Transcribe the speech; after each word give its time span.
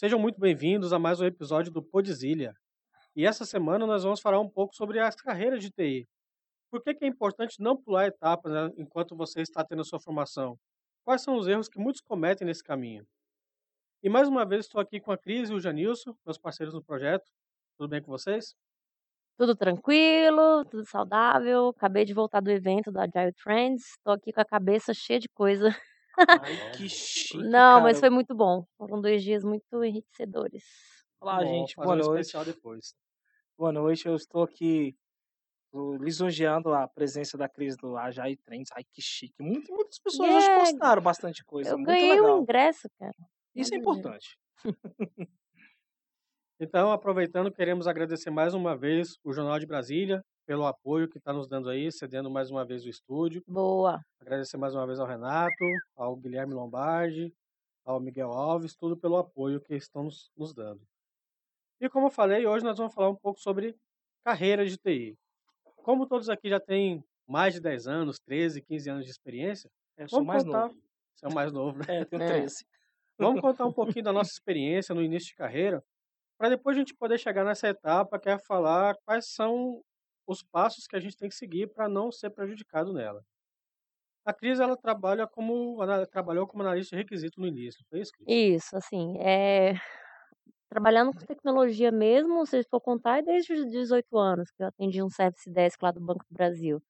Sejam 0.00 0.18
muito 0.18 0.40
bem-vindos 0.40 0.94
a 0.94 0.98
mais 0.98 1.20
um 1.20 1.26
episódio 1.26 1.70
do 1.70 1.82
Podzilha. 1.82 2.54
E 3.14 3.26
essa 3.26 3.44
semana 3.44 3.86
nós 3.86 4.02
vamos 4.02 4.18
falar 4.18 4.40
um 4.40 4.48
pouco 4.48 4.74
sobre 4.74 4.98
as 4.98 5.14
carreiras 5.14 5.62
de 5.62 5.70
TI. 5.70 6.08
Por 6.70 6.82
que, 6.82 6.96
é 7.02 7.06
importante 7.06 7.60
não 7.60 7.76
pular 7.76 8.06
etapas 8.06 8.50
né, 8.50 8.70
enquanto 8.78 9.14
você 9.14 9.42
está 9.42 9.62
tendo 9.62 9.82
a 9.82 9.84
sua 9.84 10.00
formação? 10.00 10.58
Quais 11.04 11.22
são 11.22 11.36
os 11.36 11.46
erros 11.46 11.68
que 11.68 11.78
muitos 11.78 12.00
cometem 12.00 12.46
nesse 12.46 12.64
caminho? 12.64 13.06
E 14.02 14.08
mais 14.08 14.26
uma 14.26 14.46
vez 14.46 14.64
estou 14.64 14.80
aqui 14.80 15.00
com 15.00 15.12
a 15.12 15.18
Cris 15.18 15.50
e 15.50 15.52
o 15.52 15.60
Janilson, 15.60 16.16
meus 16.24 16.38
parceiros 16.38 16.74
no 16.74 16.82
projeto. 16.82 17.30
Tudo 17.76 17.90
bem 17.90 18.00
com 18.00 18.10
vocês? 18.10 18.54
Tudo 19.36 19.54
tranquilo, 19.54 20.64
tudo 20.64 20.86
saudável. 20.86 21.74
Acabei 21.76 22.06
de 22.06 22.14
voltar 22.14 22.40
do 22.40 22.50
evento 22.50 22.90
da 22.90 23.02
Agile 23.02 23.34
Trends. 23.34 23.84
Estou 23.98 24.14
aqui 24.14 24.32
com 24.32 24.40
a 24.40 24.46
cabeça 24.46 24.94
cheia 24.94 25.20
de 25.20 25.28
coisa. 25.28 25.68
Ai, 26.28 26.72
que 26.76 26.88
chique, 26.88 27.38
Não, 27.38 27.80
mas 27.80 27.92
cara. 27.96 28.00
foi 28.00 28.10
muito 28.10 28.34
bom. 28.34 28.64
Foram 28.76 29.00
dois 29.00 29.22
dias 29.22 29.42
muito 29.44 29.64
enriquecedores. 29.84 30.64
Olá, 31.20 31.36
Bom, 31.38 31.46
gente. 31.46 31.74
Boa 31.76 31.94
um 31.94 31.96
noite. 31.98 32.32
depois. 32.44 32.94
Boa 33.58 33.72
noite. 33.72 34.06
Eu 34.06 34.14
estou 34.16 34.42
aqui 34.42 34.94
lisonjeando 36.00 36.72
a 36.74 36.88
presença 36.88 37.38
da 37.38 37.48
Cris 37.48 37.76
do 37.76 37.96
Agile 37.96 38.36
Trends. 38.38 38.70
Ai, 38.74 38.82
que 38.92 39.00
chique. 39.00 39.34
Muito- 39.40 39.72
muitas 39.72 39.98
pessoas 39.98 40.28
hoje 40.28 40.46
Yeah. 40.46 40.64
postaram 40.64 41.02
bastante 41.02 41.44
coisa. 41.44 41.70
Eu 41.70 41.76
Muito 41.76 41.86
ganhei 41.88 42.20
um 42.20 42.24
legal. 42.24 42.42
ingresso, 42.42 42.88
cara. 42.98 43.14
Isso 43.54 43.74
é 43.74 43.78
importante. 43.78 44.36
Então, 46.62 46.92
aproveitando, 46.92 47.50
queremos 47.50 47.86
agradecer 47.86 48.30
mais 48.30 48.52
uma 48.52 48.76
vez 48.76 49.16
o 49.24 49.32
Jornal 49.32 49.58
de 49.58 49.64
Brasília 49.66 50.22
pelo 50.46 50.66
apoio 50.66 51.08
que 51.08 51.18
está 51.18 51.32
nos 51.32 51.46
dando 51.48 51.68
aí, 51.68 51.90
cedendo 51.92 52.30
mais 52.30 52.50
uma 52.50 52.64
vez 52.64 52.84
o 52.84 52.88
estúdio. 52.88 53.42
Boa. 53.46 54.00
Agradecer 54.20 54.56
mais 54.56 54.74
uma 54.74 54.86
vez 54.86 54.98
ao 54.98 55.06
Renato, 55.06 55.64
ao 55.96 56.16
Guilherme 56.16 56.54
Lombardi, 56.54 57.32
ao 57.84 58.00
Miguel 58.00 58.30
Alves, 58.32 58.74
tudo 58.74 58.96
pelo 58.96 59.16
apoio 59.16 59.60
que 59.60 59.74
estão 59.74 60.04
nos, 60.04 60.30
nos 60.36 60.52
dando. 60.52 60.80
E 61.80 61.88
como 61.88 62.06
eu 62.06 62.10
falei, 62.10 62.46
hoje 62.46 62.64
nós 62.64 62.76
vamos 62.76 62.92
falar 62.92 63.08
um 63.10 63.16
pouco 63.16 63.40
sobre 63.40 63.76
carreira 64.24 64.66
de 64.66 64.76
TI. 64.76 65.16
Como 65.76 66.06
todos 66.06 66.28
aqui 66.28 66.48
já 66.50 66.60
têm 66.60 67.02
mais 67.26 67.54
de 67.54 67.60
10 67.60 67.86
anos, 67.86 68.18
13, 68.18 68.60
15 68.60 68.90
anos 68.90 69.04
de 69.04 69.10
experiência, 69.10 69.70
Eu 69.96 70.08
sou 70.08 70.24
mais 70.24 70.44
contar. 70.44 70.66
novo. 70.68 70.80
Você 71.14 71.26
é 71.26 71.28
o 71.28 71.34
mais 71.34 71.52
novo, 71.52 71.78
né? 71.78 71.84
É, 72.00 72.04
tenho 72.04 72.22
É. 72.22 72.26
13. 72.28 72.64
Vamos 73.18 73.40
contar 73.44 73.66
um 73.66 73.72
pouquinho 73.72 74.04
da 74.04 74.12
nossa 74.12 74.30
experiência 74.32 74.94
no 74.94 75.02
início 75.02 75.28
de 75.28 75.34
carreira, 75.36 75.82
para 76.38 76.50
depois 76.50 76.76
a 76.76 76.80
gente 76.80 76.94
poder 76.94 77.18
chegar 77.18 77.44
nessa 77.44 77.68
etapa 77.68 78.18
que 78.18 78.28
é 78.28 78.38
falar 78.38 78.96
quais 79.06 79.26
são 79.32 79.82
os 80.30 80.42
passos 80.42 80.86
que 80.86 80.96
a 80.96 81.00
gente 81.00 81.16
tem 81.16 81.28
que 81.28 81.34
seguir 81.34 81.66
para 81.74 81.88
não 81.88 82.10
ser 82.12 82.30
prejudicado 82.30 82.92
nela. 82.92 83.24
A 84.24 84.32
Cris 84.32 84.58
ela 84.60 84.78
trabalha 84.78 85.26
como 85.26 85.78
ana- 85.82 86.06
trabalhou 86.06 86.46
como 86.46 86.62
analista 86.62 86.96
de 86.96 87.02
requisito 87.02 87.38
no 87.38 87.46
início, 87.46 87.84
foi 87.90 88.00
isso? 88.00 88.12
Cris? 88.14 88.28
Isso, 88.28 88.76
assim, 88.76 89.16
é... 89.18 89.74
trabalhando 90.70 91.12
com 91.14 91.26
tecnologia 91.26 91.92
mesmo, 91.92 92.46
se 92.46 92.62
for 92.64 92.80
contar, 92.80 93.18
é 93.20 93.22
desde 93.22 93.52
os 93.54 93.66
18 93.70 94.18
anos 94.18 94.50
que 94.52 94.62
eu 94.62 94.68
atendi 94.68 95.02
um 95.02 95.10
Service 95.10 95.50
Desk 95.50 95.82
lá 95.84 95.90
do 95.92 96.00
Banco 96.00 96.24
do 96.30 96.34
Brasil. 96.34 96.82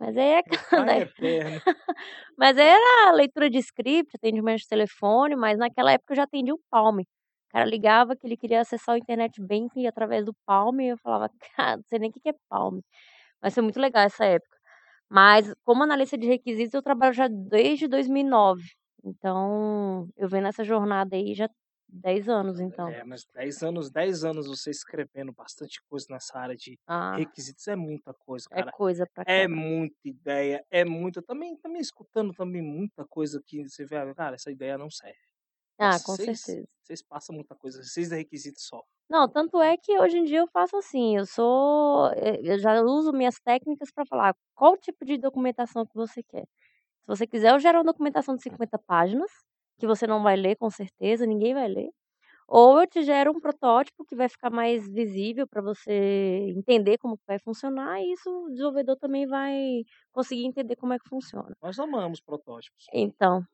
Mas 0.00 0.16
aí 0.16 0.40
é 0.40 0.42
né? 0.84 1.06
Mas 2.36 2.56
era 2.58 3.12
leitura 3.12 3.48
de 3.50 3.58
script, 3.58 4.10
atendimento 4.16 4.60
de 4.60 4.68
telefone, 4.68 5.36
mas 5.36 5.58
naquela 5.58 5.92
época 5.92 6.12
eu 6.12 6.16
já 6.16 6.24
atendi 6.24 6.52
o 6.52 6.60
Palm. 6.70 7.00
O 7.48 7.52
cara 7.52 7.64
ligava 7.64 8.16
que 8.16 8.26
ele 8.26 8.36
queria 8.36 8.60
acessar 8.60 8.94
o 8.94 8.98
internet 8.98 9.40
banking 9.40 9.86
através 9.86 10.24
do 10.24 10.34
Palm 10.46 10.80
e 10.80 10.88
eu 10.88 10.98
falava, 10.98 11.30
cara, 11.56 11.76
não 11.78 11.84
sei 11.86 11.98
nem 11.98 12.10
o 12.10 12.12
que 12.12 12.28
é 12.28 12.34
Palm. 12.48 12.80
Mas 13.42 13.54
foi 13.54 13.62
muito 13.62 13.80
legal 13.80 14.04
essa 14.04 14.24
época. 14.24 14.56
Mas 15.10 15.54
como 15.64 15.84
analista 15.84 16.18
de 16.18 16.26
requisitos 16.28 16.74
eu 16.74 16.82
trabalho 16.82 17.14
já 17.14 17.28
desde 17.28 17.88
2009. 17.88 18.64
Então, 19.04 20.08
eu 20.16 20.28
venho 20.28 20.44
nessa 20.44 20.64
jornada 20.64 21.16
aí 21.16 21.34
já 21.34 21.48
10 21.88 22.28
anos, 22.28 22.60
então. 22.60 22.96
É, 22.96 23.04
mas 23.04 23.24
10 23.34 23.62
anos, 23.62 23.90
10 23.90 24.24
anos 24.24 24.46
você 24.46 24.70
escrevendo 24.70 25.32
bastante 25.32 25.82
coisa 25.88 26.06
nessa 26.10 26.38
área 26.38 26.56
de 26.56 26.78
Ah, 26.88 27.16
requisitos 27.16 27.66
é 27.68 27.74
muita 27.76 28.14
coisa, 28.14 28.48
é 28.50 28.62
cara. 28.62 28.72
coisa 28.72 29.06
pra 29.14 29.24
É 29.24 29.48
muita 29.48 29.96
ideia, 30.04 30.64
é 30.70 30.84
muita. 30.84 31.22
Também, 31.22 31.56
também 31.58 31.80
escutando 31.80 32.32
também 32.34 32.62
muita 32.62 33.04
coisa 33.06 33.42
que 33.44 33.68
você 33.68 33.84
vê, 33.84 33.96
ah, 33.96 34.14
cara, 34.14 34.36
essa 34.36 34.50
ideia 34.52 34.78
não 34.78 34.90
serve. 34.90 35.18
Ah, 35.78 35.98
Nossa, 35.98 36.00
com 36.00 36.16
vocês, 36.16 36.38
certeza. 36.38 36.68
vocês 36.82 37.02
passam 37.02 37.34
muita 37.34 37.54
coisa, 37.54 37.82
vocês 37.82 38.12
é 38.12 38.16
requisito 38.16 38.60
só. 38.60 38.82
Não, 39.08 39.28
tanto 39.28 39.60
é 39.62 39.76
que 39.76 39.96
hoje 40.00 40.18
em 40.18 40.24
dia 40.24 40.38
eu 40.40 40.48
faço 40.48 40.76
assim, 40.76 41.16
eu 41.16 41.24
sou, 41.26 42.08
eh, 42.14 42.40
eu 42.42 42.58
já 42.58 42.82
uso 42.82 43.12
minhas 43.12 43.38
técnicas 43.40 43.90
para 43.92 44.04
falar 44.04 44.34
qual 44.54 44.76
tipo 44.76 45.04
de 45.04 45.16
documentação 45.16 45.86
que 45.86 45.94
você 45.94 46.22
quer. 46.24 46.42
Se 46.42 47.06
você 47.08 47.26
quiser, 47.26 47.52
eu 47.54 47.60
gero 47.60 47.78
uma 47.78 47.84
documentação 47.84 48.36
de 48.36 48.42
50 48.42 48.78
páginas, 48.78 49.30
que 49.78 49.86
você 49.86 50.06
não 50.06 50.22
vai 50.22 50.36
ler 50.36 50.56
com 50.56 50.70
certeza, 50.70 51.26
ninguém 51.26 51.54
vai 51.54 51.68
ler. 51.68 51.90
Ou 52.48 52.80
eu 52.82 52.86
te 52.88 53.02
gero 53.04 53.32
um 53.32 53.40
protótipo 53.40 54.04
que 54.06 54.16
vai 54.16 54.28
ficar 54.28 54.50
mais 54.50 54.88
visível 54.92 55.46
para 55.48 55.62
você 55.62 55.92
entender 56.56 56.98
como 56.98 57.18
vai 57.26 57.38
funcionar, 57.40 58.00
e 58.02 58.12
isso 58.14 58.30
o 58.30 58.50
desenvolvedor 58.50 58.96
também 58.98 59.26
vai 59.26 59.82
conseguir 60.12 60.46
entender 60.46 60.76
como 60.76 60.94
é 60.94 60.98
que 60.98 61.08
funciona. 61.08 61.56
Nós 61.62 61.78
amamos 61.78 62.20
protótipos. 62.22 62.86
Então, 62.92 63.44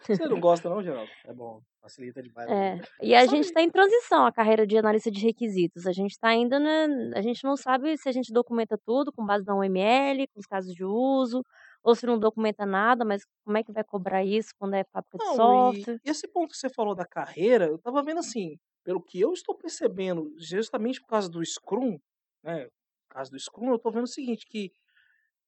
Você 0.00 0.26
não 0.28 0.38
gosta 0.40 0.68
não, 0.68 0.82
Geraldo? 0.82 1.10
É 1.24 1.32
bom, 1.32 1.60
facilita 1.80 2.22
demais 2.22 2.48
É, 2.50 2.80
e 3.02 3.14
a 3.14 3.26
gente 3.26 3.44
está 3.44 3.62
em 3.62 3.70
transição 3.70 4.26
a 4.26 4.32
carreira 4.32 4.66
de 4.66 4.76
analista 4.76 5.10
de 5.10 5.20
requisitos. 5.20 5.86
A 5.86 5.92
gente 5.92 6.12
está 6.12 6.28
ainda, 6.28 6.58
né, 6.58 6.86
a 7.14 7.22
gente 7.22 7.42
não 7.44 7.56
sabe 7.56 7.96
se 7.96 8.08
a 8.08 8.12
gente 8.12 8.32
documenta 8.32 8.78
tudo 8.84 9.12
com 9.12 9.24
base 9.24 9.44
na 9.46 9.56
UML, 9.56 10.26
com 10.28 10.40
os 10.40 10.46
casos 10.46 10.74
de 10.74 10.84
uso, 10.84 11.42
ou 11.82 11.94
se 11.94 12.06
não 12.06 12.18
documenta 12.18 12.66
nada, 12.66 13.04
mas 13.04 13.22
como 13.44 13.56
é 13.58 13.62
que 13.64 13.72
vai 13.72 13.84
cobrar 13.84 14.24
isso 14.24 14.50
quando 14.58 14.74
é 14.74 14.84
fábrica 14.84 15.18
de 15.18 15.24
não, 15.24 15.68
e 15.68 15.86
software? 15.86 16.00
esse 16.04 16.28
ponto 16.28 16.50
que 16.52 16.58
você 16.58 16.68
falou 16.68 16.94
da 16.94 17.06
carreira, 17.06 17.66
eu 17.66 17.78
tava 17.78 18.02
vendo 18.02 18.18
assim, 18.20 18.58
pelo 18.84 19.02
que 19.02 19.20
eu 19.20 19.32
estou 19.32 19.56
percebendo, 19.56 20.32
justamente 20.38 21.00
por 21.00 21.08
causa 21.08 21.28
do 21.28 21.44
Scrum, 21.44 21.98
né, 22.42 22.66
por 23.08 23.14
causa 23.14 23.30
do 23.30 23.38
Scrum, 23.38 23.70
eu 23.70 23.78
tô 23.78 23.90
vendo 23.90 24.04
o 24.04 24.08
seguinte, 24.08 24.46
que 24.46 24.70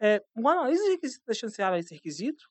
é, 0.01 0.23
um 0.37 0.49
analista 0.49 0.85
de 0.87 0.93
requisito 0.93 1.25
deixando 1.27 1.51
de 1.51 1.57
ser 1.57 1.63
analista 1.63 1.91
de 1.91 1.97
requisito, 1.97 2.45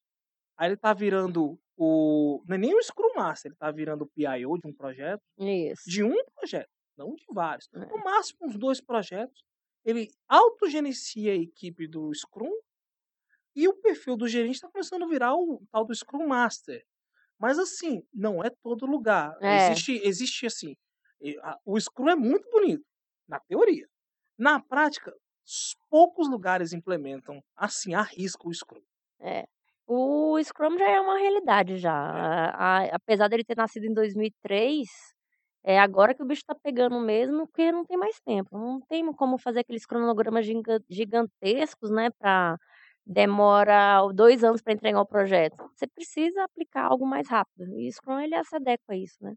aí 0.58 0.70
ele 0.70 0.78
tá 0.78 0.94
virando 0.94 1.60
o, 1.78 2.44
não 2.48 2.56
é 2.56 2.58
nem 2.58 2.76
o 2.76 2.82
Scrum 2.82 3.14
Master, 3.16 3.52
ele 3.52 3.58
tá 3.58 3.70
virando 3.72 4.04
o 4.04 4.08
PIO 4.08 4.58
de 4.58 4.68
um 4.68 4.74
projeto, 4.74 5.22
Isso. 5.38 5.84
de 5.90 6.04
um 6.04 6.16
projeto, 6.36 6.70
não 6.98 7.14
de 7.14 7.24
vários. 7.30 7.70
É. 7.74 7.80
No 7.86 8.04
máximo, 8.04 8.40
uns 8.48 8.58
dois 8.58 8.82
projetos. 8.82 9.44
Ele 9.86 10.10
autogerencia 10.28 11.32
a 11.32 11.36
equipe 11.36 11.88
do 11.88 12.14
Scrum 12.14 12.52
e 13.56 13.68
o 13.68 13.74
perfil 13.76 14.18
do 14.18 14.28
gerente 14.28 14.56
está 14.56 14.70
começando 14.70 15.04
a 15.04 15.08
virar 15.08 15.36
o 15.36 15.62
tal 15.72 15.86
do 15.86 15.96
Scrum 15.96 16.28
Master. 16.28 16.84
Mas 17.40 17.58
assim, 17.60 18.02
não 18.14 18.44
é 18.44 18.50
todo 18.64 18.86
lugar. 18.86 19.38
É. 19.42 19.70
Existe, 19.72 20.02
existe 20.04 20.46
assim, 20.48 20.76
a- 21.44 21.58
o 21.64 21.80
Scrum 21.80 22.10
é 22.10 22.16
muito 22.16 22.50
bonito, 22.50 22.84
na 23.28 23.40
teoria. 23.40 23.88
Na 24.38 24.60
prática, 24.60 25.16
poucos 25.90 26.28
lugares 26.30 26.74
implementam 26.74 27.42
assim, 27.56 27.94
arriscam 27.94 28.50
o 28.50 28.54
Scrum. 28.54 28.82
É. 29.22 29.48
O 29.90 30.38
Scrum 30.44 30.78
já 30.78 30.90
é 30.90 31.00
uma 31.00 31.18
realidade 31.18 31.78
já. 31.78 31.94
A- 31.94 32.80
a- 32.84 32.96
apesar 32.96 33.28
dele 33.30 33.44
ter 33.44 33.56
nascido 33.58 33.86
em 33.86 33.94
2003, 33.94 34.90
é 35.64 35.80
agora 35.80 36.14
que 36.14 36.22
o 36.24 36.26
bicho 36.26 36.44
tá 36.46 36.56
pegando 36.56 37.00
mesmo, 37.00 37.48
porque 37.48 37.72
não 37.72 37.86
tem 37.86 37.98
mais 37.98 38.20
tempo. 38.22 38.58
Não 38.58 38.82
tem 38.82 39.06
como 39.14 39.38
fazer 39.38 39.62
aqueles 39.62 39.86
cronogramas 39.86 40.46
giga- 40.46 40.82
gigantescos, 40.90 41.90
né, 41.92 42.10
para 42.20 42.58
demora 43.06 44.02
dois 44.14 44.44
anos 44.44 44.62
para 44.62 44.74
entregar 44.74 45.00
o 45.02 45.06
projeto. 45.06 45.70
Você 45.76 45.88
precisa 45.88 46.44
aplicar 46.44 46.86
algo 46.86 47.06
mais 47.08 47.28
rápido. 47.30 47.66
E 47.80 47.88
o 47.90 47.92
Scrum 47.94 48.20
ele 48.20 48.42
se 48.44 48.56
adequa 48.58 48.94
a 48.94 48.98
isso, 48.98 49.18
né? 49.22 49.34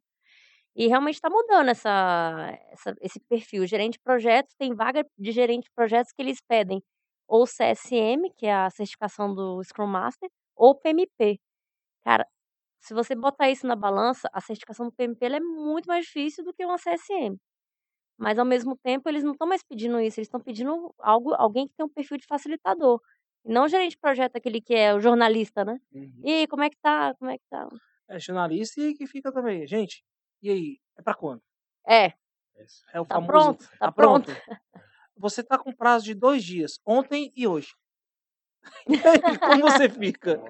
E 0.77 0.87
realmente 0.89 1.15
está 1.17 1.29
mudando 1.31 1.69
essa, 1.71 2.59
essa- 2.73 2.95
esse 3.01 3.21
perfil. 3.29 3.67
Gerente 3.67 3.95
de 3.95 4.01
projetos, 4.01 4.55
tem 4.59 4.75
vaga 4.75 5.05
de 5.19 5.33
gerente 5.33 5.65
de 5.65 5.71
projetos 5.75 6.13
que 6.13 6.23
eles 6.23 6.39
pedem 6.49 6.83
ou 7.29 7.47
CSM, 7.47 8.31
que 8.37 8.47
é 8.47 8.55
a 8.55 8.71
certificação 8.71 9.35
do 9.35 9.63
Scrum 9.65 9.87
Master, 9.87 10.29
ou 10.61 10.75
PMP. 10.77 11.41
Cara, 12.05 12.27
se 12.81 12.95
você 12.95 13.15
botar 13.17 13.51
isso 13.51 13.67
na 13.67 13.77
balança, 13.77 14.29
a 14.33 14.41
certificação 14.43 14.87
do 14.89 14.93
PMP 14.95 15.27
é 15.27 15.41
muito 15.41 15.87
mais 15.89 16.07
difícil 16.07 16.45
do 16.45 16.55
que 16.55 16.65
uma 16.67 16.79
CSM. 16.79 17.39
Mas 18.19 18.39
ao 18.39 18.47
mesmo 18.47 18.77
tempo, 18.79 19.09
eles 19.09 19.25
não 19.25 19.33
estão 19.35 19.49
mais 19.49 19.63
pedindo 19.65 20.01
isso, 20.01 20.21
eles 20.21 20.29
estão 20.29 20.41
pedindo 20.43 20.95
algo, 21.01 21.35
alguém 21.35 21.69
que 21.69 21.75
tem 21.77 21.87
um 21.87 21.91
perfil 21.91 22.19
de 22.19 22.27
facilitador. 22.29 23.01
Não 23.45 23.65
o 23.67 23.69
gerente 23.69 23.93
de 23.93 23.99
projeto, 23.99 24.37
aquele 24.37 24.61
que 24.63 24.75
é 24.75 24.95
o 24.95 25.01
jornalista, 25.01 25.65
né? 25.65 25.79
E 26.25 26.33
aí, 26.33 26.47
como 26.49 26.63
é 26.65 26.71
que 26.71 26.79
tá? 26.83 27.15
Como 27.17 27.31
é 27.31 27.39
que 27.39 27.45
tá? 27.51 27.69
É 28.09 28.19
jornalista 28.19 28.79
e 28.83 28.93
que 28.95 29.07
fica 29.07 29.33
também. 29.33 29.67
Gente, 29.67 30.05
e 30.43 30.51
aí? 30.51 30.79
É 30.99 31.03
para 31.03 31.15
quando? 31.15 31.43
É, 31.87 32.15
É 32.93 33.01
o 33.01 33.05
tá 33.09 33.21
famoso. 33.21 33.29
pronto, 33.29 33.69
tá 33.79 33.89
Tá 33.89 33.93
pronto? 33.93 34.29
pronto. 34.29 34.43
Você 35.17 35.43
tá 35.45 35.59
com 35.59 35.73
prazo 35.75 36.07
de 36.07 36.15
dois 36.15 36.45
dias, 36.45 36.81
ontem 36.87 37.33
e 37.37 37.47
hoje. 37.47 37.75
Aí, 38.65 38.87
como 39.45 39.63
você 39.63 39.89
fica? 39.89 40.41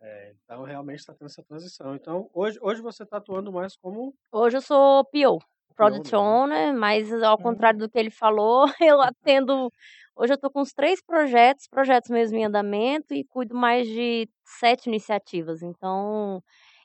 É, 0.00 0.34
então 0.44 0.62
realmente 0.64 0.98
está 1.00 1.14
tendo 1.14 1.26
essa 1.26 1.42
transição. 1.42 1.94
Então 1.94 2.28
hoje, 2.34 2.58
hoje 2.60 2.82
você 2.82 3.04
está 3.04 3.16
atuando 3.18 3.52
mais 3.52 3.76
como 3.76 4.14
Hoje 4.32 4.56
eu 4.56 4.60
sou 4.60 5.04
PO, 5.06 5.38
Product 5.74 6.12
mesmo. 6.12 6.18
Owner, 6.18 6.74
mas 6.74 7.12
ao 7.22 7.38
contrário 7.38 7.78
do 7.78 7.88
que 7.88 7.98
ele 7.98 8.10
falou, 8.10 8.66
eu 8.80 9.00
atendo. 9.00 9.70
Hoje 10.16 10.34
eu 10.34 10.38
tô 10.38 10.50
com 10.50 10.60
uns 10.60 10.72
três 10.72 11.02
projetos, 11.02 11.66
projetos 11.68 12.10
mesmo 12.10 12.36
em 12.38 12.44
andamento, 12.44 13.14
e 13.14 13.24
cuido 13.24 13.54
mais 13.56 13.86
de 13.88 14.28
sete 14.44 14.86
iniciativas. 14.88 15.62
Então, 15.62 16.40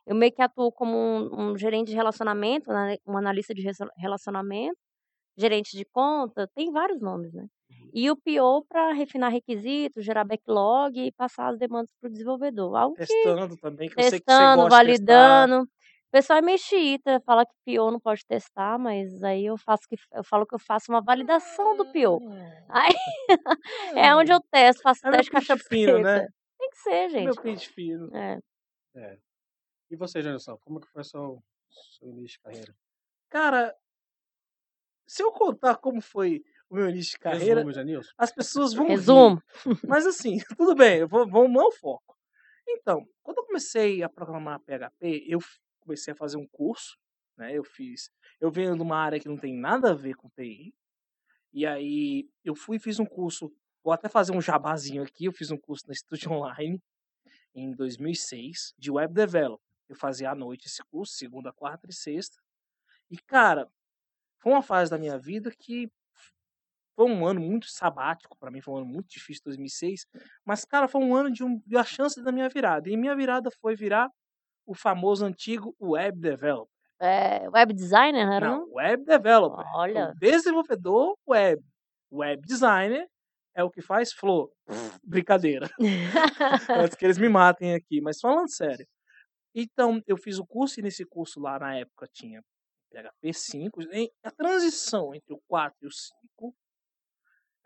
Eu 0.08 0.16
meio 0.16 0.34
que 0.34 0.42
atuo 0.44 0.72
como 0.74 0.98
um, 0.98 1.52
um 1.54 1.58
gerente 1.58 1.90
de 1.90 1.96
relacionamento, 1.96 2.72
né, 2.72 2.98
um 3.08 3.18
analista 3.18 3.54
de 3.56 3.64
relacionamento, 3.98 4.78
gerente 5.38 5.78
de 5.78 5.86
conta, 5.86 6.48
tem 6.56 6.72
vários 6.72 7.02
nomes, 7.02 7.34
né? 7.34 7.48
E 7.94 8.10
o 8.10 8.16
PO 8.16 8.66
para 8.68 8.94
refinar 8.94 9.32
requisitos, 9.32 10.06
gerar 10.06 10.24
backlog 10.24 11.00
e 11.00 11.12
passar 11.12 11.50
as 11.50 11.58
demandas 11.58 11.92
para 12.00 12.08
o 12.08 12.12
desenvolvedor. 12.12 12.76
Algo 12.76 12.96
que 12.96 13.06
Testando 13.06 13.58
também, 13.58 13.90
que 13.90 14.00
eu 14.00 14.04
sei 14.04 14.20
que 14.20 14.26
você 14.26 14.38
testando, 14.38 14.64
gosta 14.64 14.70
de 14.70 14.86
validando. 14.92 15.64
O 15.64 16.12
pessoal 16.12 16.40
é 16.40 16.42
meio 16.42 16.58
xiita, 16.58 17.22
fala 17.24 17.46
que 17.46 17.54
PO 17.66 17.92
não 17.92 18.00
pode 18.00 18.26
testar, 18.26 18.80
mas 18.80 19.24
aí 19.24 19.46
eu 19.46 19.58
faço 19.58 19.84
que 19.88 19.96
eu 20.14 20.24
falo 20.24 20.46
que 20.46 20.56
eu 20.56 20.60
faço 20.60 20.92
uma 20.92 21.02
validação 21.02 21.78
do 21.78 21.86
PO. 21.86 22.18
Hum, 22.18 22.52
Aí 22.70 22.94
é 24.10 24.16
onde 24.16 24.32
hum. 24.32 24.36
eu 24.36 24.42
testo, 24.52 24.82
faço 24.82 25.06
É 25.06 25.10
meu 25.10 25.18
teste 25.18 25.32
caixa 25.32 25.58
fino, 25.58 26.00
né? 26.00 26.28
Tem 26.58 26.70
que 26.72 26.78
ser, 26.78 26.92
É 26.92 27.08
meu 27.10 27.34
gente. 27.34 27.42
pente 27.42 27.70
fino. 27.70 28.10
É. 28.16 28.40
É. 28.96 29.18
E 29.92 29.96
você, 29.96 30.22
Janilson, 30.22 30.58
como 30.58 30.80
que 30.80 30.88
foi 30.88 31.04
seu, 31.04 31.44
seu 31.70 32.10
início 32.10 32.38
de 32.38 32.40
carreira? 32.40 32.76
Cara, 33.30 33.76
se 35.08 35.22
eu 35.24 35.32
contar 35.32 35.78
como 35.78 36.02
foi 36.02 36.44
o 36.70 36.76
meu 36.76 36.90
início 36.90 37.14
de 37.14 37.20
carreira, 37.20 37.62
Resumo, 37.62 37.74
Janilson. 37.74 38.12
as 38.18 38.32
pessoas 38.32 38.74
vão 38.74 38.86
rir. 38.86 38.92
Resumo. 38.92 39.42
Mas 39.88 40.06
assim, 40.06 40.38
tudo 40.58 40.76
bem, 40.76 41.00
eu 41.00 41.08
vou, 41.08 41.28
vamos 41.28 41.62
ao 41.62 41.72
foco. 41.72 42.16
Então, 42.68 43.08
quando 43.24 43.40
eu 43.40 43.46
comecei 43.46 44.04
a 44.04 44.10
programar 44.10 44.60
PHP, 44.60 45.26
eu 45.28 45.40
comecei 45.80 46.14
a 46.14 46.16
fazer 46.16 46.38
um 46.38 46.48
curso, 46.48 46.98
né? 47.36 47.58
Eu 47.58 47.64
fiz, 47.64 48.12
eu 48.40 48.52
venho 48.52 48.76
de 48.76 48.82
uma 48.82 48.98
área 48.98 49.20
que 49.20 49.28
não 49.28 49.38
tem 49.38 49.58
nada 49.58 49.92
a 49.92 49.96
ver 49.96 50.14
com 50.16 50.30
TI. 50.30 50.74
E 51.52 51.66
aí 51.66 52.30
eu 52.44 52.54
fui 52.54 52.78
e 52.78 52.80
fiz 52.80 53.00
um 53.00 53.06
curso, 53.06 53.52
vou 53.84 53.92
até 53.92 54.08
fazer 54.08 54.34
um 54.34 54.42
jabazinho 54.42 55.02
aqui, 55.02 55.26
eu 55.26 55.34
fiz 55.34 55.50
um 55.50 55.58
curso 55.58 55.88
na 55.88 55.94
Estúdio 55.94 56.32
Online 56.32 56.80
em 57.56 57.74
2006 57.74 58.76
de 58.78 58.92
web 58.92 59.12
development. 59.12 59.60
Eu 59.88 59.96
fazia 59.96 60.30
à 60.30 60.36
noite 60.36 60.68
esse 60.68 60.84
curso, 60.84 61.14
segunda, 61.14 61.52
quarta 61.52 61.88
e 61.90 61.94
sexta. 61.94 62.38
E 63.10 63.18
cara, 63.18 63.68
foi 64.38 64.52
uma 64.52 64.62
fase 64.62 64.92
da 64.92 64.98
minha 65.00 65.18
vida 65.18 65.52
que 65.52 65.92
foi 67.00 67.10
um 67.10 67.26
ano 67.26 67.40
muito 67.40 67.68
sabático 67.70 68.38
para 68.38 68.52
mim, 68.52 68.60
foi 68.62 68.74
um 68.74 68.78
ano 68.80 68.86
muito 68.86 69.08
difícil 69.10 69.42
2006, 69.46 70.06
mas 70.44 70.66
cara, 70.66 70.86
foi 70.86 71.00
um 71.02 71.16
ano 71.16 71.32
de, 71.32 71.46
um, 71.46 71.58
de 71.66 71.78
a 71.78 71.84
chance 71.86 72.22
da 72.22 72.30
minha 72.30 72.50
virada. 72.50 72.90
E 72.90 72.98
minha 72.98 73.16
virada 73.16 73.50
foi 73.62 73.74
virar 73.74 74.10
o 74.66 74.74
famoso 74.76 75.24
antigo 75.26 75.74
web 75.80 76.20
developer. 76.20 76.70
É, 77.00 77.48
web 77.50 77.74
designer, 77.74 78.26
não 78.26 78.34
era 78.34 78.50
Não, 78.50 78.58
não? 78.66 78.74
web 78.74 79.06
developer. 79.06 79.66
Olha. 79.76 80.10
o 80.10 80.20
desenvolvedor 80.20 81.16
web. 81.26 81.64
Web 82.12 82.42
designer 82.46 83.08
é 83.56 83.64
o 83.64 83.70
que 83.72 83.82
faz 83.82 84.12
Flow. 84.12 84.52
Brincadeira. 85.02 85.70
Antes 86.84 86.98
que 86.98 87.06
eles 87.06 87.18
me 87.18 87.30
matem 87.30 87.76
aqui, 87.76 88.02
mas 88.02 88.20
falando 88.20 88.50
sério. 88.54 88.86
Então, 89.56 90.02
eu 90.06 90.18
fiz 90.18 90.38
o 90.38 90.46
curso 90.46 90.82
e 90.82 90.84
nesse 90.84 91.06
curso 91.06 91.40
lá 91.40 91.58
na 91.58 91.78
época 91.78 92.10
tinha 92.12 92.42
PHP 92.92 93.32
5, 93.34 93.82
em- 93.94 94.12
a 94.22 94.32
transição 94.32 95.16
entre 95.16 95.34
o 95.34 95.40
4 95.48 95.78
e 95.84 95.88
o 95.88 95.92
5, 95.92 96.54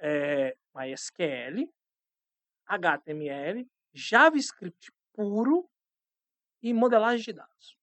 é, 0.04 0.58
MySQL, 0.76 1.72
HTML, 2.68 3.66
JavaScript 3.94 4.92
puro 5.14 5.70
e 6.62 6.74
modelagem 6.74 7.24
de 7.24 7.34
dados. 7.34 7.78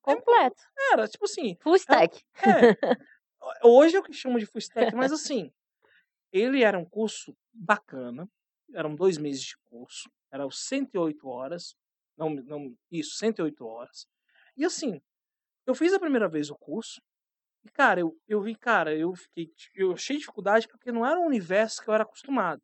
Completo. 0.00 0.62
Era, 0.92 1.08
tipo 1.08 1.24
assim, 1.24 1.56
Full 1.60 1.74
stack. 1.76 2.22
é, 2.36 2.38
hoje 3.66 3.96
é 3.96 3.98
o 3.98 4.02
que 4.02 4.12
chamo 4.12 4.38
de 4.38 4.46
full 4.46 4.60
stack, 4.60 4.94
mas 4.94 5.12
assim, 5.12 5.52
ele 6.32 6.62
era 6.62 6.78
um 6.78 6.84
curso 6.84 7.36
bacana, 7.52 8.28
eram 8.72 8.94
dois 8.94 9.18
meses 9.18 9.42
de 9.42 9.56
curso, 9.64 10.08
eram 10.30 10.50
108 10.50 11.28
horas, 11.28 11.76
não, 12.16 12.30
não, 12.30 12.76
isso, 12.90 13.16
108 13.16 13.66
horas. 13.66 14.06
E 14.56 14.64
assim, 14.64 15.00
eu 15.66 15.74
fiz 15.74 15.92
a 15.92 16.00
primeira 16.00 16.28
vez 16.28 16.50
o 16.50 16.56
curso, 16.56 17.00
e 17.64 17.70
cara, 17.70 18.00
eu, 18.00 18.16
eu 18.26 18.40
vi, 18.40 18.54
cara, 18.54 18.94
eu 18.96 19.14
fiquei, 19.14 19.52
eu 19.74 19.92
achei 19.92 20.16
dificuldade 20.16 20.68
porque 20.68 20.92
não 20.92 21.04
era 21.04 21.18
um 21.18 21.26
universo 21.26 21.82
que 21.82 21.90
eu 21.90 21.94
era 21.94 22.04
acostumado. 22.04 22.62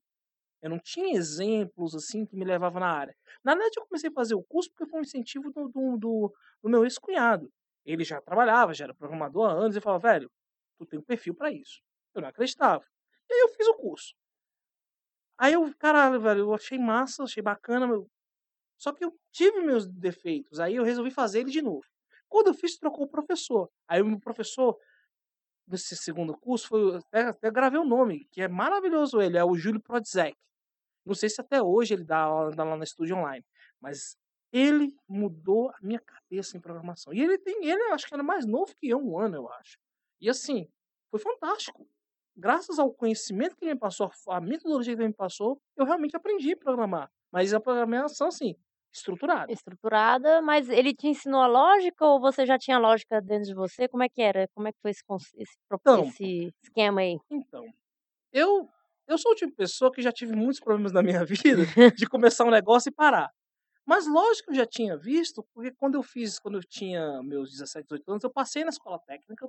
Eu 0.63 0.71
não 0.71 0.79
tinha 0.79 1.15
exemplos 1.17 1.95
assim 1.95 2.25
que 2.25 2.37
me 2.37 2.45
levavam 2.45 2.81
na 2.81 2.91
área. 2.91 3.15
Na 3.45 3.53
verdade, 3.55 3.79
eu 3.79 3.87
comecei 3.87 4.09
a 4.09 4.13
fazer 4.13 4.35
o 4.35 4.43
curso 4.43 4.71
porque 4.71 4.89
foi 4.91 5.01
um 5.01 5.03
incentivo 5.03 5.53
do, 5.53 5.69
do, 5.69 5.99
do, 5.99 6.35
do 6.63 6.71
meu 6.71 6.85
ex-cunhado. 6.85 7.51
Ele 7.85 8.03
já 8.03 8.21
trabalhava, 8.21 8.73
já 8.73 8.85
era 8.85 8.95
programador 8.95 9.51
há 9.51 9.53
anos, 9.53 9.77
e 9.77 9.81
falava, 9.81 10.09
velho, 10.09 10.31
tu 10.79 10.87
tem 10.87 10.99
um 10.99 11.03
perfil 11.03 11.35
para 11.35 11.53
isso. 11.53 11.83
Eu 12.15 12.23
não 12.23 12.29
acreditava. 12.29 12.83
E 13.29 13.35
aí 13.35 13.41
eu 13.41 13.49
fiz 13.51 13.67
o 13.69 13.75
curso. 13.75 14.15
Aí 15.37 15.53
eu, 15.53 15.75
caralho, 15.79 16.21
velho, 16.21 16.41
eu 16.41 16.55
achei 16.55 16.79
massa, 16.79 17.25
achei 17.25 17.43
bacana, 17.43 17.87
meu. 17.87 18.09
Só 18.79 18.93
que 18.93 19.05
eu 19.05 19.15
tive 19.33 19.61
meus 19.61 19.87
defeitos. 19.87 20.61
Aí 20.61 20.77
eu 20.77 20.85
resolvi 20.85 21.11
fazer 21.11 21.41
ele 21.41 21.51
de 21.51 21.61
novo. 21.61 21.85
Quando 22.35 22.49
eu 22.49 22.55
fiz, 22.55 22.77
trocou 22.77 23.05
o 23.05 23.09
professor. 23.09 23.71
Aí 23.87 24.03
o 24.03 24.19
professor 24.19 24.77
desse 25.65 25.97
segundo 25.97 26.37
curso 26.37 26.67
foi. 26.67 26.97
Até, 26.97 27.21
até 27.29 27.49
gravei 27.49 27.79
o 27.79 27.85
nome, 27.85 28.27
que 28.33 28.43
é 28.43 28.49
maravilhoso 28.49 29.21
ele, 29.21 29.39
é 29.39 29.45
o 29.45 29.55
Júlio 29.55 29.81
Prodzek. 29.81 30.37
Não 31.07 31.15
sei 31.15 31.29
se 31.29 31.41
até 31.41 31.63
hoje 31.63 31.95
ele 31.95 32.03
dá 32.03 32.23
aula 32.23 32.53
lá 32.57 32.77
na 32.77 32.83
estúdio 32.83 33.15
online. 33.15 33.47
Mas 33.81 34.17
ele 34.53 34.93
mudou 35.09 35.71
a 35.71 35.77
minha 35.81 36.01
cabeça 36.01 36.57
em 36.57 36.61
programação. 36.61 37.15
E 37.15 37.23
ele 37.23 37.39
tem, 37.39 37.69
ele 37.69 37.93
acho 37.93 38.09
que 38.09 38.15
era 38.15 38.23
mais 38.25 38.45
novo 38.45 38.75
que 38.75 38.89
eu, 38.89 38.99
um 38.99 39.17
ano, 39.17 39.37
eu 39.37 39.49
acho. 39.53 39.79
E 40.21 40.29
assim, 40.29 40.69
foi 41.13 41.21
fantástico. 41.21 41.89
Graças 42.37 42.81
ao 42.81 42.93
conhecimento 42.93 43.55
que 43.55 43.65
ele 43.65 43.75
me 43.75 43.79
passou, 43.79 44.11
a 44.29 44.41
metodologia 44.41 44.97
que 44.97 45.01
ele 45.01 45.09
me 45.11 45.15
passou, 45.15 45.63
eu 45.77 45.85
realmente 45.85 46.17
aprendi 46.17 46.53
a 46.53 46.57
programar. 46.57 47.09
Mas 47.31 47.55
a 47.55 47.61
programação, 47.61 48.27
assim, 48.27 48.57
estruturada. 48.95 49.53
Estruturada, 49.53 50.41
mas 50.41 50.69
ele 50.69 50.95
te 50.95 51.09
ensinou 51.09 51.41
a 51.41 51.47
lógica 51.47 52.05
ou 52.05 52.21
você 52.21 52.47
já 52.47 52.59
tinha 52.59 52.79
lógica 52.79 53.21
dentro 53.21 53.47
de 53.47 53.55
você? 53.55 53.89
Como 53.89 54.03
é 54.03 54.09
que 54.09 54.23
era? 54.23 54.49
Como 54.55 54.69
é 54.69 54.73
que 54.73 54.79
foi 54.81 54.93
esse, 54.93 55.03
esse, 55.37 55.53
Então. 55.73 56.03
esse 56.03 56.53
esquema 56.63 57.01
aí? 57.01 57.19
Então, 57.31 57.65
eu, 58.33 58.69
eu 59.09 59.19
sou 59.19 59.33
o 59.33 59.35
tipo 59.35 59.51
de 59.51 59.57
pessoa 59.57 59.93
que 59.93 60.03
já 60.03 60.13
tive 60.13 60.35
muitos 60.35 60.61
problemas 60.61 60.93
na 60.93 61.03
minha 61.03 61.25
vida 61.27 61.63
de 61.97 62.07
começar 62.07 62.45
um 62.45 62.51
negócio 62.51 62.91
e 62.91 62.93
parar. 62.93 63.31
Mas 63.87 64.07
lógico 64.07 64.51
eu 64.51 64.57
já 64.57 64.67
tinha 64.67 64.97
visto, 64.97 65.47
porque 65.55 65.73
quando 65.73 65.97
eu 65.97 66.03
fiz, 66.03 66.39
quando 66.39 66.59
eu 66.59 66.65
tinha 66.65 67.23
meus 67.23 67.51
17, 67.51 67.85
18 67.87 68.11
anos, 68.11 68.25
eu 68.25 68.31
passei 68.33 68.65
na 68.65 68.71
escola 68.71 68.99
técnica 69.01 69.49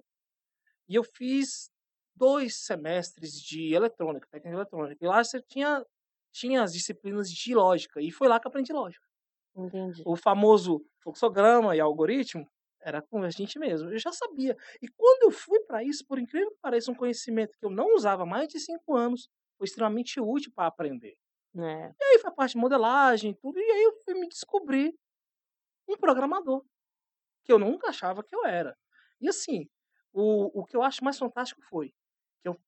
e 0.87 0.95
eu 0.95 1.03
fiz 1.03 1.69
dois 2.15 2.65
semestres 2.65 3.33
de 3.41 3.73
eletrônica, 3.73 4.27
técnica 4.31 4.57
eletrônica. 4.57 5.03
E 5.03 5.07
lá 5.07 5.23
você 5.23 5.41
tinha, 5.41 5.85
tinha 6.31 6.63
as 6.63 6.73
disciplinas 6.73 7.29
de 7.29 7.53
lógica, 7.55 8.01
e 8.01 8.11
foi 8.11 8.27
lá 8.27 8.39
que 8.39 8.47
eu 8.47 8.49
aprendi 8.49 8.71
lógica. 8.73 9.04
Entendi. 9.55 10.03
O 10.05 10.15
famoso 10.15 10.85
fluxograma 11.01 11.75
e 11.75 11.79
algoritmo 11.79 12.47
era 12.81 13.01
com 13.01 13.23
a 13.23 13.29
gente 13.29 13.57
mesmo. 13.57 13.89
Eu 13.89 13.97
já 13.97 14.11
sabia. 14.11 14.55
E 14.81 14.87
quando 14.87 15.23
eu 15.23 15.31
fui 15.31 15.59
para 15.61 15.83
isso, 15.83 16.05
por 16.05 16.19
incrível 16.19 16.51
que 16.51 16.59
pareça, 16.61 16.91
um 16.91 16.95
conhecimento 16.95 17.57
que 17.57 17.65
eu 17.65 17.69
não 17.69 17.95
usava 17.95 18.23
há 18.23 18.25
mais 18.25 18.47
de 18.47 18.59
cinco 18.59 18.95
anos, 18.95 19.27
foi 19.57 19.65
extremamente 19.65 20.19
útil 20.19 20.51
para 20.53 20.67
aprender. 20.67 21.15
É. 21.57 21.89
E 21.89 22.03
aí 22.03 22.19
foi 22.19 22.29
a 22.29 22.33
parte 22.33 22.51
de 22.51 22.57
modelagem 22.57 23.31
e 23.31 23.35
tudo, 23.35 23.57
e 23.57 23.63
aí 23.63 23.83
eu 23.83 23.93
fui 24.03 24.13
me 24.13 24.27
descobrir 24.27 24.93
um 25.87 25.95
programador, 25.97 26.63
que 27.43 27.51
eu 27.51 27.57
nunca 27.57 27.89
achava 27.89 28.23
que 28.23 28.35
eu 28.35 28.45
era. 28.45 28.77
E 29.21 29.29
assim, 29.29 29.67
o, 30.11 30.61
o 30.61 30.65
que 30.65 30.75
eu 30.75 30.83
acho 30.83 31.03
mais 31.03 31.17
fantástico 31.17 31.61
foi 31.63 31.93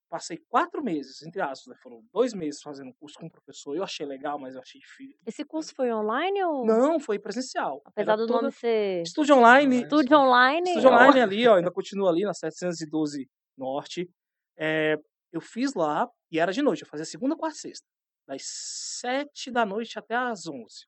passei 0.09 0.37
quatro 0.49 0.83
meses, 0.83 1.21
entre 1.21 1.41
aspas, 1.41 1.67
né, 1.67 1.75
foram 1.81 2.01
dois 2.13 2.33
meses 2.33 2.61
fazendo 2.61 2.89
um 2.89 2.93
curso 2.93 3.17
com 3.19 3.25
um 3.25 3.29
professor, 3.29 3.75
eu 3.75 3.83
achei 3.83 4.05
legal, 4.05 4.39
mas 4.39 4.55
eu 4.55 4.61
achei 4.61 4.79
difícil. 4.79 5.19
Esse 5.25 5.43
curso 5.43 5.73
foi 5.75 5.91
online 5.91 6.41
ou 6.43 6.65
Não, 6.65 6.99
foi 6.99 7.19
presencial. 7.19 7.81
apesar 7.85 8.13
Era 8.13 8.21
do 8.21 8.27
toda- 8.27 8.41
nome 8.43 8.53
ser 8.53 9.01
Estúdio 9.03 9.35
online, 9.35 9.83
Estúdio 9.83 10.17
Online? 10.17 10.69
Estúdio 10.69 10.89
online 10.89 11.21
ali, 11.21 11.47
ó, 11.47 11.55
ainda 11.55 11.71
continua 11.71 12.09
ali 12.09 12.23
na 12.23 12.33
712 12.33 13.29
Norte. 13.57 14.09
É, 14.57 14.95
eu 15.31 15.41
fiz 15.41 15.73
lá 15.73 16.07
e 16.31 16.39
era 16.39 16.51
de 16.53 16.61
noite, 16.61 16.83
eu 16.83 16.87
fazia 16.87 17.05
segunda, 17.05 17.35
quarta 17.35 17.57
e 17.57 17.59
sexta. 17.61 17.85
Das 18.27 18.41
7 18.45 19.51
da 19.51 19.65
noite 19.65 19.97
até 19.99 20.15
as 20.15 20.47
11. 20.47 20.85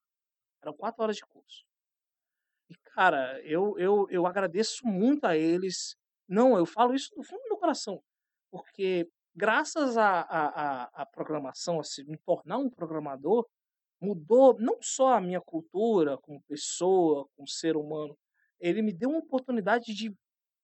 Eram 0.61 0.73
quatro 0.73 1.01
horas 1.03 1.15
de 1.15 1.23
curso. 1.25 1.63
E, 2.69 2.75
cara, 2.93 3.39
eu, 3.43 3.77
eu, 3.79 4.07
eu 4.09 4.27
agradeço 4.27 4.85
muito 4.85 5.25
a 5.25 5.35
eles. 5.37 5.95
Não, 6.27 6.57
eu 6.57 6.65
falo 6.65 6.93
isso 6.93 7.09
do 7.15 7.23
fundo 7.23 7.41
do 7.43 7.49
meu 7.49 7.57
coração. 7.57 8.01
Porque 8.51 9.07
graças 9.35 9.97
à 9.97 10.21
a, 10.21 10.47
a, 10.47 10.83
a, 11.01 11.05
programação, 11.05 11.79
a 11.79 11.83
se 11.83 12.03
me 12.03 12.17
tornar 12.17 12.57
um 12.57 12.69
programador, 12.69 13.47
mudou 14.01 14.57
não 14.59 14.77
só 14.81 15.13
a 15.13 15.21
minha 15.21 15.41
cultura 15.41 16.17
como 16.17 16.41
pessoa, 16.43 17.27
como 17.35 17.47
ser 17.47 17.75
humano. 17.75 18.17
Ele 18.59 18.81
me 18.81 18.93
deu 18.93 19.09
uma 19.09 19.19
oportunidade 19.19 19.93
de. 19.93 20.13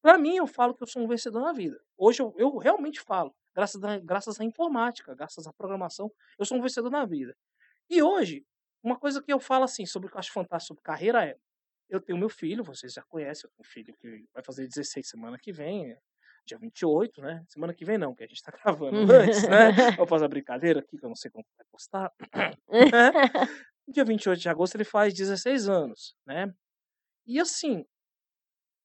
Para 0.02 0.18
mim, 0.18 0.36
eu 0.36 0.48
falo 0.48 0.74
que 0.76 0.84
eu 0.84 0.88
sou 0.88 1.04
um 1.04 1.08
vencedor 1.08 1.42
na 1.42 1.54
vida. 1.54 1.80
Hoje 1.98 2.22
eu, 2.22 2.34
eu 2.38 2.58
realmente 2.58 3.02
falo, 3.02 3.34
graças, 3.56 3.84
a, 3.84 3.98
graças 4.00 4.40
à 4.40 4.44
informática, 4.44 5.16
graças 5.16 5.48
à 5.48 5.54
programação, 5.54 6.12
eu 6.38 6.46
sou 6.46 6.58
um 6.58 6.62
vencedor 6.62 6.92
na 6.92 7.06
vida. 7.06 7.36
E 7.90 8.02
hoje, 8.04 8.46
uma 8.84 9.00
coisa 9.00 9.22
que 9.22 9.34
eu 9.34 9.40
falo 9.40 9.64
assim, 9.64 9.86
sobre 9.86 10.08
o 10.08 10.12
que 10.12 10.18
eu 10.18 10.20
acho 10.20 10.32
fantástico 10.32 10.76
sobre 10.76 10.84
carreira 10.84 11.26
é: 11.26 11.38
eu 11.90 12.02
tenho 12.02 12.20
meu 12.20 12.30
filho, 12.30 12.64
vocês 12.64 12.94
já 12.94 13.04
conhecem, 13.04 13.48
eu 13.48 13.52
tenho 13.52 13.62
um 13.62 13.72
filho 13.72 13.96
que 14.00 14.26
vai 14.34 14.44
fazer 14.44 14.68
16 14.68 15.08
semana 15.08 15.38
que 15.40 15.52
vem, 15.52 15.98
dia 16.46 16.58
28, 16.58 17.22
né? 17.22 17.44
Semana 17.48 17.74
que 17.74 17.84
vem 17.84 17.98
não, 17.98 18.14
que 18.14 18.24
a 18.24 18.28
gente 18.28 18.42
tá 18.42 18.52
gravando 18.64 19.12
antes, 19.12 19.48
né? 19.48 19.92
Vou 19.98 20.08
fazer 20.08 20.26
a 20.26 20.30
brincadeira 20.30 20.80
aqui, 20.80 20.98
que 20.98 21.06
eu 21.06 21.10
não 21.10 21.16
sei 21.16 21.32
como 21.32 21.46
vai 21.58 21.66
postar. 21.72 22.12
né? 22.70 23.12
Dia 23.88 24.06
28 24.06 24.40
de 24.40 24.50
agosto 24.50 24.76
ele 24.76 24.84
faz 24.84 25.14
16 25.14 25.70
anos, 25.70 26.16
né? 26.26 26.54
E 27.28 27.40
assim, 27.40 27.86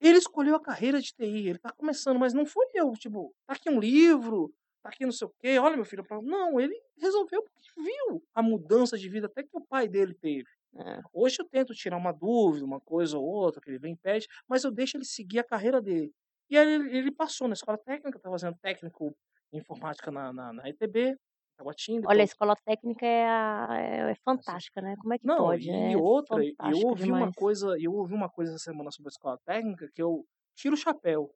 ele 0.00 0.18
escolheu 0.18 0.54
a 0.56 0.62
carreira 0.62 1.00
de 1.00 1.12
TI, 1.12 1.48
ele 1.48 1.58
tá 1.58 1.70
começando, 1.72 2.18
mas 2.18 2.32
não 2.32 2.46
foi 2.46 2.66
eu, 2.74 2.92
tipo, 2.92 3.34
tá 3.46 3.54
aqui 3.54 3.68
um 3.68 3.78
livro, 3.78 4.52
tá 4.82 4.88
aqui 4.88 5.04
não 5.04 5.12
sei 5.12 5.26
o 5.26 5.34
quê, 5.38 5.58
olha 5.58 5.76
meu 5.76 5.84
filho, 5.84 6.04
não, 6.22 6.58
ele 6.58 6.74
resolveu 6.96 7.42
porque 7.42 7.68
viu 7.76 8.22
a 8.34 8.42
mudança 8.42 8.96
de 8.96 9.08
vida 9.08 9.26
até 9.26 9.42
que 9.42 9.50
o 9.52 9.60
pai 9.60 9.86
dele 9.88 10.14
teve. 10.14 10.48
É. 10.76 11.00
Hoje 11.12 11.36
eu 11.40 11.44
tento 11.44 11.74
tirar 11.74 11.96
uma 11.96 12.12
dúvida, 12.12 12.64
uma 12.64 12.80
coisa 12.80 13.18
ou 13.18 13.24
outra, 13.24 13.60
que 13.60 13.68
ele 13.68 13.78
vem 13.78 13.92
e 13.92 13.96
pede, 13.96 14.28
mas 14.48 14.64
eu 14.64 14.70
deixo 14.70 14.96
ele 14.96 15.04
seguir 15.04 15.40
a 15.40 15.44
carreira 15.44 15.82
dele. 15.82 16.12
E 16.50 16.58
aí 16.58 16.68
ele, 16.74 16.96
ele 16.98 17.12
passou 17.12 17.46
na 17.48 17.54
escola 17.54 17.78
técnica, 17.78 18.18
tá 18.18 18.30
fazendo 18.30 18.58
técnico 18.60 19.16
em 19.52 19.58
informática 19.58 20.10
na, 20.10 20.32
na, 20.32 20.52
na 20.52 20.68
ETB, 20.68 21.16
Taguatinga. 21.56 22.08
Olha, 22.08 22.22
a 22.22 22.24
escola 22.24 22.56
técnica 22.56 23.06
é, 23.06 23.26
a- 23.28 23.68
é, 23.78 24.10
é 24.12 24.14
fantástica, 24.24 24.80
né? 24.82 24.96
Como 24.98 25.12
é 25.14 25.18
que 25.18 25.28
Não, 25.28 25.36
pode? 25.36 25.70
e 25.70 25.94
É 25.94 25.96
outra, 25.96 26.42
eu 26.62 26.80
ouvi 26.80 27.12
uma 27.12 27.30
coisa, 27.32 27.76
eu 27.78 27.92
ouvi 27.94 28.14
uma 28.14 28.30
coisa 28.30 28.52
essa 28.54 28.64
semana 28.64 28.90
sobre 28.90 29.08
a 29.08 29.12
escola 29.12 29.38
técnica 29.44 29.90
que 29.94 30.02
eu 30.02 30.26
tiro 30.56 30.74
o 30.74 30.78
chapéu. 30.78 31.34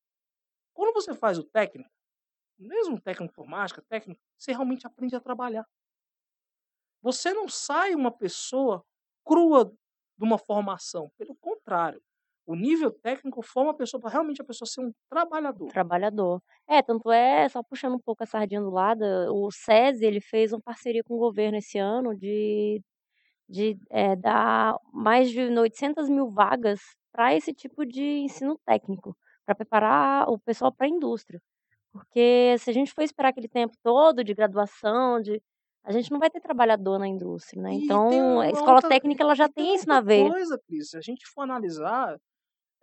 Quando 0.75 0.95
você 0.95 1.15
faz 1.15 1.39
o 1.39 1.45
técnico, 1.45 1.91
mesmo 2.59 3.01
técnico 3.01 3.33
informática, 3.33 3.83
técnico, 3.89 4.21
você 4.39 4.53
realmente 4.53 4.87
aprende 4.87 5.17
a 5.17 5.21
trabalhar. 5.21 5.67
Você 7.03 7.33
não 7.33 7.49
sai 7.49 7.95
uma 7.95 8.11
pessoa 8.11 8.85
crua 9.25 9.67
de 10.17 10.25
uma 10.25 10.39
formação, 10.39 11.11
pelo 11.17 11.35
contrário. 11.37 12.03
O 12.47 12.55
nível 12.55 12.91
técnico 12.91 13.43
forma 13.43 13.71
a 13.71 13.75
pessoa 13.75 14.01
para 14.01 14.11
realmente 14.11 14.43
a 14.43 14.45
pessoa 14.45 14.69
ser 14.69 14.83
um 14.83 14.93
trabalhador. 15.09 15.69
Trabalhador. 15.69 16.43
É, 16.69 16.83
tanto 16.83 17.11
é, 17.11 17.49
só 17.49 17.63
puxando 17.63 17.95
um 17.95 18.01
pouco 18.01 18.23
a 18.23 18.27
sardinha 18.27 18.61
do 18.61 18.71
lado, 18.71 19.03
o 19.33 19.51
SESI, 19.51 20.05
ele 20.05 20.21
fez 20.21 20.53
uma 20.53 20.61
parceria 20.61 21.03
com 21.03 21.15
o 21.15 21.19
governo 21.19 21.57
esse 21.59 21.79
ano 21.79 22.15
de, 22.17 22.83
de 23.49 23.79
eh, 23.91 24.17
dar 24.17 24.77
mais 24.93 25.31
de 25.31 25.41
800 25.41 26.09
mil 26.09 26.31
vagas 26.31 26.81
para 27.13 27.35
esse 27.35 27.53
tipo 27.55 27.87
de 27.87 28.03
ensino 28.21 28.59
técnico, 28.67 29.17
para 29.47 29.55
preparar 29.55 30.29
o 30.29 30.39
pessoal 30.39 30.73
para 30.73 30.87
a 30.87 30.91
indústria. 30.91 31.41
Porque 31.93 32.57
se 32.59 32.71
a 32.71 32.73
gente 32.73 32.93
for 32.93 33.03
esperar 33.03 33.29
aquele 33.31 33.49
tempo 33.49 33.75
todo 33.83 34.25
de 34.25 34.35
graduação, 34.35 35.21
de, 35.21 35.41
a 35.85 35.93
gente 35.93 36.11
não 36.11 36.19
vai 36.19 36.29
ter 36.31 36.41
trabalhador 36.41 36.99
na 36.99 37.07
indústria, 37.07 37.63
né? 37.63 37.73
E 37.75 37.85
Então, 37.85 38.41
a 38.41 38.51
escola 38.51 38.77
outra, 38.77 38.89
técnica 38.91 39.23
ela 39.23 39.35
já 39.35 39.49
tem 39.49 39.65
tem 39.65 39.75
isso 39.77 39.89
na 39.89 40.01
veia. 40.01 40.29
coisa, 40.29 40.59
Cris, 40.67 40.91
se 40.91 40.97
a 40.97 41.01
gente 41.01 41.25
for 41.33 41.43
analisar, 41.43 42.19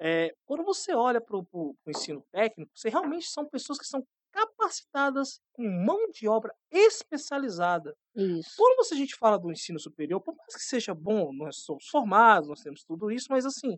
é, 0.04 0.34
quando 0.46 0.64
você 0.64 0.96
olha 0.96 1.22
para 1.22 1.38
o 1.38 1.76
ensino 1.88 2.26
técnico, 2.32 2.72
você 2.74 2.90
realmente 2.90 3.28
são 3.28 3.48
pessoas 3.48 3.78
que 3.78 3.86
são 3.86 4.04
capacitadas 4.32 5.40
com 5.54 5.64
mão 5.64 6.10
de 6.10 6.28
obra 6.28 6.52
especializada. 6.72 7.96
Isso. 8.16 8.56
Quando 8.58 8.78
você, 8.78 8.96
a 8.96 8.98
gente 8.98 9.16
fala 9.16 9.38
do 9.38 9.52
ensino 9.52 9.80
superior, 9.80 10.20
por 10.20 10.36
mais 10.36 10.56
que 10.56 10.64
seja 10.64 10.96
bom, 10.96 11.32
nós 11.32 11.58
somos 11.58 11.88
formados, 11.88 12.50
nós 12.50 12.62
temos 12.62 12.84
tudo 12.84 13.12
isso, 13.12 13.28
mas 13.30 13.46
assim, 13.46 13.78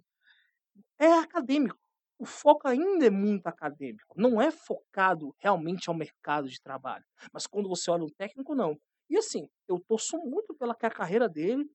é 0.97 1.11
acadêmico. 1.11 1.77
O 2.17 2.25
foco 2.25 2.69
ainda 2.69 3.05
é 3.05 3.09
muito 3.09 3.47
acadêmico. 3.47 4.13
Não 4.15 4.41
é 4.41 4.49
focado 4.49 5.35
realmente 5.39 5.89
ao 5.89 5.95
mercado 5.95 6.47
de 6.47 6.61
trabalho. 6.61 7.03
Mas 7.33 7.45
quando 7.45 7.67
você 7.67 7.91
olha 7.91 8.05
um 8.05 8.09
técnico, 8.17 8.55
não. 8.55 8.77
E 9.09 9.17
assim, 9.17 9.49
eu 9.67 9.77
torço 9.77 10.17
muito 10.19 10.53
pela 10.53 10.73
que 10.73 10.85
a 10.85 10.89
carreira 10.89 11.27
dele 11.27 11.69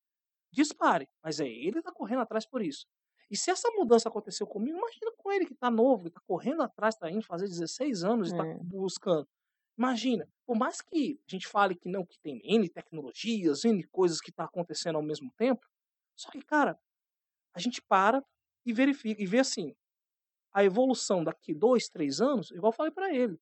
dispare. 0.51 1.07
Mas 1.23 1.39
é 1.39 1.47
ele 1.47 1.73
que 1.73 1.79
está 1.81 1.93
correndo 1.93 2.23
atrás 2.23 2.49
por 2.49 2.63
isso. 2.63 2.87
E 3.31 3.37
se 3.37 3.51
essa 3.51 3.71
mudança 3.73 4.09
aconteceu 4.09 4.47
comigo, 4.47 4.79
imagina 4.79 5.13
com 5.17 5.31
ele 5.33 5.47
que 5.47 5.53
está 5.53 5.71
novo, 5.71 6.05
que 6.05 6.09
está 6.09 6.21
correndo 6.27 6.63
atrás, 6.63 6.95
está 6.95 7.11
indo 7.11 7.23
fazer 7.23 7.47
16 7.47 8.03
anos 8.05 8.29
e 8.29 8.33
está 8.33 8.47
É. 8.47 8.59
buscando. 8.61 9.29
Imagina, 9.79 10.29
por 10.47 10.57
mais 10.57 10.81
que 10.81 11.21
a 11.27 11.31
gente 11.31 11.47
fale 11.47 11.75
que 11.75 11.89
não, 11.89 12.05
que 12.07 12.19
tem 12.21 12.41
N 12.45 12.69
tecnologias, 12.69 13.65
N 13.65 13.83
coisas 13.89 14.21
que 14.21 14.31
está 14.31 14.45
acontecendo 14.45 14.97
ao 14.97 15.03
mesmo 15.03 15.31
tempo, 15.37 15.67
só 16.17 16.31
que, 16.31 16.41
cara, 16.43 16.79
a 17.55 17.61
gente 17.61 17.83
para 17.83 18.25
e 18.67 18.73
verifica, 18.73 19.23
e 19.23 19.27
vê 19.27 19.41
assim, 19.41 19.75
a 20.53 20.65
evolução 20.65 21.25
daqui 21.25 21.55
dois, 21.55 21.89
três 21.89 22.21
anos, 22.21 22.51
igual 22.53 22.73
eu 22.73 22.77
falei 22.77 22.93
para 22.93 23.15
ele. 23.15 23.35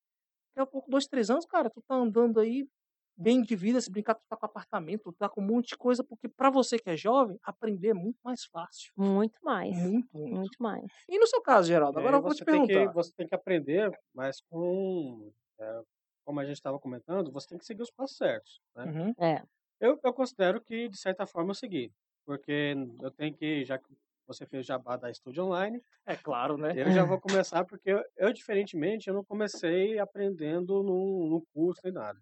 Daqui 0.55 0.61
a 0.61 0.66
pouco, 0.66 0.90
dois, 0.90 1.07
três 1.07 1.31
anos, 1.31 1.47
cara, 1.47 1.71
tu 1.71 1.83
tá 1.83 1.95
andando 1.97 2.40
aí 2.40 2.69
bem 3.17 3.43
de 3.43 3.57
vida, 3.57 3.81
se 3.81 3.91
brincar, 3.91 4.15
tu 4.15 4.23
tá 4.29 4.37
com 4.37 4.47
apartamento, 4.47 5.13
tu 5.13 5.19
tá 5.19 5.29
com 5.29 5.41
um 5.41 5.47
monte 5.47 5.69
de 5.71 5.77
coisa, 5.77 6.05
porque 6.05 6.29
para 6.29 6.51
você 6.51 6.79
que 6.79 6.91
é 6.91 6.97
jovem, 6.97 7.39
aprender 7.43 7.89
é 7.91 7.95
muito 7.95 8.19
mais 8.25 8.45
fácil. 8.45 8.93
Muito 8.97 9.39
mais. 9.43 9.77
Muito, 9.77 10.09
muito. 10.17 10.37
Muito 10.37 10.63
mais. 10.63 10.93
E 11.09 11.19
no 11.19 11.27
seu 11.27 11.43
caso, 11.43 11.69
Geraldo, 11.69 11.99
agora 11.99 12.17
aí 12.17 12.19
eu 12.19 12.23
vou 12.23 12.33
te 12.33 12.39
você 12.39 12.45
tem 12.47 12.63
que, 12.63 12.69
perguntar. 12.69 12.93
você 12.93 13.13
tem 13.15 13.29
que 13.29 13.35
aprender, 13.35 13.91
mas 14.15 14.41
com, 14.41 15.33
é, 15.59 15.83
como 16.25 16.41
a 16.41 16.45
gente 16.45 16.57
estava 16.57 16.79
comentando, 16.79 17.33
você 17.33 17.49
tem 17.49 17.59
que 17.59 17.65
seguir 17.67 17.83
os 17.83 17.91
passos 17.91 18.17
certos, 18.17 18.61
né? 18.75 18.85
Uhum. 18.85 19.15
É. 19.19 19.43
Eu, 19.81 19.99
eu 20.03 20.13
considero 20.15 20.61
que, 20.61 20.89
de 20.89 20.99
certa 20.99 21.27
forma, 21.27 21.51
eu 21.51 21.55
segui. 21.55 21.93
Porque 22.25 22.75
eu 23.03 23.11
tenho 23.11 23.35
que, 23.35 23.65
já 23.65 23.79
que 23.79 23.87
você 24.27 24.47
fez 24.47 24.67
jabá 24.67 24.97
da 24.97 25.11
Estúdio 25.11 25.45
Online, 25.45 25.81
É 26.05 26.17
claro, 26.17 26.57
né? 26.57 26.73
eu 26.77 26.91
já 26.91 27.05
vou 27.05 27.21
começar, 27.21 27.65
porque 27.65 27.91
eu, 27.91 28.03
eu, 28.17 28.33
diferentemente, 28.33 29.09
eu 29.09 29.15
não 29.15 29.25
comecei 29.25 29.99
aprendendo 29.99 30.83
num, 30.83 31.29
num 31.29 31.43
curso 31.55 31.81
nem 31.85 31.93
nada. 31.93 32.21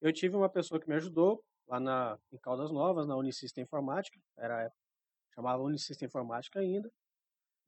Eu 0.00 0.12
tive 0.12 0.36
uma 0.36 0.48
pessoa 0.48 0.80
que 0.80 0.88
me 0.88 0.94
ajudou 0.94 1.42
lá 1.66 1.78
na, 1.78 2.18
em 2.32 2.38
Caldas 2.38 2.70
Novas, 2.70 3.06
na 3.06 3.16
Unisystem 3.16 3.64
Informática, 3.64 4.18
era, 4.36 4.72
chamava 5.34 5.62
Unisystem 5.62 6.06
Informática 6.06 6.60
ainda, 6.60 6.90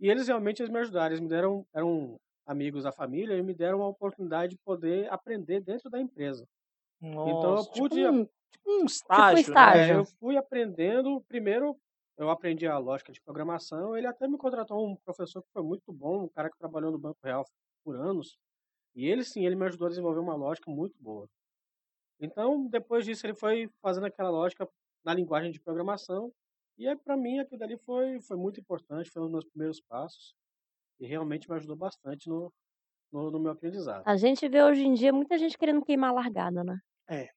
e 0.00 0.08
eles 0.08 0.28
realmente 0.28 0.62
eles 0.62 0.72
me 0.72 0.78
ajudaram, 0.78 1.08
eles 1.08 1.20
me 1.20 1.28
deram, 1.28 1.66
eram 1.74 2.18
amigos 2.46 2.84
da 2.84 2.92
família 2.92 3.36
e 3.36 3.42
me 3.42 3.54
deram 3.54 3.82
a 3.82 3.88
oportunidade 3.88 4.52
de 4.52 4.58
poder 4.64 5.12
aprender 5.12 5.60
dentro 5.60 5.90
da 5.90 6.00
empresa. 6.00 6.46
Então 7.02 7.50
eu 7.50 7.54
Nossa, 7.56 7.70
tipo 7.70 7.88
pude 7.88 8.06
um, 8.06 8.24
tipo 8.24 8.70
um 8.70 8.84
estágio, 8.84 9.34
né? 9.34 9.40
estágio. 9.40 9.94
É, 9.94 9.96
eu 9.96 10.04
fui 10.18 10.36
aprendendo. 10.36 11.22
Primeiro, 11.28 11.76
eu 12.16 12.28
aprendi 12.28 12.66
a 12.66 12.78
lógica 12.78 13.12
de 13.12 13.20
programação. 13.20 13.96
Ele 13.96 14.06
até 14.06 14.26
me 14.28 14.36
contratou 14.36 14.86
um 14.86 14.96
professor 14.96 15.42
que 15.42 15.50
foi 15.52 15.62
muito 15.62 15.92
bom, 15.92 16.24
um 16.24 16.28
cara 16.28 16.50
que 16.50 16.58
trabalhou 16.58 16.90
no 16.90 16.98
Banco 16.98 17.18
Real 17.22 17.44
por 17.84 17.96
anos. 17.96 18.38
E 18.94 19.06
ele 19.06 19.24
sim, 19.24 19.46
ele 19.46 19.56
me 19.56 19.66
ajudou 19.66 19.86
a 19.86 19.90
desenvolver 19.90 20.20
uma 20.20 20.34
lógica 20.34 20.70
muito 20.70 20.94
boa. 21.00 21.28
Então, 22.20 22.66
depois 22.68 23.04
disso, 23.04 23.26
ele 23.26 23.34
foi 23.34 23.68
fazendo 23.80 24.06
aquela 24.06 24.30
lógica 24.30 24.68
na 25.04 25.14
linguagem 25.14 25.50
de 25.50 25.60
programação. 25.60 26.32
E 26.78 26.86
aí, 26.86 26.96
para 26.96 27.16
mim, 27.16 27.38
aquilo 27.38 27.58
dali 27.58 27.76
foi, 27.78 28.20
foi 28.20 28.36
muito 28.36 28.60
importante, 28.60 29.10
foi 29.10 29.22
um 29.22 29.26
dos 29.26 29.32
meus 29.32 29.44
primeiros 29.46 29.80
passos. 29.80 30.34
E 31.00 31.06
realmente 31.06 31.48
me 31.48 31.56
ajudou 31.56 31.76
bastante 31.76 32.28
no, 32.28 32.52
no, 33.12 33.30
no 33.30 33.40
meu 33.40 33.52
aprendizado. 33.52 34.02
A 34.06 34.16
gente 34.16 34.48
vê 34.48 34.62
hoje 34.62 34.82
em 34.84 34.94
dia 34.94 35.12
muita 35.12 35.38
gente 35.38 35.56
querendo 35.56 35.84
queimar 35.84 36.10
a 36.10 36.14
largada, 36.14 36.62
né? 36.62 36.78
É. 37.08 37.28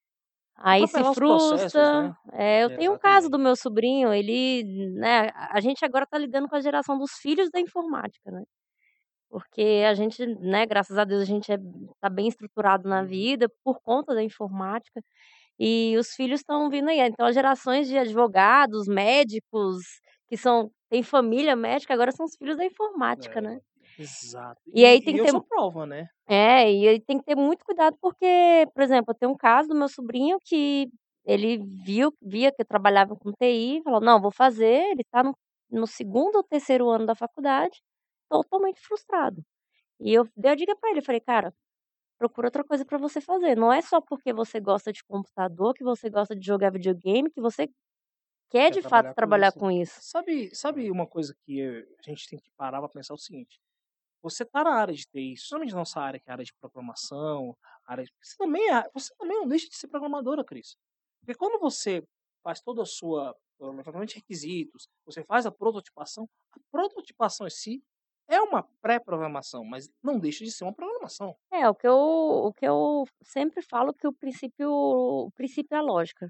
Aí 0.56 0.88
se 0.88 1.04
frustra. 1.14 2.04
né? 2.04 2.16
É, 2.34 2.64
eu 2.64 2.78
tenho 2.78 2.94
um 2.94 2.98
caso 2.98 3.30
do 3.30 3.40
meu 3.40 3.56
sobrinho, 3.56 4.14
ele, 4.14 4.64
né, 4.94 5.30
a 5.34 5.60
gente 5.60 5.84
agora 5.84 6.06
tá 6.06 6.18
lidando 6.18 6.48
com 6.48 6.56
a 6.56 6.62
geração 6.62 6.98
dos 6.98 7.12
filhos 7.14 7.50
da 7.50 7.60
informática, 7.60 8.30
né? 8.32 8.44
Porque 9.34 9.84
a 9.90 9.96
gente, 9.96 10.26
né, 10.28 10.66
graças 10.68 10.98
a 10.98 11.06
Deus, 11.06 11.24
a 11.24 11.26
gente 11.26 11.52
é, 11.52 11.58
tá 12.02 12.10
bem 12.10 12.30
estruturado 12.30 12.88
na 12.90 13.02
Uhum. 13.02 13.08
vida 13.08 13.50
por 13.66 13.82
conta 13.82 14.16
da 14.16 14.24
informática. 14.24 15.02
E 15.60 15.96
os 15.98 16.14
filhos 16.16 16.42
estão 16.42 16.70
vindo 16.70 16.90
aí. 16.90 17.00
Então, 17.02 17.26
as 17.28 17.36
gerações 17.36 17.88
de 17.90 17.98
advogados, 17.98 18.88
médicos, 18.88 19.84
que 20.30 20.38
são, 20.38 20.72
têm 20.90 21.04
família 21.04 21.56
médica, 21.56 21.94
agora 21.94 22.12
são 22.14 22.26
os 22.26 22.36
filhos 22.38 22.58
da 22.58 22.66
informática, 22.66 23.40
É, 23.40 23.42
né? 23.42 23.60
Exato. 23.98 24.62
E 24.74 24.86
aí 24.86 25.02
tem 25.02 25.16
e 25.16 25.20
que 25.20 25.22
ter 25.22 25.34
prova, 25.50 25.86
né? 25.86 26.10
É, 26.28 26.72
e 26.74 26.88
aí 26.88 27.00
tem 27.02 27.18
que 27.20 27.26
ter 27.26 27.36
muito 27.36 27.66
cuidado 27.66 27.98
porque, 28.02 28.66
por 28.74 28.82
exemplo, 28.84 29.12
eu 29.12 29.16
tenho 29.16 29.32
um 29.34 29.38
caso 29.38 29.70
do 29.70 29.76
meu 29.76 29.90
sobrinho 29.90 30.38
que 30.46 30.88
ele 31.26 31.58
viu, 31.86 32.14
via 32.22 32.52
que 32.52 32.62
eu 32.62 32.66
trabalhava 32.66 33.16
com 33.16 33.32
TI, 33.32 33.82
falou, 33.84 34.00
não, 34.02 34.22
vou 34.22 34.32
fazer, 34.32 34.84
ele 34.92 35.04
tá 35.12 35.22
no, 35.24 35.36
no 35.72 35.86
segundo 35.88 36.38
ou 36.38 36.44
terceiro 36.44 36.90
ano 36.90 37.06
da 37.06 37.16
faculdade, 37.16 37.82
totalmente 38.34 38.80
frustrado. 38.82 39.46
E 40.00 40.14
eu 40.14 40.28
dei 40.36 40.52
a 40.52 40.56
dica 40.56 40.76
pra 40.76 40.92
ele, 40.92 41.02
falei, 41.02 41.22
cara, 41.22 41.54
procura 42.18 42.48
outra 42.48 42.64
coisa 42.64 42.86
pra 42.86 42.98
você 42.98 43.22
fazer. 43.22 43.56
Não 43.56 43.72
é 43.72 43.82
só 43.82 44.02
porque 44.02 44.34
você 44.34 44.60
gosta 44.60 44.92
de 44.92 45.04
computador, 45.04 45.74
que 45.74 45.84
você 45.84 46.10
gosta 46.10 46.36
de 46.36 46.46
jogar 46.46 46.72
videogame, 46.72 47.30
que 47.32 47.42
você 47.42 47.68
quer 48.50 48.72
Quer 48.72 48.72
de 48.72 48.82
fato 48.82 49.14
trabalhar 49.14 49.16
com 49.16 49.16
trabalhar 49.16 49.48
isso. 49.50 49.60
com 49.60 49.72
isso. 49.72 50.02
Sabe, 50.02 50.56
sabe 50.56 50.90
uma 50.92 51.08
coisa 51.08 51.36
que 51.46 51.62
a 52.00 52.10
gente 52.10 52.28
tem 52.30 52.40
que 52.40 52.50
parar 52.58 52.80
pra 52.80 52.90
pensar 52.90 53.14
o 53.14 53.18
seguinte? 53.18 53.60
Você 54.24 54.46
tá 54.46 54.64
na 54.64 54.72
área 54.76 54.94
de 54.94 55.06
TI, 55.06 55.36
na 55.52 55.66
nossa 55.76 56.00
área, 56.02 56.20
que 56.20 56.30
é 56.30 56.32
a 56.32 56.36
área 56.36 56.46
de 56.46 56.54
programação, 56.54 57.58
área 57.86 58.04
de... 58.06 58.12
você 58.22 58.38
também 58.38 58.74
é, 58.74 58.90
você 58.94 59.14
também 59.18 59.38
não 59.38 59.48
deixa 59.48 59.68
de 59.70 59.76
ser 59.76 59.88
programadora, 59.88 60.44
Cris. 60.44 60.78
Porque 61.22 61.38
quando 61.38 61.60
você 61.60 62.04
faz 62.44 62.62
toda 62.62 62.84
a 62.84 62.86
sua, 62.86 63.36
provavelmente 63.58 64.16
requisitos, 64.16 64.88
você 65.06 65.24
faz 65.24 65.46
a 65.46 65.52
prototipação, 65.52 66.30
a 66.52 66.60
prototipação 66.72 67.48
em 67.48 67.52
si 67.52 67.84
é 68.30 68.40
uma 68.42 68.64
pré-programação, 68.82 69.64
mas 69.64 69.90
não 70.04 70.20
deixa 70.20 70.44
de 70.44 70.52
ser 70.52 70.64
uma 70.64 70.74
programação. 70.74 71.36
É, 71.52 71.70
o 71.70 71.76
que 71.76 71.88
eu, 71.88 71.96
o 71.96 72.54
que 72.54 72.66
eu 72.68 73.06
sempre 73.22 73.62
falo 73.62 73.94
que 73.94 74.08
o 74.08 74.14
princípio, 74.14 74.70
o 74.72 75.32
princípio 75.36 75.76
é 75.76 75.80
a 75.80 75.82
lógica. 75.82 76.28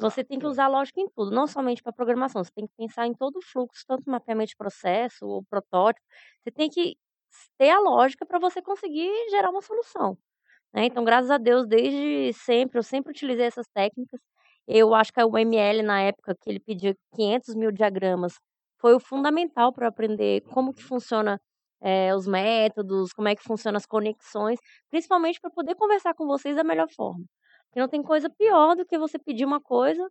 Você 0.00 0.24
tem 0.24 0.38
que 0.38 0.46
usar 0.46 0.64
a 0.66 0.68
lógica 0.68 1.00
em 1.00 1.08
tudo, 1.08 1.30
não 1.30 1.46
somente 1.46 1.82
para 1.82 1.92
programação. 1.92 2.42
Você 2.42 2.50
tem 2.52 2.66
que 2.66 2.74
pensar 2.76 3.06
em 3.06 3.14
todo 3.14 3.36
o 3.36 3.42
fluxo, 3.42 3.84
tanto 3.86 4.10
mapeamento 4.10 4.50
de 4.50 4.56
processo, 4.56 5.24
ou 5.26 5.44
protótipo. 5.44 6.04
Você 6.42 6.50
tem 6.50 6.68
que 6.68 6.96
ter 7.58 7.70
a 7.70 7.80
lógica 7.80 8.26
para 8.26 8.38
você 8.38 8.62
conseguir 8.62 9.10
gerar 9.30 9.50
uma 9.50 9.62
solução. 9.62 10.18
né? 10.74 10.86
Então, 10.86 11.04
graças 11.04 11.30
a 11.30 11.38
Deus, 11.38 11.66
desde 11.68 12.32
sempre, 12.34 12.78
eu 12.78 12.82
sempre 12.82 13.10
utilizei 13.12 13.46
essas 13.46 13.66
técnicas. 13.74 14.20
Eu 14.68 14.94
acho 14.94 15.12
que 15.12 15.22
o 15.22 15.38
ML, 15.38 15.82
na 15.82 16.02
época 16.02 16.34
que 16.40 16.50
ele 16.50 16.60
pedia 16.60 16.94
500 17.14 17.54
mil 17.54 17.72
diagramas, 17.72 18.34
foi 18.80 18.94
o 18.94 19.00
fundamental 19.00 19.72
para 19.72 19.88
aprender 19.88 20.42
como 20.52 20.72
que 20.74 20.82
funciona 20.82 21.40
eh, 21.82 22.14
os 22.14 22.26
métodos, 22.26 23.12
como 23.12 23.28
é 23.28 23.34
que 23.36 23.42
funcionam 23.42 23.76
as 23.78 23.86
conexões, 23.86 24.58
principalmente 24.90 25.40
para 25.40 25.50
poder 25.50 25.74
conversar 25.76 26.14
com 26.14 26.26
vocês 26.26 26.56
da 26.56 26.64
melhor 26.64 26.88
forma. 26.90 27.24
Porque 27.66 27.80
não 27.80 27.88
tem 27.88 28.02
coisa 28.02 28.30
pior 28.30 28.74
do 28.76 28.86
que 28.86 28.98
você 28.98 29.18
pedir 29.18 29.44
uma 29.44 29.60
coisa, 29.60 30.08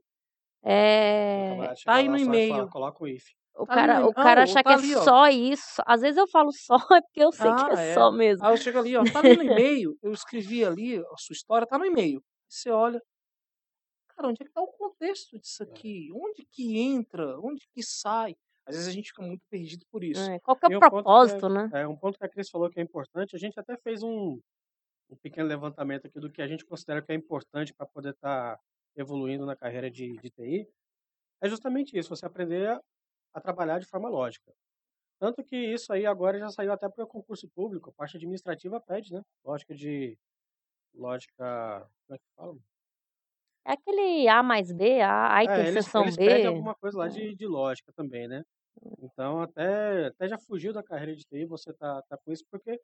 aí 1.87 2.07
lá 2.07 2.11
no 2.11 2.17
e-mail. 2.17 2.69
coloca 2.69 3.03
o 3.03 3.07
if. 3.07 3.23
o 3.57 3.65
Tá 3.65 3.75
cara 3.75 4.05
o 4.07 4.13
cara 4.13 4.41
não, 4.41 4.43
achar 4.43 4.63
que 4.63 4.69
tá 4.69 4.73
é 4.73 4.75
ali, 4.75 4.95
ó. 4.95 5.03
só 5.03 5.27
isso. 5.29 5.81
Às 5.85 6.01
vezes 6.01 6.17
eu 6.17 6.27
falo 6.27 6.51
só 6.51 6.75
é 6.97 7.01
porque 7.01 7.23
eu 7.23 7.31
sei 7.31 7.53
que 7.53 7.61
Ah, 7.61 7.69
é 7.71 7.75
é. 7.77 7.93
só 7.93 8.11
mesmo. 8.11 8.45
Aí 8.45 8.53
eu 8.53 8.57
chego 8.57 8.79
ali, 8.79 8.95
ó, 8.97 9.03
tá 9.05 9.19
ali 9.19 9.33
no 9.33 9.43
e-mail, 9.43 9.97
eu 10.03 10.11
escrevi 10.11 10.63
ali, 10.65 10.97
a 10.97 11.17
sua 11.17 11.33
história 11.33 11.67
tá 11.67 11.77
no 11.77 11.85
e-mail. 11.85 12.21
Você 12.49 12.69
olha, 12.69 13.01
cara, 14.09 14.29
onde 14.29 14.41
é 14.41 14.45
que 14.45 14.51
tá 14.51 14.61
o 14.61 14.67
contexto 14.67 15.37
disso 15.39 15.63
É. 15.63 15.63
aqui? 15.63 16.09
Onde 16.13 16.45
que 16.51 16.77
entra? 16.79 17.39
Onde 17.39 17.67
que 17.73 17.83
sai? 17.83 18.35
Às 18.65 18.75
vezes 18.75 18.89
a 18.89 18.91
gente 18.91 19.09
fica 19.09 19.21
muito 19.21 19.43
perdido 19.49 19.85
por 19.91 20.03
isso. 20.03 20.21
É, 20.29 20.39
qual 20.39 20.57
que 20.57 20.65
é 20.65 20.69
E 20.71 20.75
o 20.75 20.77
um 20.77 20.81
que 20.81 20.89
propósito, 20.89 21.47
né? 21.49 21.69
é, 21.73 21.81
é 21.81 21.87
um 21.87 21.95
ponto 21.95 22.17
que 22.17 22.25
a 22.25 22.29
Cris 22.29 22.49
falou 22.49 22.69
que 22.69 22.79
é 22.79 22.83
importante, 22.83 23.35
a 23.35 23.39
gente 23.39 23.59
até 23.59 23.77
fez 23.77 24.01
um, 24.01 24.39
um 25.09 25.15
pequeno 25.21 25.47
levantamento 25.47 26.07
aqui 26.07 26.19
do 26.19 26.31
que 26.31 26.41
a 26.41 26.47
gente 26.47 26.65
considera 26.65 27.01
que 27.01 27.11
é 27.11 27.15
importante 27.15 27.73
para 27.73 27.85
poder 27.85 28.11
estar 28.11 28.59
evoluindo 28.95 29.45
na 29.45 29.55
carreira 29.55 29.89
de, 29.91 30.13
de 30.17 30.29
TI. 30.29 30.67
É 31.41 31.49
justamente 31.49 31.97
isso, 31.97 32.09
você 32.09 32.25
aprender 32.25 32.69
a, 32.69 32.81
a 33.33 33.41
trabalhar 33.41 33.79
de 33.79 33.85
forma 33.85 34.09
lógica. 34.09 34.51
Tanto 35.19 35.43
que 35.43 35.55
isso 35.55 35.93
aí 35.93 36.05
agora 36.05 36.39
já 36.39 36.49
saiu 36.49 36.73
até 36.73 36.89
para 36.89 37.03
o 37.03 37.07
concurso 37.07 37.47
público, 37.49 37.89
a 37.89 37.93
parte 37.93 38.17
administrativa 38.17 38.81
pede, 38.81 39.13
né? 39.13 39.21
Lógica 39.43 39.73
de. 39.73 40.17
Lógica. 40.93 41.87
Como 42.05 42.15
é 42.15 42.17
que 42.17 42.25
fala? 42.35 42.57
É 43.65 43.73
aquele 43.73 44.27
A 44.27 44.41
mais 44.43 44.71
B, 44.71 45.01
A, 45.01 45.37
A 45.37 45.43
É, 45.43 45.67
eles, 45.67 45.85
interseção 45.85 45.95
eles 45.95 46.17
pedem 46.17 46.47
B. 46.47 46.49
alguma 46.49 46.73
coisa 46.75 46.97
lá 46.97 47.07
de, 47.07 47.35
de 47.35 47.45
lógica 47.47 47.91
também, 47.93 48.27
né? 48.27 48.43
Então, 48.99 49.41
até, 49.41 50.07
até 50.07 50.27
já 50.29 50.37
fugiu 50.39 50.73
da 50.73 50.83
carreira 50.83 51.15
de 51.15 51.23
TI, 51.25 51.45
você 51.45 51.73
tá, 51.73 52.01
tá 52.09 52.17
com 52.17 52.31
isso, 52.31 52.45
porque 52.51 52.79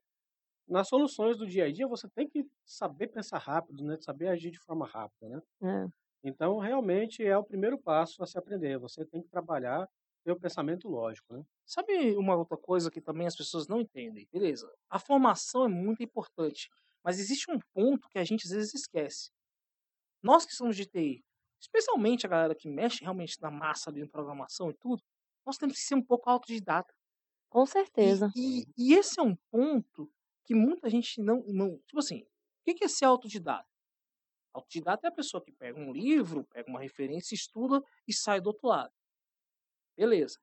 nas 0.68 0.90
soluções 0.90 1.38
do 1.38 1.48
dia 1.48 1.66
a 1.66 1.72
dia 1.74 1.88
você 1.88 2.10
tem 2.10 2.30
que 2.30 2.46
saber 2.66 3.08
pensar 3.10 3.40
rápido, 3.40 3.84
né? 3.86 3.98
Saber 4.02 4.30
agir 4.30 4.52
de 4.52 4.60
forma 4.60 4.88
rápida, 4.88 5.30
né? 5.30 5.42
É. 5.62 5.92
Então, 6.24 6.60
realmente 6.60 7.24
é 7.26 7.38
o 7.38 7.44
primeiro 7.46 7.80
passo 7.80 8.24
a 8.24 8.28
se 8.28 8.38
aprender. 8.38 8.80
Você 8.80 9.06
tem 9.06 9.22
que 9.24 9.30
trabalhar 9.30 9.88
ter 10.26 10.32
o 10.34 10.40
pensamento 10.40 10.90
lógico, 10.90 11.34
né? 11.36 11.44
Sabe 11.66 12.16
uma 12.18 12.36
outra 12.36 12.58
coisa 12.58 12.92
que 12.92 13.02
também 13.02 13.28
as 13.28 13.36
pessoas 13.36 13.68
não 13.68 13.82
entendem? 13.82 14.28
Beleza, 14.32 14.72
a 14.90 15.00
formação 15.00 15.66
é 15.66 15.70
muito 15.70 16.04
importante, 16.04 16.70
mas 17.04 17.20
existe 17.20 17.52
um 17.52 17.60
ponto 17.74 18.10
que 18.10 18.20
a 18.20 18.24
gente 18.26 18.46
às 18.48 18.52
vezes 18.52 18.74
esquece. 18.76 19.32
Nós 20.24 20.46
que 20.46 20.54
somos 20.54 20.76
de 20.76 20.86
TI, 20.86 21.24
especialmente 21.62 22.26
a 22.26 22.30
galera 22.30 22.56
que 22.56 22.70
mexe 22.70 23.04
realmente 23.04 23.40
na 23.42 23.52
massa 23.52 23.90
ali 23.90 24.08
programação 24.08 24.70
e 24.70 24.74
tudo, 24.74 25.02
nós 25.46 25.58
temos 25.58 25.76
que 25.76 25.82
ser 25.84 25.96
um 25.96 26.04
pouco 26.04 26.30
autodidata. 26.30 26.94
Com 27.50 27.66
E, 27.66 27.68
certeza. 27.68 28.30
e, 28.36 28.66
e 28.78 28.94
esse 28.94 29.20
é 29.20 29.24
um 29.24 29.36
ponto 29.52 30.12
que 30.46 30.54
muita 30.56 30.90
gente 30.90 31.22
não, 31.22 31.44
não. 31.48 31.78
Tipo 31.88 32.00
assim, 32.00 32.22
o 32.22 32.28
que 32.66 32.74
que 32.76 32.86
é 32.86 32.88
ser 32.88 33.06
autodidata? 33.06 33.68
Autodidata 34.54 35.08
é 35.08 35.10
a 35.10 35.14
pessoa 35.14 35.44
que 35.44 35.52
pega 35.52 35.80
um 35.80 35.92
livro, 35.94 36.46
pega 36.46 36.70
uma 36.70 36.82
referência, 36.82 37.36
estuda 37.36 37.82
e 38.08 38.14
sai 38.14 38.42
do 38.42 38.48
outro 38.48 38.68
lado. 38.68 38.92
Beleza. 39.98 40.38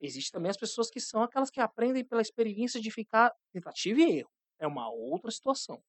Existem 0.00 0.32
também 0.32 0.50
as 0.50 0.56
pessoas 0.58 0.90
que 0.90 1.00
são 1.00 1.22
aquelas 1.22 1.50
que 1.50 1.60
aprendem 1.60 2.04
pela 2.04 2.22
experiência 2.22 2.80
de 2.80 2.90
ficar 2.90 3.32
tentativa 3.52 4.00
e 4.00 4.18
erro. 4.20 4.30
É 4.58 4.66
uma 4.66 4.90
outra 4.90 5.30
situação. 5.30 5.82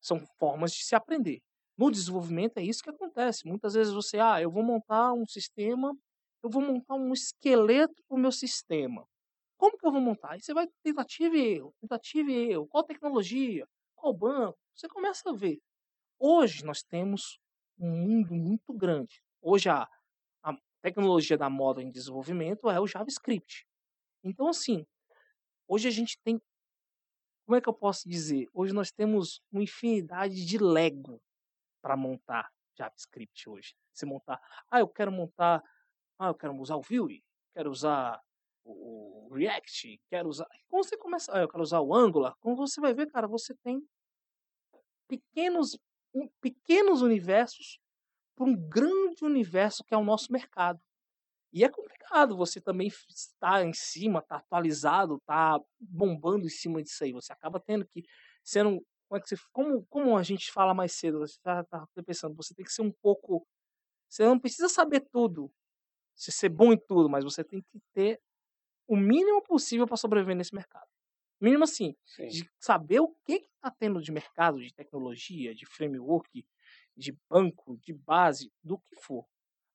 São 0.00 0.24
formas 0.38 0.72
de 0.72 0.84
se 0.84 0.94
aprender. 0.94 1.42
No 1.76 1.90
desenvolvimento 1.90 2.58
é 2.58 2.62
isso 2.62 2.82
que 2.82 2.90
acontece. 2.90 3.46
Muitas 3.46 3.74
vezes 3.74 3.92
você, 3.92 4.18
ah, 4.18 4.40
eu 4.40 4.50
vou 4.50 4.62
montar 4.62 5.12
um 5.12 5.26
sistema, 5.26 5.96
eu 6.42 6.48
vou 6.48 6.62
montar 6.62 6.94
um 6.94 7.12
esqueleto 7.12 7.94
para 8.06 8.16
o 8.16 8.20
meu 8.20 8.30
sistema. 8.30 9.06
Como 9.56 9.76
que 9.76 9.86
eu 9.86 9.90
vou 9.90 10.00
montar? 10.00 10.32
Aí 10.32 10.40
você 10.40 10.54
vai 10.54 10.68
tentativa 10.82 11.36
e 11.36 11.54
erro, 11.54 11.74
tentativa 11.80 12.30
e 12.30 12.52
erro. 12.52 12.66
Qual 12.68 12.84
tecnologia? 12.84 13.66
Qual 13.96 14.12
banco? 14.12 14.58
Você 14.74 14.86
começa 14.88 15.30
a 15.30 15.32
ver. 15.32 15.58
Hoje 16.18 16.64
nós 16.64 16.82
temos 16.82 17.38
um 17.78 17.90
mundo 17.90 18.34
muito 18.34 18.72
grande. 18.72 19.20
Hoje 19.40 19.68
a, 19.68 19.88
a 20.42 20.56
tecnologia 20.80 21.36
da 21.36 21.50
moda 21.50 21.82
em 21.82 21.90
desenvolvimento 21.90 22.70
é 22.70 22.78
o 22.78 22.86
JavaScript. 22.86 23.66
Então, 24.22 24.48
assim, 24.48 24.86
hoje 25.66 25.88
a 25.88 25.90
gente 25.90 26.18
tem. 26.22 26.40
Como 27.46 27.56
é 27.56 27.60
que 27.60 27.68
eu 27.68 27.74
posso 27.74 28.08
dizer? 28.08 28.48
Hoje 28.54 28.72
nós 28.72 28.90
temos 28.90 29.40
uma 29.50 29.62
infinidade 29.62 30.44
de 30.46 30.58
Lego 30.58 31.20
para 31.84 31.98
montar 31.98 32.50
JavaScript 32.78 33.46
hoje. 33.46 33.74
Você 33.92 34.06
montar. 34.06 34.40
Ah, 34.70 34.80
eu 34.80 34.88
quero 34.88 35.12
montar. 35.12 35.62
Ah, 36.18 36.28
eu 36.28 36.34
quero 36.34 36.56
usar 36.56 36.76
o 36.76 36.80
Vue, 36.80 37.22
quero 37.52 37.70
usar 37.70 38.18
o 38.64 39.28
React, 39.30 40.00
quero 40.08 40.30
usar. 40.30 40.46
Quando 40.66 40.84
você 40.86 40.96
começa. 40.96 41.30
Ah, 41.36 41.42
eu 41.42 41.48
quero 41.48 41.62
usar 41.62 41.80
o 41.80 41.94
Angular. 41.94 42.34
Quando 42.40 42.56
você 42.56 42.80
vai 42.80 42.94
ver, 42.94 43.10
cara, 43.10 43.28
você 43.28 43.54
tem 43.62 43.86
pequenos, 45.06 45.76
um- 46.14 46.28
pequenos 46.40 47.02
universos 47.02 47.78
para 48.34 48.46
um 48.46 48.56
grande 48.56 49.22
universo 49.22 49.84
que 49.84 49.92
é 49.94 49.98
o 49.98 50.04
nosso 50.04 50.32
mercado. 50.32 50.80
E 51.52 51.64
é 51.64 51.68
complicado 51.68 52.34
você 52.34 52.62
também 52.62 52.88
estar 53.10 53.62
em 53.62 53.74
cima, 53.74 54.20
estar 54.20 54.36
atualizado, 54.36 55.16
estar 55.16 55.60
bombando 55.78 56.46
em 56.46 56.50
cima 56.50 56.82
disso 56.82 57.04
aí. 57.04 57.12
Você 57.12 57.32
acaba 57.32 57.60
tendo 57.60 57.86
que 57.86 58.02
um. 58.66 58.80
Como, 59.08 59.18
é 59.18 59.20
que 59.22 59.28
você, 59.28 59.36
como, 59.52 59.86
como 59.86 60.16
a 60.16 60.22
gente 60.22 60.50
fala 60.50 60.74
mais 60.74 60.92
cedo, 60.92 61.18
você 61.20 61.34
está 61.34 61.64
pensando, 62.06 62.34
você 62.34 62.54
tem 62.54 62.64
que 62.64 62.72
ser 62.72 62.82
um 62.82 62.92
pouco. 62.92 63.46
Você 64.08 64.24
não 64.24 64.38
precisa 64.38 64.68
saber 64.68 65.00
tudo, 65.12 65.50
ser 66.14 66.48
bom 66.48 66.72
em 66.72 66.78
tudo, 66.78 67.08
mas 67.10 67.24
você 67.24 67.44
tem 67.44 67.62
que 67.62 67.80
ter 67.92 68.20
o 68.88 68.96
mínimo 68.96 69.42
possível 69.42 69.86
para 69.86 69.96
sobreviver 69.96 70.36
nesse 70.36 70.54
mercado. 70.54 70.88
Mínimo 71.40 71.64
assim, 71.64 71.94
Sim. 72.04 72.28
de 72.28 72.50
saber 72.60 73.00
o 73.00 73.14
que 73.24 73.34
está 73.34 73.70
tendo 73.70 74.00
de 74.00 74.12
mercado, 74.12 74.60
de 74.60 74.72
tecnologia, 74.72 75.54
de 75.54 75.66
framework, 75.66 76.46
de 76.96 77.16
banco, 77.28 77.76
de 77.78 77.92
base, 77.92 78.52
do 78.62 78.78
que 78.78 78.96
for. 78.96 79.26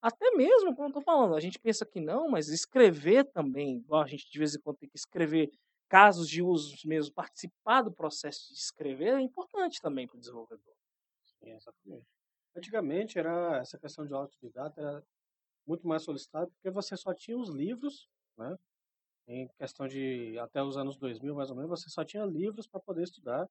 Até 0.01 0.31
mesmo, 0.31 0.73
como 0.75 0.89
eu 0.89 0.93
tô 0.93 1.01
falando, 1.01 1.35
a 1.35 1.39
gente 1.39 1.59
pensa 1.59 1.85
que 1.85 1.99
não, 1.99 2.29
mas 2.29 2.47
escrever 2.47 3.25
também, 3.25 3.77
igual 3.77 4.01
a 4.01 4.07
gente 4.07 4.29
de 4.31 4.39
vez 4.39 4.55
em 4.55 4.59
quando 4.61 4.77
tem 4.77 4.89
que 4.89 4.97
escrever 4.97 5.51
casos 5.89 6.29
de 6.29 6.41
usos 6.43 6.83
mesmo, 6.85 7.13
participar 7.13 7.81
do 7.83 7.91
processo 7.91 8.53
de 8.53 8.59
escrever 8.59 9.15
é 9.15 9.21
importante 9.21 9.81
também 9.81 10.07
para 10.07 10.17
o 10.17 10.19
desenvolvedor. 10.19 10.75
Sim, 11.25 11.51
exatamente. 11.51 12.07
Antigamente 12.55 13.19
era 13.19 13.57
essa 13.59 13.77
questão 13.77 14.05
de 14.05 14.13
autodidata 14.13 14.81
era 14.81 15.03
muito 15.67 15.87
mais 15.87 16.03
solicitada 16.03 16.47
porque 16.51 16.71
você 16.71 16.97
só 16.97 17.13
tinha 17.13 17.37
os 17.37 17.49
livros, 17.49 18.09
né? 18.37 18.57
Em 19.27 19.47
questão 19.59 19.87
de 19.87 20.37
até 20.39 20.63
os 20.63 20.77
anos 20.77 20.97
2000 20.97 21.35
mais 21.35 21.49
ou 21.51 21.55
menos, 21.57 21.69
você 21.71 21.89
só 21.89 22.05
tinha 22.05 22.25
livros 22.25 22.67
para 22.67 22.79
poder 22.81 23.03
estudar. 23.03 23.47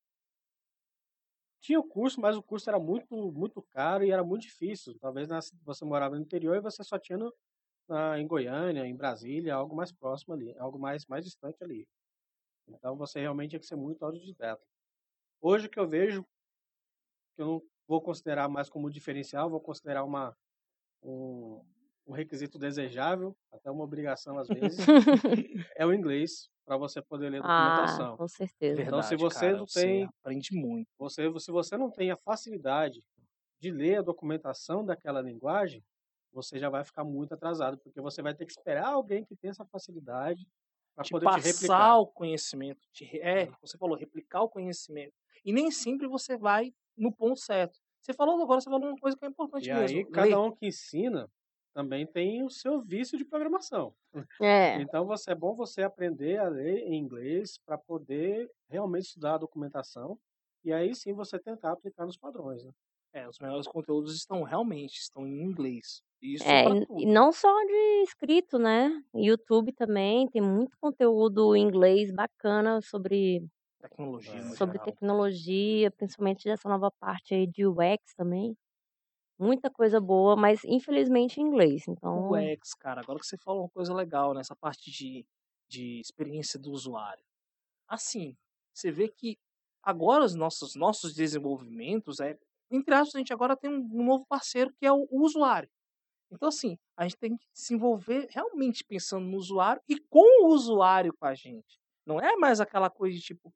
Tinha 1.60 1.78
o 1.80 1.84
curso, 1.84 2.20
mas 2.20 2.36
o 2.36 2.42
curso 2.42 2.68
era 2.70 2.78
muito 2.78 3.32
muito 3.32 3.60
caro 3.62 4.04
e 4.04 4.10
era 4.10 4.24
muito 4.24 4.42
difícil. 4.42 4.96
Talvez 5.00 5.28
você 5.64 5.84
morava 5.84 6.14
no 6.16 6.20
interior 6.22 6.56
e 6.56 6.60
você 6.60 6.82
só 6.84 6.98
tinha 6.98 7.18
no, 7.18 7.32
na, 7.88 8.18
em 8.20 8.26
Goiânia, 8.26 8.86
em 8.86 8.96
Brasília, 8.96 9.54
algo 9.54 9.76
mais 9.76 9.92
próximo 9.92 10.34
ali, 10.34 10.56
algo 10.58 10.78
mais 10.78 11.06
mais 11.06 11.24
distante 11.24 11.62
ali. 11.64 11.86
Então 12.68 12.96
você 12.96 13.20
realmente 13.20 13.50
tinha 13.50 13.60
que 13.60 13.66
ser 13.66 13.76
muito 13.76 14.04
autodidata. 14.04 14.64
Hoje 15.40 15.66
o 15.68 15.70
que 15.70 15.80
eu 15.80 15.88
vejo 15.88 16.26
que 17.36 17.42
eu 17.42 17.46
não 17.46 17.62
vou 17.86 18.02
considerar 18.02 18.48
mais 18.48 18.68
como 18.68 18.90
diferencial, 18.90 19.50
vou 19.50 19.60
considerar 19.60 20.04
uma, 20.04 20.36
um, 21.02 21.64
um 22.06 22.12
requisito 22.12 22.58
desejável, 22.58 23.36
até 23.52 23.70
uma 23.70 23.84
obrigação 23.84 24.38
às 24.38 24.50
vezes, 24.50 24.92
é 25.76 25.86
o 25.86 25.94
inglês, 25.94 26.50
para 26.66 26.78
você 26.78 27.02
poder 27.02 27.30
ler 27.30 27.42
Ah, 27.42 28.08
documentação. 28.08 28.16
com 28.16 28.28
certeza. 28.28 28.82
Então, 28.82 29.02
se 29.02 29.16
Verdade, 29.16 29.16
você 29.16 29.54
cara, 29.54 29.56
não 29.56 29.66
você 29.66 29.68
tem- 29.68 30.08
aprende 30.20 30.54
muito. 30.54 30.88
Você, 30.98 31.30
se 31.40 31.50
você 31.52 31.76
não 31.76 31.90
tem 31.90 32.10
a 32.10 32.16
facilidade 32.18 33.04
de 33.60 33.70
ler 33.72 33.98
a 33.98 34.02
documentação 34.02 34.84
daquela 34.84 35.20
linguagem, 35.22 35.84
você 36.32 36.58
já 36.58 36.70
vai 36.70 36.84
ficar 36.84 37.04
muito 37.04 37.34
atrasado, 37.34 37.78
porque 37.78 38.00
você 38.00 38.22
vai 38.22 38.34
ter 38.34 38.46
que 38.46 38.52
esperar 38.52 38.88
alguém 38.88 39.24
que 39.24 39.36
tenha 39.36 39.50
essa 39.52 39.66
facilidade 39.66 40.48
para 41.04 41.04
Te 41.04 41.14
te 41.28 41.40
passar 41.40 41.40
replicar. 41.40 41.98
o 41.98 42.06
conhecimento. 42.06 42.86
Te, 42.92 43.04
re- 43.04 43.20
é, 43.20 43.46
você 43.60 43.78
falou, 43.78 43.96
replicar 43.96 44.42
o 44.42 44.48
conhecimento. 44.48 45.14
E 45.44 45.52
nem 45.52 45.70
sempre 45.70 46.06
você 46.08 46.36
vai 46.36 46.74
no 46.96 47.12
ponto 47.12 47.38
certo. 47.40 47.78
Você 48.00 48.12
falou 48.12 48.40
agora, 48.42 48.60
você 48.60 48.70
falou 48.70 48.88
uma 48.88 48.98
coisa 48.98 49.16
que 49.16 49.24
é 49.24 49.28
importante 49.28 49.68
E 49.68 49.70
mesmo. 49.72 50.04
aí, 50.04 50.04
cada 50.06 50.40
um 50.40 50.54
que 50.54 50.66
ensina 50.66 51.30
também 51.74 52.06
tem 52.06 52.42
o 52.44 52.50
seu 52.50 52.80
vício 52.80 53.18
de 53.18 53.24
programação. 53.24 53.94
É, 54.40 54.80
Então, 54.80 55.06
você, 55.06 55.32
é 55.32 55.34
bom 55.34 55.54
você 55.54 55.82
aprender 55.82 56.38
a 56.38 56.48
ler 56.48 56.80
em 56.80 56.94
inglês 56.98 57.58
para 57.58 57.78
poder 57.78 58.50
realmente 58.68 59.06
estudar 59.06 59.34
a 59.34 59.38
documentação 59.38 60.20
e 60.64 60.72
aí 60.72 60.94
sim 60.94 61.14
você 61.14 61.38
tentar 61.38 61.72
aplicar 61.72 62.04
nos 62.06 62.18
padrões. 62.18 62.64
Né? 62.64 62.72
É, 63.12 63.28
os 63.28 63.38
melhores 63.38 63.66
conteúdos 63.66 64.14
estão 64.14 64.42
realmente 64.42 64.98
estão 64.98 65.26
em 65.26 65.42
inglês. 65.42 66.02
Isso 66.20 66.56
é, 66.56 66.68
e- 66.98 67.06
não 67.06 67.32
só 67.32 67.48
de 67.64 68.02
escrito, 68.02 68.58
né? 68.58 69.02
YouTube 69.14 69.72
também 69.72 70.28
tem 70.28 70.40
muito 70.42 70.76
conteúdo 70.80 71.54
em 71.56 71.62
inglês 71.62 72.10
bacana 72.12 72.80
sobre, 72.80 73.42
Tecnologia 73.80 74.44
no 74.44 74.54
sobre 74.56 74.78
tecnologia, 74.78 75.90
principalmente 75.90 76.44
dessa 76.44 76.68
nova 76.68 76.90
parte 76.90 77.34
aí 77.34 77.46
de 77.46 77.66
UX 77.66 78.14
também. 78.14 78.56
muita 79.38 79.70
coisa 79.70 80.00
boa, 80.00 80.36
mas 80.36 80.64
infelizmente 80.64 81.40
em 81.40 81.44
inglês. 81.44 81.84
Então, 81.88 82.32
UX, 82.32 82.74
cara, 82.74 83.00
agora 83.00 83.18
que 83.18 83.26
você 83.26 83.36
falou 83.38 83.62
uma 83.64 83.70
coisa 83.70 83.92
legal 83.94 84.34
nessa 84.34 84.56
parte 84.56 84.90
de, 84.90 85.26
de 85.68 86.00
experiência 86.00 86.58
do 86.58 86.70
usuário. 86.70 87.22
Assim, 87.88 88.36
você 88.74 88.92
vê 88.92 89.08
que 89.08 89.38
agora 89.82 90.24
os 90.24 90.34
nossos, 90.34 90.74
nossos 90.76 91.14
desenvolvimentos, 91.14 92.20
é, 92.20 92.38
entre 92.70 92.94
aspas, 92.94 93.14
a 93.14 93.18
gente 93.18 93.32
agora 93.32 93.56
tem 93.56 93.70
um, 93.70 93.88
um 93.92 94.04
novo 94.04 94.26
parceiro 94.26 94.72
que 94.78 94.86
é 94.86 94.92
o, 94.92 95.06
o 95.10 95.22
usuário. 95.22 95.68
Então, 96.30 96.48
assim, 96.48 96.78
a 96.96 97.04
gente 97.04 97.16
tem 97.16 97.36
que 97.36 97.46
se 97.54 97.74
envolver 97.74 98.26
realmente 98.30 98.84
pensando 98.84 99.26
no 99.26 99.36
usuário 99.36 99.82
e 99.88 99.98
com 99.98 100.44
o 100.44 100.48
usuário 100.48 101.14
com 101.18 101.26
a 101.26 101.34
gente. 101.34 101.78
Não 102.04 102.20
é 102.20 102.36
mais 102.36 102.60
aquela 102.60 102.90
coisa 102.90 103.16
de 103.16 103.22
tipo, 103.22 103.52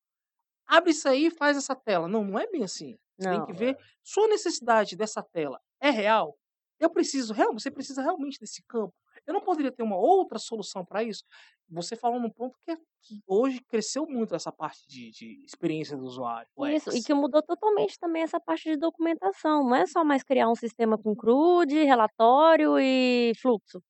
abre 0.67 0.91
isso 0.91 1.09
aí 1.09 1.27
e 1.27 1.31
faz 1.31 1.57
essa 1.57 1.75
tela. 1.77 2.09
Não, 2.09 2.25
não 2.25 2.39
é 2.39 2.47
bem 2.47 2.65
assim. 2.65 2.99
Você 3.19 3.29
tem 3.29 3.45
que 3.45 3.53
não. 3.53 3.59
ver 3.59 3.79
sua 4.03 4.27
necessidade 4.27 4.97
dessa 4.97 5.23
tela 5.23 5.61
é 5.81 5.91
real. 5.91 6.37
Eu 6.81 6.91
preciso, 6.91 7.33
real, 7.33 7.53
você 7.53 7.71
precisa 7.71 8.03
realmente 8.03 8.41
desse 8.41 8.63
campo. 8.65 8.95
Eu 9.27 9.35
não 9.35 9.41
poderia 9.41 9.73
ter 9.73 9.83
uma 9.83 9.97
outra 9.97 10.39
solução 10.39 10.85
para 10.85 11.03
isso. 11.03 11.25
Você 11.69 11.97
falou 11.97 12.21
num 12.21 12.31
ponto 12.31 12.59
que, 12.65 12.73
é, 12.73 12.77
que 12.77 13.21
hoje 13.27 13.61
cresceu 13.69 14.07
muito 14.07 14.35
essa 14.35 14.53
parte 14.53 14.87
de, 14.89 15.11
de 15.11 15.45
experiência 15.45 15.97
do 15.97 16.05
usuário, 16.05 16.49
Isso, 16.69 16.91
e 16.91 17.03
que 17.03 17.15
mudou 17.15 17.43
totalmente 17.43 17.99
também 17.99 18.23
essa 18.23 18.39
parte 18.41 18.71
de 18.71 18.77
documentação. 18.77 19.65
Não 19.65 19.77
é 19.77 19.87
só 19.87 20.05
mais 20.05 20.23
criar 20.23 20.49
um 20.51 20.55
sistema 20.55 20.99
com 20.99 21.15
CRUD, 21.15 21.85
relatório 21.85 22.79
e 22.79 23.33
fluxo. 23.41 23.81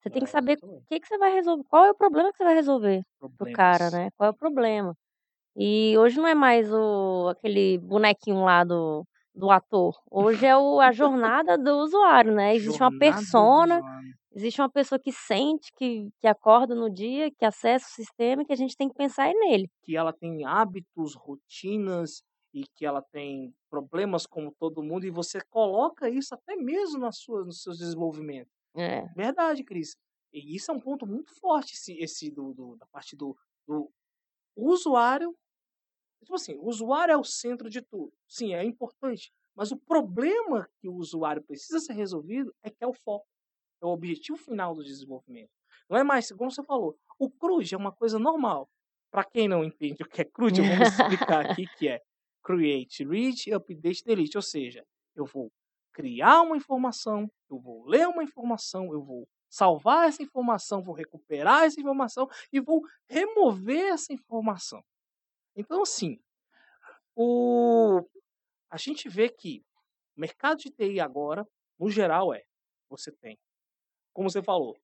Você 0.00 0.10
tem 0.10 0.22
que 0.22 0.28
É, 0.28 0.32
saber 0.32 0.58
o 0.62 0.82
que, 0.86 1.00
que 1.00 1.06
você 1.08 1.16
vai 1.16 1.32
resolver, 1.32 1.64
qual 1.68 1.84
é 1.86 1.90
o 1.90 1.94
problema 1.94 2.30
que 2.30 2.36
você 2.36 2.44
vai 2.44 2.54
resolver 2.54 3.02
pro 3.38 3.50
cara, 3.52 3.90
Problemas. 3.90 3.92
né? 3.92 4.10
Qual 4.16 4.26
é 4.28 4.30
o 4.30 4.36
problema? 4.36 4.94
E 5.56 5.96
hoje 5.98 6.18
não 6.18 6.26
é 6.28 6.34
mais 6.34 6.72
o, 6.72 7.28
aquele 7.30 7.78
bonequinho 7.78 8.44
lá 8.44 8.64
do, 8.64 9.06
do 9.34 9.50
ator. 9.50 9.94
Hoje 10.10 10.44
é 10.46 10.56
o, 10.56 10.80
a 10.80 10.92
jornada 10.92 11.56
do 11.56 11.78
usuário, 11.78 12.34
né? 12.34 12.54
Existe 12.54 12.82
uma 12.82 12.90
Jornada 12.90 12.96
do 12.96 12.98
persona. 12.98 13.82
Existe 14.34 14.60
uma 14.60 14.70
pessoa 14.70 14.98
que 14.98 15.12
sente, 15.12 15.70
que, 15.76 16.10
que 16.20 16.26
acorda 16.26 16.74
no 16.74 16.90
dia, 16.92 17.30
que 17.30 17.44
acessa 17.44 17.86
o 17.86 17.94
sistema 17.94 18.42
e 18.42 18.46
que 18.46 18.52
a 18.52 18.56
gente 18.56 18.76
tem 18.76 18.88
que 18.88 18.94
pensar 18.94 19.28
é 19.28 19.32
nele. 19.32 19.70
Que 19.82 19.96
ela 19.96 20.12
tem 20.12 20.44
hábitos, 20.44 21.14
rotinas 21.14 22.22
e 22.52 22.64
que 22.74 22.84
ela 22.86 23.02
tem 23.02 23.54
problemas 23.70 24.26
como 24.26 24.52
todo 24.58 24.82
mundo 24.82 25.06
e 25.06 25.10
você 25.10 25.40
coloca 25.40 26.08
isso 26.08 26.34
até 26.34 26.56
mesmo 26.56 26.98
na 26.98 27.12
sua, 27.12 27.44
nos 27.44 27.62
seus 27.62 27.78
desenvolvimentos. 27.78 28.52
É. 28.76 29.02
Verdade, 29.14 29.64
Cris. 29.64 29.96
E 30.32 30.54
isso 30.56 30.70
é 30.70 30.74
um 30.74 30.80
ponto 30.80 31.06
muito 31.06 31.32
forte, 31.40 31.74
esse, 31.74 31.92
esse 31.98 32.30
do, 32.30 32.52
do- 32.52 32.76
da 32.76 32.86
parte 32.86 33.16
do, 33.16 33.36
do 33.66 33.88
usuário. 34.56 35.34
Tipo 36.22 36.34
assim, 36.36 36.54
o 36.56 36.66
usuário 36.68 37.12
é 37.12 37.16
o 37.16 37.24
centro 37.24 37.68
de 37.68 37.82
tudo. 37.82 38.12
Sim, 38.28 38.54
é 38.54 38.64
importante. 38.64 39.32
Mas 39.54 39.70
o 39.70 39.76
problema 39.76 40.68
que 40.80 40.88
o 40.88 40.94
usuário 40.94 41.42
precisa 41.42 41.78
ser 41.78 41.92
resolvido 41.92 42.52
é 42.62 42.70
que 42.70 42.82
é 42.82 42.86
o 42.86 42.92
foco. 42.94 43.26
É 43.82 43.86
o 43.86 43.90
objetivo 43.90 44.36
final 44.38 44.74
do 44.74 44.84
desenvolvimento. 44.84 45.50
Não 45.88 45.98
é 45.98 46.04
mais, 46.04 46.30
como 46.32 46.50
você 46.50 46.62
falou, 46.62 46.96
o 47.18 47.30
CRUD 47.30 47.74
é 47.74 47.78
uma 47.78 47.92
coisa 47.92 48.18
normal. 48.18 48.68
Para 49.10 49.24
quem 49.24 49.46
não 49.46 49.62
entende 49.62 50.02
o 50.02 50.08
que 50.08 50.22
é 50.22 50.24
CRUD, 50.24 50.60
eu 50.60 50.64
vou 50.64 50.86
explicar 50.86 51.46
aqui 51.46 51.66
que 51.78 51.88
é 51.88 52.00
Create, 52.42 53.04
Read, 53.04 53.52
Update, 53.54 54.04
Delete. 54.04 54.36
Ou 54.36 54.42
seja, 54.42 54.84
eu 55.14 55.24
vou 55.24 55.52
criar 55.92 56.42
uma 56.42 56.56
informação, 56.56 57.30
eu 57.48 57.58
vou 57.58 57.86
ler 57.86 58.08
uma 58.08 58.24
informação, 58.24 58.92
eu 58.92 59.02
vou 59.02 59.28
salvar 59.48 60.08
essa 60.08 60.22
informação, 60.22 60.82
vou 60.82 60.94
recuperar 60.94 61.62
essa 61.62 61.80
informação 61.80 62.28
e 62.52 62.60
vou 62.60 62.82
remover 63.08 63.92
essa 63.92 64.12
informação. 64.12 64.82
Então, 65.54 65.82
assim, 65.82 66.18
o... 67.14 68.02
a 68.68 68.76
gente 68.76 69.08
vê 69.08 69.28
que 69.28 69.64
o 70.16 70.20
mercado 70.20 70.58
de 70.58 70.70
TI 70.70 70.98
agora, 70.98 71.46
no 71.78 71.88
geral, 71.88 72.34
é 72.34 72.42
você 72.88 73.12
tem, 73.12 73.38
como 74.14 74.30
você 74.30 74.42
falou, 74.42 74.76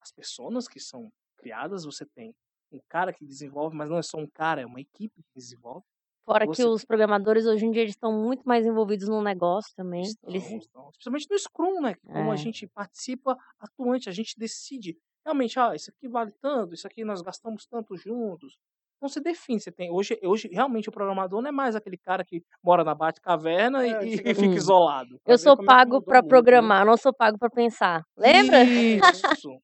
as 0.00 0.10
pessoas 0.10 0.66
que 0.66 0.80
são 0.80 1.12
criadas, 1.36 1.84
você 1.84 2.04
tem 2.06 2.34
um 2.72 2.80
cara 2.88 3.12
que 3.12 3.24
desenvolve, 3.24 3.76
mas 3.76 3.88
não 3.88 3.98
é 3.98 4.02
só 4.02 4.18
um 4.18 4.26
cara, 4.26 4.62
é 4.62 4.66
uma 4.66 4.80
equipe 4.80 5.22
que 5.22 5.34
desenvolve. 5.36 5.84
Fora 6.24 6.46
que 6.46 6.56
Você 6.56 6.64
os 6.64 6.84
programadores 6.86 7.44
hoje 7.44 7.66
em 7.66 7.70
dia 7.70 7.82
eles 7.82 7.92
estão 7.92 8.10
muito 8.10 8.42
mais 8.44 8.64
envolvidos 8.64 9.08
no 9.08 9.22
negócio 9.22 9.70
também. 9.76 10.00
Eles, 10.00 10.44
Estão, 10.44 10.58
estão. 10.58 10.88
Especialmente 10.90 11.30
no 11.30 11.38
Scrum, 11.38 11.80
né? 11.82 11.94
que 11.94 12.06
Como 12.06 12.30
a 12.30 12.34
é, 12.34 12.38
gente 12.38 12.66
participa 12.66 13.36
atuante, 13.58 14.08
a 14.08 14.12
gente 14.12 14.34
decide. 14.38 14.96
Realmente, 15.22 15.58
ah, 15.58 15.74
isso 15.74 15.90
aqui 15.90 16.08
vale 16.08 16.32
tanto, 16.40 16.74
isso 16.74 16.86
aqui 16.86 17.04
nós 17.04 17.20
gastamos 17.20 17.66
tanto 17.66 17.94
juntos. 17.94 18.56
Então 19.04 19.12
você 19.12 19.20
define, 19.20 19.60
você 19.60 19.70
tem. 19.70 19.90
Hoje, 19.90 20.18
hoje 20.22 20.48
realmente 20.50 20.88
o 20.88 20.92
programador 20.92 21.42
não 21.42 21.50
é 21.50 21.52
mais 21.52 21.76
aquele 21.76 21.98
cara 21.98 22.24
que 22.24 22.42
mora 22.62 22.82
na 22.82 22.94
Bate-Caverna 22.94 23.86
É, 23.86 24.02
e, 24.02 24.14
e 24.24 24.34
fica 24.34 24.46
Hum. 24.46 24.54
isolado. 24.54 25.20
Eu 25.26 25.36
sou 25.36 25.52
é 25.52 25.64
pago 25.64 26.00
para 26.00 26.22
né? 26.22 26.28
programar, 26.28 26.86
não 26.86 26.96
sou 26.96 27.12
pago 27.12 27.38
para 27.38 27.50
pensar. 27.50 28.02
Lembra? 28.16 28.62
Isso! 28.64 29.02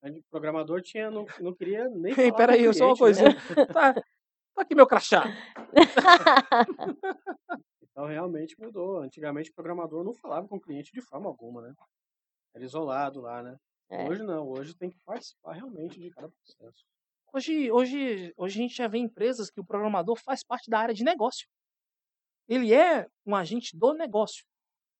O 0.00 0.30
programador 0.30 0.80
tinha, 0.80 1.10
não, 1.10 1.26
não 1.40 1.52
queria 1.52 1.88
nem 1.88 2.14
Ei, 2.16 2.32
peraí, 2.32 2.62
eu 2.62 2.72
só 2.72 2.86
uma 2.86 2.96
cliente, 2.96 3.20
né? 3.20 3.34
coisa. 3.34 3.66
Tá, 3.66 3.92
tá 3.94 4.02
aqui 4.62 4.72
meu 4.72 4.86
crachá. 4.86 5.24
Então 7.90 8.06
realmente 8.06 8.54
mudou. 8.60 9.00
Antigamente 9.00 9.50
o 9.50 9.54
programador 9.54 10.04
não 10.04 10.14
falava 10.14 10.46
com 10.46 10.54
o 10.54 10.60
cliente 10.60 10.92
de 10.92 11.00
forma 11.02 11.28
alguma, 11.28 11.62
né? 11.62 11.74
Era 12.54 12.64
isolado 12.64 13.20
lá, 13.20 13.42
né? 13.42 13.56
É. 13.90 14.08
Hoje 14.08 14.22
não, 14.22 14.48
hoje 14.48 14.72
tem 14.72 14.88
que 14.88 14.98
participar 15.04 15.54
realmente 15.54 15.98
de 15.98 16.10
cada 16.10 16.28
processo. 16.28 16.84
Hoje, 17.32 17.70
hoje, 17.72 18.34
hoje 18.36 18.58
a 18.58 18.62
gente 18.62 18.74
já 18.76 18.86
vê 18.88 18.98
empresas 18.98 19.50
que 19.50 19.60
o 19.60 19.64
programador 19.64 20.16
faz 20.16 20.42
parte 20.44 20.68
da 20.70 20.78
área 20.78 20.94
de 20.94 21.04
negócio. 21.04 21.46
Ele 22.48 22.72
é 22.74 23.06
um 23.26 23.34
agente 23.34 23.76
do 23.76 23.92
negócio. 23.92 24.44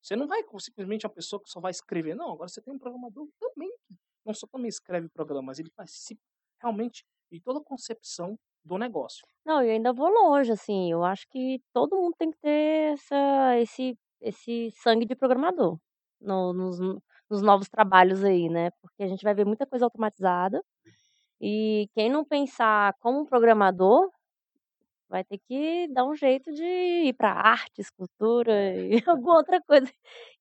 Você 0.03 0.17
não 0.17 0.29
vai 0.29 0.43
simplesmente 0.61 1.07
uma 1.07 1.13
pessoa 1.15 1.43
que 1.43 1.51
só 1.51 1.61
vai 1.61 1.73
escrever. 1.73 2.15
Não, 2.15 2.33
agora 2.33 2.49
você 2.49 2.63
tem 2.63 2.75
um 2.75 2.79
programador 2.79 3.29
também 3.41 3.71
que 3.89 3.97
não 4.27 4.35
só 4.35 4.47
também 4.47 4.69
escreve 4.69 5.09
programas, 5.11 5.59
ele 5.59 5.71
participa 5.71 6.23
realmente 6.63 7.05
de 7.33 7.41
toda 7.41 7.61
a 7.61 7.65
concepção 7.65 8.39
do 8.65 8.79
negócio. 8.79 9.27
Não, 9.45 9.63
eu 9.63 9.71
ainda 9.73 9.93
vou 9.93 10.09
longe, 10.09 10.53
assim. 10.53 10.93
Eu 10.93 11.05
acho 11.05 11.27
que 11.31 11.61
todo 11.73 11.97
mundo 11.97 12.15
tem 12.19 12.31
que 12.31 12.39
ter 12.39 12.93
essa, 12.95 13.59
esse, 13.59 13.99
esse 14.21 14.71
sangue 14.83 15.07
de 15.07 15.17
programador 15.17 15.79
no- 16.21 16.53
nos, 16.53 16.79
nos 17.31 17.43
novos 17.43 17.69
trabalhos 17.69 18.25
aí, 18.25 18.49
né? 18.49 18.71
Porque 18.83 19.03
a 19.03 19.09
gente 19.09 19.25
vai 19.25 19.35
ver 19.35 19.47
muita 19.47 19.67
coisa 19.67 19.87
automatizada. 19.87 20.63
E 21.41 21.89
quem 21.95 22.11
não 22.11 22.25
pensar 22.25 22.95
como 23.01 23.21
um 23.21 23.25
programador 23.27 24.11
vai 25.09 25.25
ter 25.25 25.39
que 25.39 25.89
dar 25.89 26.05
um 26.05 26.15
jeito 26.15 26.53
de 26.53 26.63
ir 26.65 27.15
para 27.15 27.33
arte, 27.33 27.81
escultura 27.81 28.53
É. 28.53 28.79
e 28.89 28.91
alguma 29.09 29.37
outra 29.37 29.61
coisa 29.63 29.91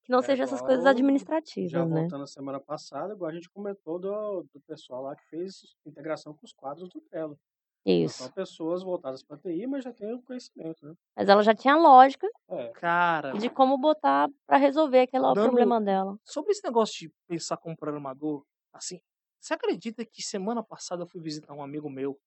que 0.03 0.11
não 0.11 0.19
É 0.19 0.23
seja 0.23 0.43
essas 0.43 0.61
coisas 0.61 0.81
igual, 0.83 0.85
já 0.85 0.91
administrativas, 0.91 1.71
né? 1.89 2.01
voltando 2.01 2.23
à 2.23 2.27
semana 2.27 2.59
passada, 2.59 3.13
igual 3.13 3.29
a 3.29 3.33
gente 3.33 3.49
comentou 3.49 3.99
do, 3.99 4.43
do 4.53 4.59
pessoal 4.67 5.03
lá 5.03 5.15
que 5.15 5.25
fez 5.25 5.75
integração 5.85 6.33
com 6.33 6.45
os 6.45 6.53
quadros 6.53 6.89
do 6.89 7.01
Trello. 7.01 7.37
Isso. 7.85 8.17
são 8.17 8.29
pessoas 8.31 8.83
voltadas 8.83 9.23
para 9.23 9.37
TI, 9.37 9.65
mas 9.67 9.83
já 9.83 9.93
têm 9.93 10.13
o 10.13 10.21
conhecimento, 10.21 10.85
né? 10.85 10.93
Mas 11.15 11.29
ela 11.29 11.41
já 11.41 11.55
tinha 11.55 11.77
lógica 11.77 12.27
É, 12.49 12.67
Cara, 12.69 13.31
de 13.33 13.49
como 13.49 13.77
botar 13.77 14.29
para 14.45 14.57
resolver 14.57 15.01
aquele 15.01 15.23
dando 15.23 15.33
problema 15.35 15.79
dela. 15.79 16.17
sobre 16.25 16.51
esse 16.51 16.63
negócio 16.63 16.97
de 17.07 17.13
pensar 17.27 17.55
como 17.57 17.77
programador, 17.77 18.43
assim, 18.73 18.99
você 19.39 19.53
acredita 19.53 20.05
que 20.05 20.21
semana 20.21 20.63
passada 20.63 21.03
eu 21.03 21.07
fui 21.07 21.21
visitar 21.21 21.53
um 21.53 21.63
amigo 21.63 21.89
meu 21.89 22.19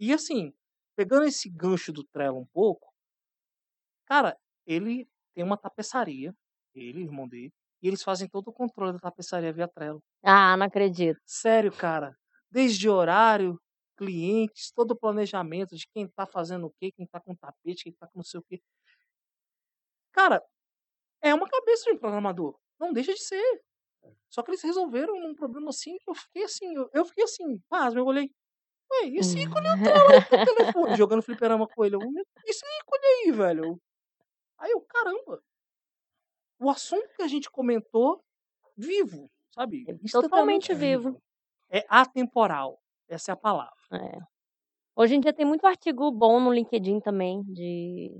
e 0.00 0.12
assim, 0.12 0.52
pegando 0.96 1.26
esse 1.26 1.48
gancho 1.50 1.92
do 1.92 2.04
Trello 2.04 2.38
um 2.40 2.46
pouco, 2.46 2.92
cara, 4.06 4.36
ele 4.66 5.08
tem 5.34 5.44
uma 5.44 5.56
tapeçaria, 5.56 6.34
ele, 6.74 7.02
irmão 7.02 7.28
dele, 7.28 7.52
e 7.82 7.88
eles 7.88 8.02
fazem 8.02 8.28
todo 8.28 8.48
o 8.48 8.52
controle 8.52 8.92
da 8.92 8.98
tapeçaria 8.98 9.52
via 9.52 9.68
Trello. 9.68 10.02
Ah, 10.22 10.56
não 10.56 10.66
acredito. 10.66 11.20
Sério, 11.24 11.72
cara, 11.72 12.16
desde 12.50 12.88
horário, 12.88 13.60
clientes, 13.96 14.70
todo 14.74 14.92
o 14.92 14.96
planejamento 14.98 15.76
de 15.76 15.86
quem 15.92 16.08
tá 16.08 16.26
fazendo 16.26 16.66
o 16.66 16.72
quê, 16.80 16.92
quem 16.92 17.06
tá 17.06 17.20
com 17.20 17.34
tapete, 17.34 17.84
quem 17.84 17.92
tá 17.92 18.06
com 18.06 18.18
não 18.18 18.24
sei 18.24 18.40
o 18.40 18.44
quê. 18.48 18.60
Cara, 20.12 20.42
é 21.22 21.34
uma 21.34 21.48
cabeça 21.48 21.84
de 21.84 21.92
um 21.92 21.98
programador. 21.98 22.58
Não 22.80 22.92
deixa 22.92 23.14
de 23.14 23.22
ser. 23.22 23.62
Só 24.28 24.42
que 24.42 24.50
eles 24.50 24.62
resolveram 24.62 25.14
um 25.14 25.34
problema 25.34 25.70
assim 25.70 25.96
que 25.98 26.10
eu 26.10 26.14
fiquei 26.14 26.44
assim, 26.44 26.74
eu, 26.74 26.90
eu 26.92 27.04
fiquei 27.04 27.24
assim, 27.24 27.58
pasmo, 27.68 28.00
eu 28.00 28.06
olhei. 28.06 28.30
Ué, 28.90 29.08
e 29.08 29.16
esse 29.18 29.38
ícone 29.38 29.66
é 29.66 29.74
o 29.74 29.82
Trello 29.82 30.08
no 30.08 30.54
telefone, 30.56 30.96
jogando 30.96 31.22
fliperama 31.22 31.68
com 31.68 31.84
ele. 31.84 31.96
Eu, 31.96 32.00
esse 32.46 32.64
ícone 32.64 33.04
aí, 33.04 33.32
velho. 33.32 33.80
Aí 34.58 34.70
eu, 34.70 34.80
caramba. 34.80 35.42
O 36.60 36.70
assunto 36.70 37.08
que 37.14 37.22
a 37.22 37.28
gente 37.28 37.50
comentou, 37.50 38.22
vivo, 38.76 39.30
sabe? 39.54 39.84
Totalmente 39.84 40.04
Instantaneamente 40.04 40.74
vivo. 40.74 41.22
É 41.70 41.84
atemporal. 41.88 42.80
Essa 43.08 43.32
é 43.32 43.34
a 43.34 43.36
palavra. 43.36 43.74
É. 43.92 44.18
Hoje 44.96 45.14
em 45.14 45.20
dia 45.20 45.32
tem 45.32 45.46
muito 45.46 45.66
artigo 45.66 46.10
bom 46.10 46.40
no 46.40 46.52
LinkedIn 46.52 47.00
também, 47.00 47.42
de 47.44 48.10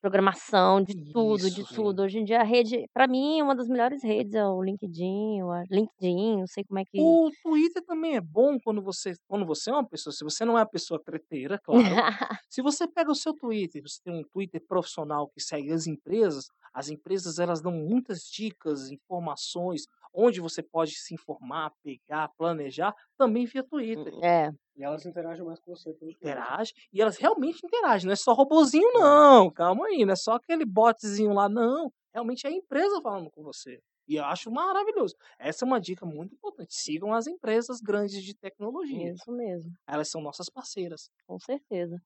programação, 0.00 0.82
de 0.82 0.94
tudo, 1.12 1.50
de 1.50 1.62
Isso. 1.62 1.74
tudo. 1.74 2.02
Hoje 2.02 2.18
em 2.18 2.24
dia 2.24 2.40
a 2.40 2.44
rede, 2.44 2.86
para 2.92 3.06
mim, 3.08 3.42
uma 3.42 3.54
das 3.54 3.68
melhores 3.68 4.02
redes 4.02 4.34
é 4.34 4.46
o 4.46 4.62
LinkedIn, 4.62 5.42
o 5.42 5.62
LinkedIn, 5.70 6.38
não 6.38 6.46
sei 6.46 6.64
como 6.64 6.78
é 6.80 6.84
que. 6.84 6.98
O 7.00 7.30
Twitter 7.42 7.82
também 7.84 8.16
é 8.16 8.20
bom 8.20 8.58
quando 8.58 8.82
você, 8.82 9.14
quando 9.28 9.46
você 9.46 9.70
é 9.70 9.72
uma 9.72 9.88
pessoa, 9.88 10.12
se 10.12 10.24
você 10.24 10.44
não 10.44 10.58
é 10.58 10.60
uma 10.62 10.68
pessoa 10.68 11.00
treteira, 11.02 11.58
claro. 11.62 11.82
se 12.50 12.60
você 12.62 12.86
pega 12.88 13.10
o 13.10 13.14
seu 13.14 13.32
Twitter, 13.34 13.82
você 13.82 14.00
tem 14.02 14.14
um 14.14 14.24
Twitter 14.24 14.60
profissional 14.66 15.28
que 15.28 15.40
segue 15.40 15.72
as 15.72 15.86
empresas, 15.86 16.46
As 16.72 16.88
empresas 16.88 17.38
elas 17.38 17.60
dão 17.62 17.72
muitas 17.72 18.22
dicas, 18.22 18.90
informações, 18.90 19.82
onde 20.12 20.40
você 20.40 20.62
pode 20.62 20.94
se 20.94 21.14
informar, 21.14 21.72
pegar, 21.82 22.28
planejar, 22.36 22.94
também 23.16 23.46
via 23.46 23.62
Twitter. 23.64 24.12
É. 24.22 24.50
E 24.78 24.84
elas 24.84 25.04
interagem 25.04 25.44
mais 25.44 25.58
com 25.58 25.74
você. 25.74 25.92
pelo 25.92 26.12
Twitter. 26.12 26.30
Interage 26.30 26.72
e 26.92 27.02
elas 27.02 27.16
realmente 27.16 27.60
interagem, 27.66 28.06
não 28.06 28.12
é 28.12 28.16
só 28.16 28.32
robozinho 28.32 28.88
não, 28.94 29.50
calma 29.50 29.86
aí, 29.88 30.04
não 30.04 30.12
é 30.12 30.16
só 30.16 30.34
aquele 30.34 30.64
botzinho 30.64 31.32
lá 31.32 31.48
não, 31.48 31.92
realmente 32.14 32.46
é 32.46 32.50
a 32.50 32.52
empresa 32.52 33.02
falando 33.02 33.28
com 33.30 33.42
você. 33.42 33.80
E 34.06 34.16
eu 34.16 34.24
acho 34.24 34.50
maravilhoso. 34.50 35.14
Essa 35.38 35.64
é 35.64 35.66
uma 35.66 35.78
dica 35.78 36.06
muito 36.06 36.34
importante. 36.34 36.72
Sigam 36.74 37.12
as 37.12 37.26
empresas 37.26 37.78
grandes 37.80 38.22
de 38.24 38.34
tecnologia. 38.34 39.12
Isso 39.12 39.30
mesmo, 39.30 39.70
Elas 39.86 40.08
são 40.08 40.22
nossas 40.22 40.48
parceiras. 40.48 41.10
com 41.26 41.38
certeza. 41.38 42.00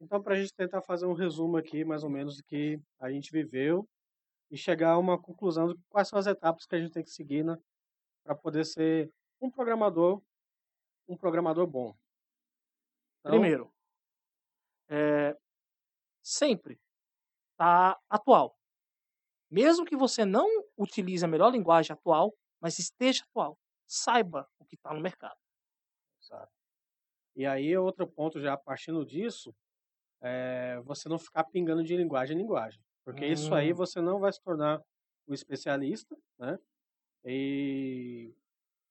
Então, 0.00 0.22
para 0.22 0.34
a 0.34 0.38
gente 0.38 0.54
tentar 0.54 0.80
fazer 0.82 1.06
um 1.06 1.12
resumo 1.12 1.56
aqui, 1.56 1.84
mais 1.84 2.04
ou 2.04 2.10
menos, 2.10 2.36
do 2.36 2.44
que 2.44 2.78
a 3.00 3.10
gente 3.10 3.30
viveu 3.30 3.86
e 4.50 4.56
chegar 4.56 4.92
a 4.92 4.98
uma 4.98 5.20
conclusão 5.20 5.68
de 5.68 5.74
quais 5.88 6.08
são 6.08 6.18
as 6.18 6.26
etapas 6.26 6.66
que 6.66 6.74
a 6.74 6.80
gente 6.80 6.92
tem 6.92 7.02
que 7.02 7.10
seguir 7.10 7.44
né, 7.44 7.56
para 8.24 8.34
poder 8.34 8.64
ser 8.64 9.10
um 9.40 9.50
programador, 9.50 10.22
um 11.08 11.16
programador 11.16 11.66
bom. 11.66 11.94
Então, 13.20 13.32
Primeiro, 13.32 13.72
é, 14.88 15.36
sempre 16.22 16.80
tá 17.56 17.98
atual. 18.08 18.56
Mesmo 19.50 19.84
que 19.84 19.96
você 19.96 20.24
não 20.24 20.46
utilize 20.76 21.24
a 21.24 21.28
melhor 21.28 21.50
linguagem 21.52 21.92
atual, 21.92 22.34
mas 22.60 22.78
esteja 22.78 23.24
atual. 23.24 23.58
Saiba 23.86 24.48
o 24.58 24.64
que 24.64 24.74
está 24.74 24.92
no 24.92 25.00
mercado. 25.00 25.38
Exato. 26.20 26.52
E 27.36 27.46
aí, 27.46 27.76
outro 27.76 28.06
ponto, 28.06 28.40
já 28.40 28.56
partindo 28.56 29.04
disso, 29.04 29.54
é 30.22 30.80
você 30.84 31.08
não 31.08 31.18
ficar 31.18 31.44
pingando 31.44 31.84
de 31.84 31.96
linguagem 31.96 32.36
em 32.36 32.40
linguagem. 32.40 32.80
Porque 33.04 33.26
isso 33.26 33.54
aí 33.54 33.72
Hum. 33.72 33.76
você 33.76 34.00
não 34.00 34.18
vai 34.18 34.32
se 34.32 34.40
tornar 34.42 34.82
um 35.28 35.34
especialista, 35.34 36.16
né? 36.38 36.58
E 37.24 38.34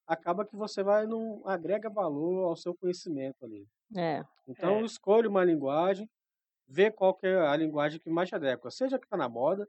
acaba 0.07 0.45
que 0.45 0.55
você 0.55 0.83
vai 0.83 1.05
não 1.07 1.41
agrega 1.47 1.89
valor 1.89 2.45
ao 2.49 2.55
seu 2.55 2.75
conhecimento 2.75 3.43
ali. 3.45 3.67
É, 3.95 4.23
Então, 4.47 4.79
É. 4.79 4.85
escolha 4.85 5.29
uma 5.29 5.43
linguagem, 5.45 6.09
vê 6.67 6.91
qual 6.91 7.15
que 7.15 7.27
é 7.27 7.37
a 7.47 7.55
linguagem 7.57 7.99
que 7.99 8.09
mais 8.09 8.29
te 8.29 8.35
adequa, 8.35 8.71
seja 8.71 8.97
a 8.97 8.99
que 8.99 9.05
está 9.05 9.17
na 9.17 9.29
moda, 9.29 9.67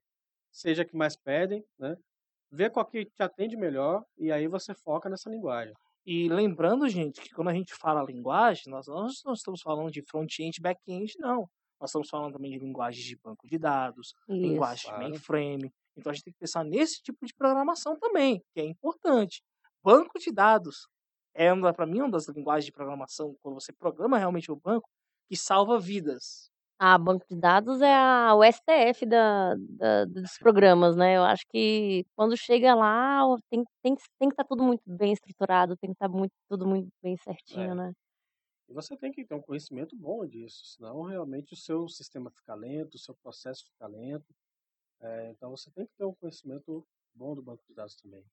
seja 0.53 0.83
a 0.83 0.85
que 0.87 0.97
mais 0.97 1.17
pedem, 1.17 1.65
né? 1.79 1.97
Vê 2.51 2.71
qual 2.71 2.87
que 2.87 3.05
te 3.07 3.23
atende 3.23 3.57
melhor 3.57 4.05
e 4.19 4.33
aí 4.33 4.49
você 4.49 4.75
foca 4.75 5.09
nessa 5.11 5.31
linguagem. 5.31 5.75
E 6.07 6.29
lembrando, 6.29 6.89
gente, 6.89 7.21
que 7.21 7.31
quando 7.31 7.49
a 7.49 7.55
gente 7.55 7.75
fala 7.75 8.03
linguagem, 8.05 8.65
nós 8.69 8.87
não 8.87 9.05
nós 9.27 9.39
estamos 9.39 9.63
falando 9.63 9.91
de 9.91 10.03
front-end, 10.03 10.61
back-end, 10.61 11.15
não. 11.19 11.49
Nós 11.81 11.91
estamos 11.91 12.09
falando 12.11 12.33
também 12.35 12.53
de 12.53 12.59
linguagens 12.59 13.05
de 13.05 13.17
banco 13.23 13.47
de 13.47 13.59
dados, 13.59 14.15
linguagem 14.29 14.77
isso. 14.77 14.85
de 14.87 14.91
Claro. 14.91 15.03
mainframe. 15.11 15.73
Então 15.97 16.11
a 16.11 16.15
gente 16.15 16.25
tem 16.25 16.33
que 16.33 16.39
pensar 16.41 16.65
nesse 16.65 17.03
tipo 17.03 17.25
de 17.27 17.35
programação 17.35 17.97
também, 17.99 18.43
que 18.55 18.61
é 18.61 18.65
importante. 18.65 19.43
Banco 19.85 20.19
de 20.19 20.33
dados 20.33 20.89
é 21.35 21.49
para 21.73 21.87
mim 21.87 22.01
uma 22.01 22.11
das 22.11 22.29
linguagens 22.29 22.67
de 22.67 22.73
programação, 22.73 23.37
quando 23.43 23.55
você 23.55 23.73
programa 23.73 24.19
realmente 24.19 24.51
o 24.51 24.57
banco, 24.57 24.89
que 25.29 25.37
salva 25.37 25.79
vidas. 25.81 26.51
Ah, 26.79 26.99
banco 26.99 27.25
de 27.31 27.37
dados 27.37 27.81
é 27.81 27.95
a, 27.95 28.35
o 28.35 28.43
STF 28.43 29.07
da, 29.07 29.55
da- 29.57 30.05
dos 30.07 30.37
programas, 30.39 30.97
né? 30.97 31.17
Eu 31.17 31.23
acho 31.25 31.45
que 31.49 32.05
quando 32.17 32.37
chega 32.37 32.75
lá, 32.75 33.23
tem, 33.51 33.65
tem, 33.83 33.95
que- 33.95 34.03
tem 34.19 34.29
que 34.29 34.33
estar 34.35 34.45
tudo 34.45 34.63
muito 34.65 34.83
bem 34.87 35.13
estruturado, 35.13 35.77
tem 35.77 35.91
que 35.91 35.95
estar 35.95 36.09
muito, 36.09 36.33
tudo 36.49 36.67
muito 36.67 36.89
bem 37.03 37.17
certinho, 37.17 37.75
É. 37.75 37.77
né? 37.77 37.93
E 38.69 38.75
você 38.75 38.97
tem 38.97 39.13
que 39.13 39.25
ter 39.27 39.35
um 39.35 39.43
conhecimento 39.43 39.97
bom 39.97 40.27
disso, 40.27 40.65
senão 40.67 41.03
realmente 41.03 41.55
o 41.55 41.57
seu 41.57 41.89
sistema 41.89 42.31
fica 42.31 42.55
lento, 42.55 42.95
o 42.97 42.99
seu 42.99 43.15
processo 43.15 43.67
fica 43.67 43.87
lento. 43.87 44.35
É, 45.01 45.31
então 45.31 45.51
você 45.51 45.71
tem 45.73 45.87
que 45.87 45.95
ter 45.97 46.05
um 46.05 46.15
conhecimento 46.15 46.87
bom 47.15 47.35
do 47.35 47.43
banco 47.43 47.65
de 47.67 47.75
dados 47.75 47.97
também. 47.97 48.25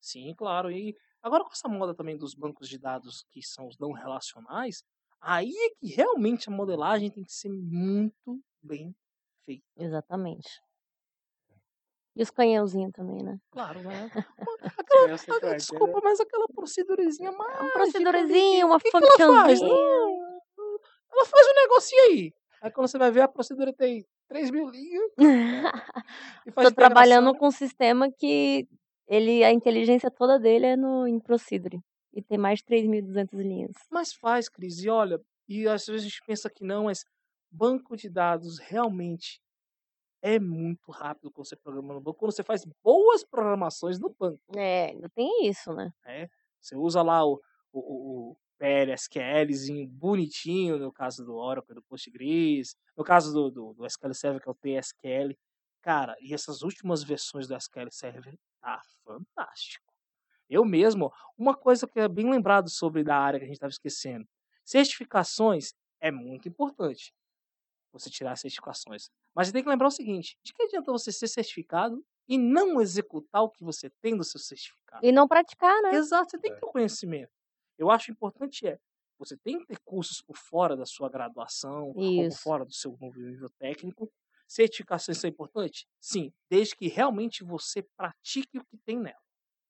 Sim, 0.00 0.34
claro. 0.34 0.70
E 0.70 0.96
agora 1.22 1.44
com 1.44 1.50
essa 1.52 1.68
moda 1.68 1.94
também 1.94 2.16
dos 2.16 2.34
bancos 2.34 2.68
de 2.68 2.78
dados 2.78 3.24
que 3.30 3.42
são 3.42 3.66
os 3.66 3.78
não 3.78 3.92
relacionais, 3.92 4.84
aí 5.20 5.52
é 5.54 5.70
que 5.70 5.94
realmente 5.94 6.48
a 6.48 6.52
modelagem 6.52 7.10
tem 7.10 7.24
que 7.24 7.32
ser 7.32 7.50
muito 7.50 8.40
bem 8.62 8.94
feita. 9.44 9.64
Exatamente. 9.76 10.48
E 12.16 12.22
os 12.22 12.30
canhãozinhos 12.30 12.92
também, 12.92 13.22
né? 13.22 13.38
Claro, 13.50 13.80
né? 13.82 14.10
Aquela, 14.78 15.14
Ah, 15.14 15.54
Desculpa, 15.54 16.00
mas 16.02 16.20
aquela 16.20 16.46
procedurezinha 16.48 17.28
É 17.28 17.32
um 17.32 17.38
mágica 17.38 17.72
procedurezinho, 17.72 18.66
uma 18.66 18.80
que, 18.80 18.90
que 18.90 18.96
ela 18.96 19.44
faz? 19.44 19.60
Não, 19.60 20.40
ela 21.12 21.26
faz 21.26 21.46
um 21.46 21.54
negocinho 21.54 22.02
aí. 22.02 22.34
Aí 22.62 22.70
quando 22.70 22.88
você 22.88 22.98
vai 22.98 23.10
ver, 23.10 23.22
a 23.22 23.28
procedura 23.28 23.72
tem 23.72 24.04
3 24.28 24.50
mil 24.50 24.68
linhas 24.68 25.10
e 26.46 26.52
faz 26.52 26.68
Tô 26.68 26.74
trabalhando 26.74 27.34
com 27.34 27.48
um 27.48 27.50
sistema 27.50 28.10
que 28.10 28.68
ele, 29.10 29.42
a 29.42 29.52
inteligência 29.52 30.08
toda 30.08 30.38
dele 30.38 30.66
é 30.66 30.76
no 30.76 31.04
em 31.04 31.18
Procedure. 31.18 31.80
E 32.12 32.22
tem 32.22 32.38
mais 32.38 32.60
de 32.60 32.66
3.200 32.66 33.42
linhas. 33.42 33.72
Mas 33.90 34.12
faz, 34.12 34.48
Cris. 34.48 34.78
E 34.84 34.88
olha, 34.88 35.20
e 35.48 35.66
às 35.66 35.84
vezes 35.84 36.02
a 36.02 36.08
gente 36.08 36.22
pensa 36.24 36.48
que 36.48 36.62
não, 36.64 36.84
mas 36.84 37.04
banco 37.50 37.96
de 37.96 38.08
dados 38.08 38.58
realmente 38.60 39.40
é 40.22 40.38
muito 40.38 40.92
rápido 40.92 41.32
quando 41.32 41.48
você 41.48 41.56
programa 41.56 41.94
no 41.94 42.00
banco. 42.00 42.18
Quando 42.18 42.32
você 42.32 42.44
faz 42.44 42.64
boas 42.84 43.24
programações 43.24 43.98
no 43.98 44.14
banco, 44.16 44.40
É, 44.56 44.90
ainda 44.90 45.08
tem 45.08 45.48
isso, 45.48 45.72
né? 45.72 45.92
né? 46.04 46.28
Você 46.60 46.76
usa 46.76 47.02
lá 47.02 47.24
o, 47.24 47.40
o, 47.72 47.80
o, 47.80 48.30
o 48.30 48.36
PLSQLzinho 48.58 49.88
bonitinho, 49.88 50.78
no 50.78 50.92
caso 50.92 51.24
do 51.24 51.34
Oracle, 51.34 51.74
do 51.74 51.82
Postgres, 51.82 52.76
no 52.96 53.02
caso 53.02 53.32
do, 53.32 53.50
do, 53.50 53.74
do 53.74 53.86
SQL 53.86 54.14
Server, 54.14 54.40
que 54.40 54.48
é 54.48 54.52
o 54.52 54.54
TSQL. 54.54 55.36
Cara, 55.82 56.14
e 56.20 56.32
essas 56.32 56.62
últimas 56.62 57.02
versões 57.02 57.48
do 57.48 57.56
SQL 57.56 57.90
Server 57.90 58.38
tá 58.60 58.80
fantástico. 59.04 59.92
Eu 60.48 60.64
mesmo, 60.64 61.12
uma 61.38 61.56
coisa 61.56 61.86
que 61.88 62.00
é 62.00 62.08
bem 62.08 62.30
lembrado 62.30 62.70
sobre 62.70 63.04
da 63.04 63.16
área 63.16 63.38
que 63.40 63.44
a 63.44 63.48
gente 63.48 63.56
estava 63.56 63.70
esquecendo. 63.72 64.28
Certificações 64.64 65.74
é 66.00 66.10
muito 66.10 66.48
importante. 66.48 67.14
Você 67.92 68.10
tirar 68.10 68.32
as 68.32 68.40
certificações. 68.40 69.10
Mas 69.34 69.48
você 69.48 69.52
tem 69.54 69.62
que 69.62 69.68
lembrar 69.68 69.88
o 69.88 69.90
seguinte: 69.90 70.38
de 70.44 70.52
que 70.54 70.62
adianta 70.64 70.92
você 70.92 71.12
ser 71.12 71.28
certificado 71.28 72.04
e 72.28 72.38
não 72.38 72.80
executar 72.80 73.42
o 73.42 73.50
que 73.50 73.64
você 73.64 73.90
tem 74.02 74.16
do 74.16 74.24
seu 74.24 74.40
certificado? 74.40 75.06
E 75.06 75.10
não 75.12 75.26
praticar, 75.26 75.80
né? 75.82 75.98
Exato, 75.98 76.30
você 76.30 76.38
tem 76.38 76.52
que 76.52 76.58
É. 76.58 76.60
ter 76.60 76.66
o 76.66 76.72
conhecimento. 76.72 77.32
Eu 77.78 77.90
acho 77.90 78.10
importante 78.12 78.66
é, 78.66 78.78
você 79.18 79.36
tem 79.36 79.58
que 79.58 79.66
ter 79.66 79.78
cursos 79.84 80.22
por 80.22 80.36
fora 80.36 80.76
da 80.76 80.86
sua 80.86 81.08
graduação, 81.10 81.92
ou 81.96 82.24
por 82.26 82.26
Isso. 82.26 82.40
fora 82.42 82.64
do 82.64 82.72
seu 82.72 82.96
nível 83.00 83.50
técnico. 83.58 84.10
Certificações 84.50 85.18
são 85.18 85.30
importantes? 85.30 85.86
Sim, 86.00 86.32
desde 86.50 86.74
que 86.74 86.88
realmente 86.88 87.44
você 87.44 87.84
pratique 87.96 88.58
o 88.58 88.64
que 88.64 88.76
tem 88.78 88.98
nela. 88.98 89.20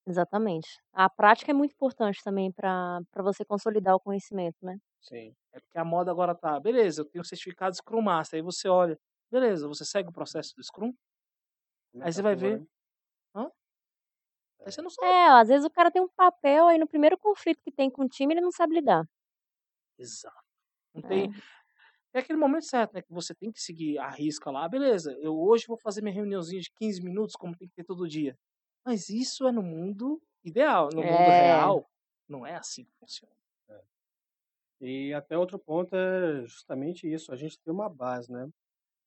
Exatamente. 0.07 0.69
A 0.93 1.09
prática 1.11 1.51
é 1.51 1.55
muito 1.55 1.73
importante 1.73 2.23
também 2.25 2.51
para 2.51 3.03
você 3.19 3.45
consolidar 3.45 3.95
o 3.95 4.01
conhecimento, 4.01 4.57
né? 4.63 4.79
Sim. 5.01 5.35
É 5.53 5.61
porque 5.61 5.79
a 5.79 5.85
moda 5.85 6.11
agora 6.11 6.35
tá, 6.35 6.59
beleza, 6.61 7.03
eu 7.03 7.05
tenho 7.05 7.25
certificado 7.25 7.75
Scrum 7.75 8.03
Master, 8.03 8.39
aí 8.39 8.43
você 8.43 8.69
olha, 8.69 8.99
beleza, 9.31 9.67
você 9.69 9.85
segue 9.85 10.09
o 10.09 10.13
processo 10.13 10.55
do 10.57 10.63
Scrum, 10.63 10.93
é 11.95 12.05
aí 12.05 12.13
que 12.13 12.13
você 12.13 12.23
tá 12.23 12.23
vai 12.23 12.35
ver, 12.37 12.59
tua, 12.59 12.67
né? 13.35 13.51
aí 14.65 14.73
você 14.73 14.83
não 14.83 14.91
sabe. 14.91 15.09
É, 15.09 15.29
às 15.41 15.49
vezes 15.49 15.65
o 15.67 15.71
cara 15.71 15.91
tem 15.91 16.03
um 16.03 16.09
papel 16.09 16.67
aí 16.67 16.79
no 16.79 16.87
primeiro 16.87 17.19
conflito 17.19 17.63
que 17.63 17.73
tem 17.73 17.91
com 17.91 18.05
o 18.05 18.09
time, 18.09 18.35
ele 18.35 18.41
não 18.41 18.53
sabe 18.53 18.75
lidar. 18.75 19.05
Exato. 19.99 20.35
Não 20.95 21.03
tem, 21.03 21.31
É, 22.15 22.19
É 22.19 22.21
aquele 22.21 22.39
momento 22.39 22.65
certo, 22.65 22.95
né? 22.95 23.03
Que 23.03 23.13
você 23.13 23.35
tem 23.35 23.51
que 23.53 23.61
seguir 23.61 23.99
a 23.99 24.11
risca 24.11 24.51
lá. 24.51 24.69
Beleza, 24.69 25.13
eu 25.21 25.39
hoje 25.39 25.65
vou 25.67 25.77
fazer 25.77 26.03
minha 26.03 26.15
reuniãozinha 26.15 26.61
de 26.61 26.71
15 26.77 27.03
minutos, 27.03 27.35
como 27.37 27.57
tem 27.57 27.69
que 27.69 27.75
ter 27.75 27.85
todo 27.85 28.09
dia. 28.09 28.37
Mas 28.85 29.09
isso 29.09 29.47
é 29.47 29.53
no 29.53 29.63
mundo 29.63 30.21
ideal. 30.45 30.89
No 30.95 31.03
mundo 31.03 31.31
É. 31.31 31.43
real, 31.43 31.87
não 32.29 32.47
é 32.47 32.57
assim 32.57 32.85
que 32.85 32.93
funciona. 32.99 33.35
E 34.81 35.13
até 35.13 35.37
outro 35.37 35.59
ponto 35.59 35.95
é 35.95 36.43
justamente 36.47 37.07
isso, 37.11 37.33
a 37.33 37.37
gente 37.37 37.59
tem 37.59 37.73
uma 37.73 37.89
base, 37.89 38.33
né? 38.33 38.49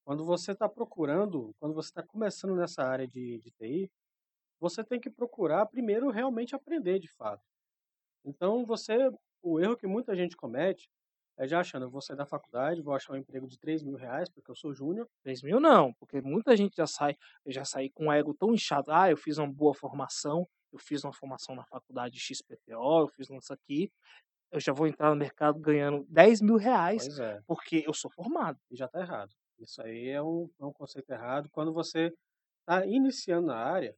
Quando 0.06 0.26
você 0.26 0.52
está 0.52 0.70
procurando, 0.70 1.54
quando 1.60 1.74
você 1.74 1.89
está 1.89 2.04
começando 2.04 2.56
nessa 2.56 2.84
área 2.84 3.08
de, 3.08 3.39
de 3.39 3.52
TI, 3.52 3.92
você 4.60 4.84
tem 4.84 5.00
que 5.00 5.10
procurar 5.10 5.66
primeiro 5.68 6.10
realmente 6.12 6.56
aprender 6.56 7.00
de 7.00 7.10
fato. 7.10 7.44
Então 8.26 8.66
você, 8.66 8.96
o 9.42 9.60
erro 9.60 9.78
que 9.78 9.88
muita 9.88 10.16
gente 10.16 10.36
comete 10.38 10.89
é 11.38 11.48
já 11.48 11.60
achando, 11.60 11.84
eu 11.84 11.89
vou 11.89 12.02
sair 12.02 12.15
da 12.15 12.26
faculdade, 12.26 12.82
vou 12.82 12.93
achar 12.93 13.13
um 13.13 13.17
emprego 13.17 13.48
de 13.48 13.58
3 13.58 13.84
mil 13.84 13.96
reais 13.96 14.30
porque 14.30 14.52
eu 14.52 14.56
sou 14.56 14.74
júnior, 14.74 15.08
3 15.24 15.41
mil 15.41 15.60
não, 15.60 15.93
porque 15.93 16.22
muita 16.22 16.56
gente 16.56 16.76
já 16.76 16.86
sai, 16.86 17.15
eu 17.46 17.52
já 17.52 17.65
saí 17.65 17.89
com 17.89 18.08
o 18.08 18.12
ego 18.12 18.34
tão 18.34 18.54
inchado. 18.54 18.91
Ah, 18.91 19.10
eu 19.10 19.17
fiz 19.17 19.38
uma 19.38 19.52
boa 19.52 19.74
formação, 19.74 20.48
eu 20.72 20.80
fiz 20.80 21.04
uma 21.04 21.13
formação 21.13 21.56
na 21.56 21.65
faculdade 21.65 22.19
XPTO, 22.19 23.02
eu 23.02 23.08
fiz 23.08 23.30
isso 23.30 23.54
aqui. 23.54 23.91
Eu 24.52 24.60
já 24.60 24.72
vou 24.72 24.86
entrar 24.86 25.10
no 25.10 25.15
mercado 25.15 25.60
ganhando 25.60 26.06
10 26.10 26.41
mil 26.41 26.58
reais 26.58 27.17
é, 27.19 27.41
porque 27.48 27.84
eu 27.88 27.93
sou 27.93 28.12
formado. 28.12 28.60
e 28.69 28.76
já 28.76 28.86
está 28.86 29.02
errado. 29.02 29.34
Isso 29.60 29.82
aí 29.82 30.10
é 30.10 30.22
um, 30.22 30.48
é 30.60 30.65
um 30.65 30.74
conceito 30.74 31.10
errado. 31.10 31.50
Quando 31.52 31.74
você 31.74 32.13
está 32.60 32.86
iniciando 32.86 33.48
na 33.48 33.58
área, 33.58 33.96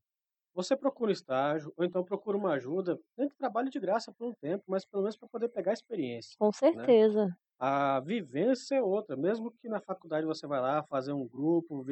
você 0.56 0.76
procura 0.76 1.12
estágio, 1.12 1.72
ou 1.76 1.84
então 1.84 2.04
procura 2.04 2.38
uma 2.38 2.54
ajuda, 2.54 2.98
nem 3.18 3.28
que 3.28 3.36
trabalhe 3.36 3.70
de 3.70 3.80
graça 3.80 4.12
por 4.12 4.30
um 4.30 4.34
tempo, 4.34 4.64
mas 4.68 4.86
pelo 4.86 5.04
menos 5.04 5.18
para 5.18 5.28
poder 5.28 5.50
pegar 5.50 5.74
experiência. 5.74 6.36
com 6.40 6.52
certeza. 6.52 7.36
A 7.60 8.00
vivência 8.00 8.76
é 8.76 8.82
outra, 8.82 9.16
mesmo 9.16 9.52
que 9.52 9.70
na 9.70 9.80
faculdade 9.80 10.26
você 10.26 10.48
vai 10.48 10.60
lá 10.60 10.84
fazer 10.84 11.14
um 11.14 11.28
grupo, 11.28 11.86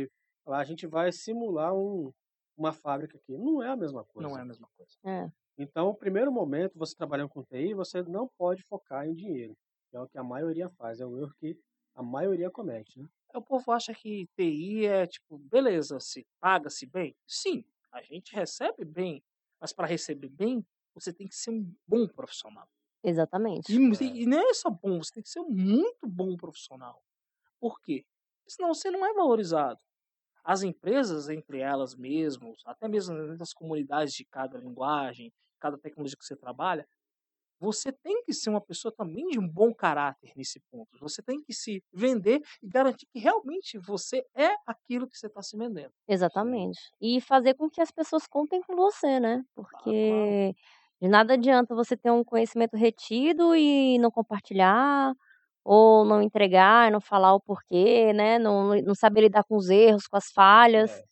Falar, 0.45 0.59
a 0.59 0.63
gente 0.65 0.85
vai 0.85 1.09
simular 1.11 1.73
um, 1.73 2.11
uma 2.57 2.73
fábrica 2.73 3.17
aqui. 3.17 3.37
Não 3.37 3.63
é 3.63 3.69
a 3.69 3.77
mesma 3.77 4.03
coisa. 4.03 4.27
Não 4.27 4.37
é 4.37 4.41
a 4.41 4.45
mesma 4.45 4.67
coisa. 4.75 4.91
É. 5.05 5.31
Então, 5.57 5.87
o 5.87 5.95
primeiro 5.95 6.31
momento, 6.31 6.77
você 6.77 6.93
trabalhando 6.95 7.29
com 7.29 7.43
TI, 7.43 7.73
você 7.73 8.03
não 8.03 8.27
pode 8.37 8.61
focar 8.63 9.07
em 9.07 9.13
dinheiro. 9.13 9.55
É 9.93 9.99
o 10.01 10.07
que 10.07 10.17
a 10.17 10.23
maioria 10.23 10.69
faz. 10.69 10.99
É 10.99 11.05
o 11.05 11.17
erro 11.17 11.33
que 11.39 11.57
a 11.95 12.03
maioria 12.03 12.49
comete, 12.49 12.99
né? 12.99 13.07
O 13.33 13.41
povo 13.41 13.71
acha 13.71 13.93
que 13.93 14.27
TI 14.35 14.85
é 14.85 15.07
tipo, 15.07 15.37
beleza, 15.37 15.99
se 15.99 16.25
paga-se 16.39 16.85
bem. 16.85 17.15
Sim, 17.25 17.63
a 17.93 18.01
gente 18.01 18.35
recebe 18.35 18.83
bem, 18.83 19.23
mas 19.59 19.71
para 19.71 19.87
receber 19.87 20.29
bem, 20.29 20.65
você 20.93 21.13
tem 21.13 21.27
que 21.27 21.35
ser 21.35 21.51
um 21.51 21.73
bom 21.87 22.07
profissional. 22.07 22.67
Exatamente. 23.03 23.71
E, 23.71 24.23
e 24.23 24.25
não 24.25 24.49
é 24.49 24.53
só 24.53 24.69
bom, 24.69 25.01
você 25.01 25.13
tem 25.13 25.23
que 25.23 25.29
ser 25.29 25.39
um 25.39 25.49
muito 25.49 26.07
bom 26.07 26.35
profissional. 26.35 27.03
Por 27.59 27.79
quê? 27.81 28.05
Senão 28.47 28.73
você 28.73 28.89
não 28.89 29.05
é 29.05 29.13
valorizado. 29.13 29.79
As 30.43 30.63
empresas, 30.63 31.29
entre 31.29 31.59
elas 31.59 31.95
mesmas, 31.95 32.61
até 32.65 32.87
mesmo 32.87 33.15
nas 33.37 33.53
comunidades 33.53 34.13
de 34.13 34.25
cada 34.25 34.57
linguagem, 34.57 35.33
cada 35.59 35.77
tecnologia 35.77 36.17
que 36.17 36.25
você 36.25 36.35
trabalha, 36.35 36.87
você 37.59 37.91
tem 37.91 38.23
que 38.23 38.33
ser 38.33 38.49
uma 38.49 38.61
pessoa 38.61 38.91
também 38.91 39.27
de 39.27 39.39
um 39.39 39.47
bom 39.47 39.73
caráter 39.73 40.31
nesse 40.35 40.59
ponto. 40.71 40.89
Você 40.99 41.21
tem 41.21 41.41
que 41.41 41.53
se 41.53 41.81
vender 41.93 42.41
e 42.61 42.67
garantir 42.67 43.05
que 43.05 43.19
realmente 43.19 43.77
você 43.77 44.25
é 44.35 44.55
aquilo 44.67 45.07
que 45.07 45.17
você 45.17 45.27
está 45.27 45.41
se 45.41 45.57
vendendo. 45.57 45.91
Exatamente. 46.07 46.79
E 47.01 47.21
fazer 47.21 47.53
com 47.55 47.69
que 47.69 47.81
as 47.81 47.91
pessoas 47.91 48.27
contem 48.27 48.61
com 48.61 48.75
você, 48.75 49.19
né? 49.19 49.43
Claro. 49.55 49.69
Porque 49.71 50.53
de 51.01 51.07
nada 51.07 51.33
adianta 51.33 51.75
você 51.75 51.95
ter 51.97 52.11
um 52.11 52.23
conhecimento 52.23 52.75
retido 52.77 53.55
e 53.55 53.97
não 53.99 54.11
compartilhar, 54.11 55.13
ou 55.63 56.03
não 56.05 56.21
entregar, 56.21 56.91
não 56.91 56.99
falar 57.01 57.33
o 57.33 57.39
porquê, 57.41 58.11
né? 58.13 58.37
Não, 58.39 58.75
não 58.81 58.95
saber 58.95 59.21
lidar 59.21 59.43
com 59.45 59.55
os 59.55 59.69
erros, 59.69 60.07
com 60.07 60.17
as 60.17 60.31
falhas, 60.31 60.91
É, 60.91 61.03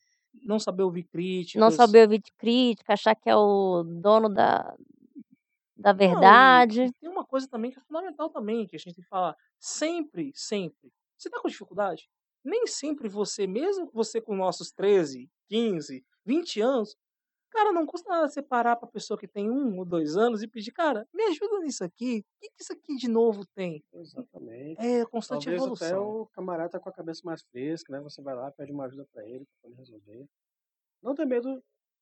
não 0.44 0.60
saber 0.60 0.84
ouvir 0.84 1.04
não 1.04 1.10
críticas. 1.12 1.74
saber 1.76 2.04
ouvir 2.04 2.22
crítica, 2.38 2.94
achar 2.94 3.16
que 3.16 3.30
é 3.30 3.36
o 3.36 3.84
dono 3.84 4.30
da, 4.30 4.74
da 5.82 5.94
Não, 5.94 5.98
verdade. 5.98 6.84
e 6.84 6.94
tem 6.94 7.10
uma 7.10 7.26
coisa 7.26 7.48
também 7.48 7.72
que 7.72 7.80
é 7.80 7.82
fundamental 7.82 8.30
também, 8.30 8.68
que 8.68 8.76
a 8.76 8.80
gente 8.80 8.96
tem 8.96 9.04
que 9.04 9.10
falar. 9.10 9.36
Sempre, 9.60 10.32
sempre. 10.36 10.92
Você 11.18 11.28
está 11.30 11.40
com 11.42 11.48
dificuldade? 11.50 12.10
Nem 12.44 12.66
sempre 12.68 13.08
você, 13.10 13.48
mesmo 13.48 13.90
você 13.94 14.20
com 14.22 14.36
nossos 14.36 14.72
13, 14.72 15.30
15, 15.50 16.04
20 16.26 16.62
anos, 16.62 16.96
cara, 17.52 17.72
não 17.72 17.86
custa 17.86 18.10
nada 18.10 18.28
você 18.30 18.42
parar 18.42 18.76
para 18.78 18.88
a 18.88 18.92
pessoa 18.92 19.18
que 19.20 19.28
tem 19.28 19.50
um 19.52 19.78
ou 19.80 19.86
dois 19.86 20.18
anos 20.18 20.42
e 20.42 20.48
pedir, 20.48 20.72
cara, 20.72 21.08
me 21.14 21.24
ajuda 21.26 21.60
nisso 21.60 21.84
aqui. 21.84 22.20
O 22.20 22.24
que, 22.42 22.50
que 22.50 22.64
isso 22.64 22.74
aqui 22.74 22.96
de 22.96 23.08
novo 23.10 23.46
tem? 23.56 23.84
Exatamente. 23.94 24.80
É 24.80 25.06
constante 25.06 25.46
Talvez 25.46 25.68
até 25.68 25.90
evolução. 25.92 26.22
o 26.22 26.28
camarada 26.28 26.70
tá 26.72 26.80
com 26.80 26.90
a 26.90 26.94
cabeça 26.94 27.22
mais 27.26 27.44
fresca, 27.44 27.92
né? 27.94 28.00
Você 28.02 28.22
vai 28.22 28.36
lá, 28.36 28.52
pede 28.52 28.72
uma 28.72 28.86
ajuda 28.86 29.06
para 29.12 29.24
ele, 29.28 29.46
para 29.62 29.70
ele 29.70 29.78
resolver. 29.78 30.26
Não 31.04 31.16
ter 31.16 31.26
medo. 31.26 31.62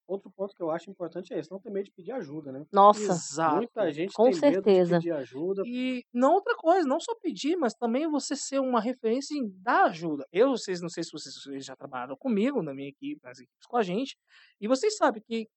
Outro 0.09 0.31
ponto 0.31 0.55
que 0.55 0.63
eu 0.63 0.71
acho 0.71 0.89
importante 0.89 1.31
é 1.31 1.37
esse, 1.37 1.51
não 1.51 1.59
ter 1.59 1.69
medo 1.69 1.85
de 1.85 1.91
pedir 1.91 2.11
ajuda, 2.13 2.51
né? 2.51 2.65
Nossa, 2.73 2.99
Muita 2.99 3.13
Exato. 3.13 3.91
gente 3.91 4.11
com 4.11 4.23
tem 4.23 4.33
medo 4.33 4.47
de 4.47 4.53
certeza. 4.55 4.95
pedir 4.97 5.11
ajuda. 5.11 5.61
E 5.67 6.03
não 6.11 6.33
outra 6.33 6.55
coisa, 6.55 6.87
não 6.87 6.99
só 6.99 7.13
pedir, 7.13 7.55
mas 7.55 7.75
também 7.75 8.09
você 8.09 8.35
ser 8.35 8.59
uma 8.59 8.81
referência 8.81 9.35
em 9.37 9.47
dar 9.61 9.83
ajuda. 9.83 10.25
Eu, 10.31 10.49
vocês, 10.49 10.81
não 10.81 10.89
sei 10.89 11.03
se 11.03 11.11
vocês, 11.11 11.35
vocês 11.35 11.63
já 11.63 11.75
trabalharam 11.75 12.15
comigo, 12.17 12.63
na 12.63 12.73
minha 12.73 12.89
equipe, 12.89 13.21
nas 13.23 13.37
equipes 13.39 13.67
com 13.67 13.77
a 13.77 13.83
gente, 13.83 14.17
e 14.59 14.67
vocês 14.67 14.97
sabem 14.97 15.21
que 15.21 15.47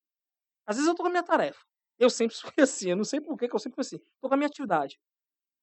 às 0.67 0.75
vezes 0.75 0.87
eu 0.87 0.95
tô 0.95 1.01
com 1.01 1.09
a 1.09 1.11
minha 1.11 1.23
tarefa. 1.23 1.59
Eu 1.97 2.11
sempre 2.11 2.35
fui 2.53 2.63
assim, 2.63 2.91
eu 2.91 2.95
não 2.95 3.03
sei 3.03 3.19
por 3.19 3.35
que 3.35 3.45
eu 3.51 3.59
sempre 3.59 3.75
fui 3.75 3.81
assim. 3.81 3.97
Tô 4.21 4.27
com 4.27 4.35
a 4.35 4.37
minha 4.37 4.47
atividade. 4.47 4.99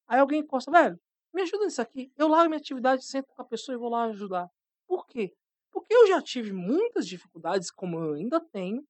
Aí 0.05 0.19
alguém 0.19 0.41
encosta, 0.41 0.69
velho, 0.69 0.99
me 1.33 1.43
ajuda 1.43 1.63
nisso 1.63 1.81
aqui. 1.81 2.11
Eu 2.17 2.27
largo 2.27 2.47
a 2.47 2.49
minha 2.49 2.59
atividade, 2.59 3.05
sento 3.05 3.27
com 3.33 3.41
a 3.41 3.45
pessoa 3.45 3.73
e 3.73 3.79
vou 3.79 3.89
lá 3.89 4.03
ajudar. 4.07 4.49
Por 4.85 5.07
quê? 5.07 5.31
Porque 5.71 5.93
eu 5.93 6.07
já 6.07 6.21
tive 6.21 6.51
muitas 6.53 7.07
dificuldades, 7.07 7.71
como 7.71 7.97
eu 7.99 8.13
ainda 8.13 8.39
tenho, 8.39 8.85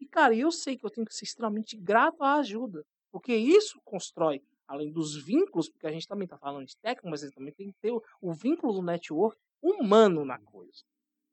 e, 0.00 0.06
cara, 0.06 0.34
eu 0.34 0.50
sei 0.52 0.76
que 0.76 0.84
eu 0.86 0.90
tenho 0.90 1.06
que 1.06 1.14
ser 1.14 1.24
extremamente 1.24 1.76
grato 1.76 2.22
à 2.22 2.34
ajuda. 2.34 2.84
Porque 3.10 3.34
isso 3.34 3.80
constrói, 3.84 4.42
além 4.66 4.92
dos 4.92 5.16
vínculos, 5.16 5.68
porque 5.68 5.86
a 5.86 5.90
gente 5.90 6.06
também 6.06 6.24
está 6.24 6.38
falando 6.38 6.66
de 6.66 6.76
técnico, 6.76 7.08
mas 7.08 7.22
a 7.22 7.26
gente 7.26 7.34
também 7.34 7.52
tem 7.52 7.72
que 7.72 7.78
ter 7.80 7.90
o, 7.90 8.02
o 8.20 8.32
vínculo 8.32 8.72
do 8.74 8.82
network 8.82 9.38
humano 9.60 10.24
na 10.24 10.38
coisa. 10.38 10.84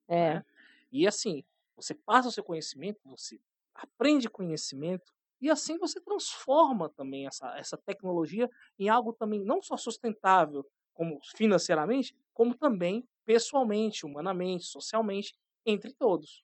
É, 0.07 0.35
Né? 0.35 0.45
E 0.91 1.05
assim, 1.07 1.43
você 1.75 1.93
passa 1.93 2.29
o 2.29 2.31
seu 2.31 2.43
conhecimento, 2.43 2.99
você 3.05 3.39
aprende 3.73 4.29
conhecimento, 4.29 5.11
e 5.41 5.49
assim 5.49 5.77
você 5.77 5.99
transforma 5.99 6.89
também 6.89 7.27
essa, 7.27 7.57
essa 7.57 7.77
tecnologia 7.77 8.49
em 8.79 8.87
algo 8.87 9.11
também 9.13 9.43
não 9.43 9.61
só 9.61 9.75
sustentável, 9.75 10.65
como 10.93 11.19
financeiramente, 11.35 12.15
como 12.33 12.55
também 12.55 13.05
pessoalmente, 13.25 14.05
humanamente, 14.05 14.65
socialmente, 14.65 15.33
entre 15.65 15.93
todos. 15.93 16.43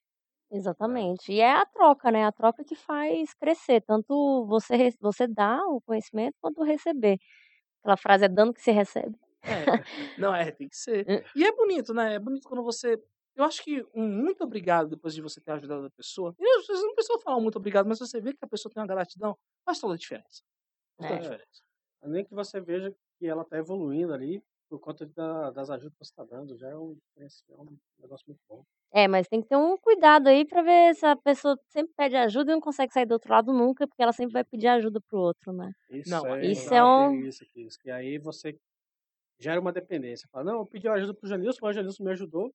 exatamente. 0.50 1.32
E 1.32 1.40
é 1.40 1.50
a 1.52 1.64
troca, 1.66 2.10
né? 2.10 2.24
A 2.24 2.32
troca 2.32 2.64
que 2.64 2.74
faz 2.76 3.34
crescer. 3.34 3.80
Tanto 3.82 4.46
você, 4.46 4.90
você 5.00 5.26
dá 5.26 5.60
o 5.68 5.80
conhecimento 5.80 6.36
quanto 6.40 6.62
receber. 6.62 7.18
Aquela 7.82 7.96
frase 7.96 8.26
é 8.26 8.28
dando 8.28 8.54
que 8.54 8.62
se 8.62 8.72
recebe. 8.72 9.18
É, 9.46 9.72
não 10.16 10.34
é, 10.34 10.50
tem 10.52 10.68
que 10.68 10.76
ser. 10.76 11.08
É. 11.08 11.24
E 11.34 11.44
é 11.44 11.52
bonito, 11.52 11.92
né? 11.94 12.14
É 12.14 12.18
bonito 12.18 12.48
quando 12.48 12.62
você. 12.62 13.02
Eu 13.34 13.44
acho 13.44 13.62
que 13.64 13.82
um 13.94 14.06
muito 14.06 14.44
obrigado 14.44 14.90
depois 14.90 15.14
de 15.14 15.22
você 15.22 15.40
ter 15.40 15.52
ajudado 15.52 15.86
a 15.86 15.90
pessoa. 15.90 16.34
E 16.38 16.46
às 16.58 16.66
vezes 16.66 16.82
não 16.82 16.94
precisa 16.94 17.18
falar 17.20 17.38
um 17.38 17.40
muito 17.42 17.56
obrigado, 17.56 17.86
mas 17.88 17.98
você 17.98 18.20
vê 18.20 18.32
que 18.32 18.44
a 18.44 18.48
pessoa 18.48 18.70
tem 18.72 18.80
uma 18.82 18.86
gratidão, 18.86 19.36
faz 19.64 19.80
toda 19.80 19.94
a 19.94 19.96
diferença. 19.96 20.42
Faz 20.96 21.06
toda 21.08 21.18
a 21.18 21.20
É. 21.20 21.22
diferença. 21.22 21.62
Nem 22.04 22.24
que 22.24 22.34
você 22.34 22.60
veja 22.60 22.94
que 23.18 23.26
ela 23.26 23.44
tá 23.44 23.58
evoluindo 23.58 24.12
ali 24.14 24.42
por 24.72 24.80
conta 24.80 25.04
da- 25.04 25.50
das 25.50 25.68
ajudas 25.68 25.92
que 25.92 25.98
você 26.06 26.10
está 26.12 26.24
dando. 26.24 26.56
Já 26.56 26.68
é 26.70 26.74
um, 26.74 26.96
é 27.18 27.26
um 27.60 27.76
negócio 28.00 28.24
muito 28.26 28.40
bom. 28.48 28.64
É, 28.90 29.06
mas 29.06 29.28
tem 29.28 29.42
que 29.42 29.48
ter 29.48 29.56
um 29.56 29.76
cuidado 29.76 30.28
aí 30.28 30.46
pra 30.46 30.62
ver 30.62 30.94
se 30.94 31.04
a 31.04 31.14
pessoa 31.14 31.58
sempre 31.68 31.92
pede 31.94 32.16
ajuda 32.16 32.52
e 32.52 32.54
não 32.54 32.60
consegue 32.60 32.90
sair 32.90 33.04
do 33.04 33.12
outro 33.12 33.30
lado 33.30 33.52
nunca, 33.52 33.86
porque 33.86 34.02
ela 34.02 34.12
sempre 34.12 34.32
vai 34.32 34.44
pedir 34.44 34.68
ajuda 34.68 34.98
pro 35.02 35.18
outro, 35.18 35.52
né? 35.52 35.70
Isso 35.90 36.08
Não, 36.10 36.26
é, 36.36 36.46
Isso 36.46 36.72
é 36.72 36.82
um- 36.82 37.20
isso 37.20 37.44
aqui, 37.44 37.66
isso 37.66 37.78
que 37.78 37.90
aí 37.90 38.16
você 38.18 38.56
gera 39.38 39.60
uma 39.60 39.72
dependência. 39.72 40.26
Fala, 40.32 40.44
não, 40.44 40.60
eu 40.60 40.66
pedi 40.66 40.88
ajuda 40.88 41.12
pro 41.12 41.28
Janilson, 41.28 41.58
mas 41.60 41.76
o 41.76 41.78
Janilson 41.78 42.04
me 42.04 42.12
ajudou, 42.12 42.50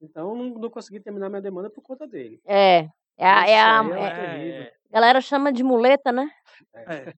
então 0.00 0.36
não, 0.36 0.50
não 0.50 0.70
consegui 0.70 1.00
terminar 1.00 1.28
minha 1.28 1.42
demanda 1.42 1.68
por 1.68 1.82
conta 1.82 2.06
dele. 2.06 2.40
É. 2.44 2.88
É 3.18 3.26
a, 3.26 3.48
é 3.48 3.58
a, 3.60 3.82
é 3.82 4.48
é- 4.62 4.72
galera 4.90 5.20
chama 5.20 5.52
de 5.52 5.64
muleta, 5.64 6.12
né? 6.12 6.30
É. 6.74 7.12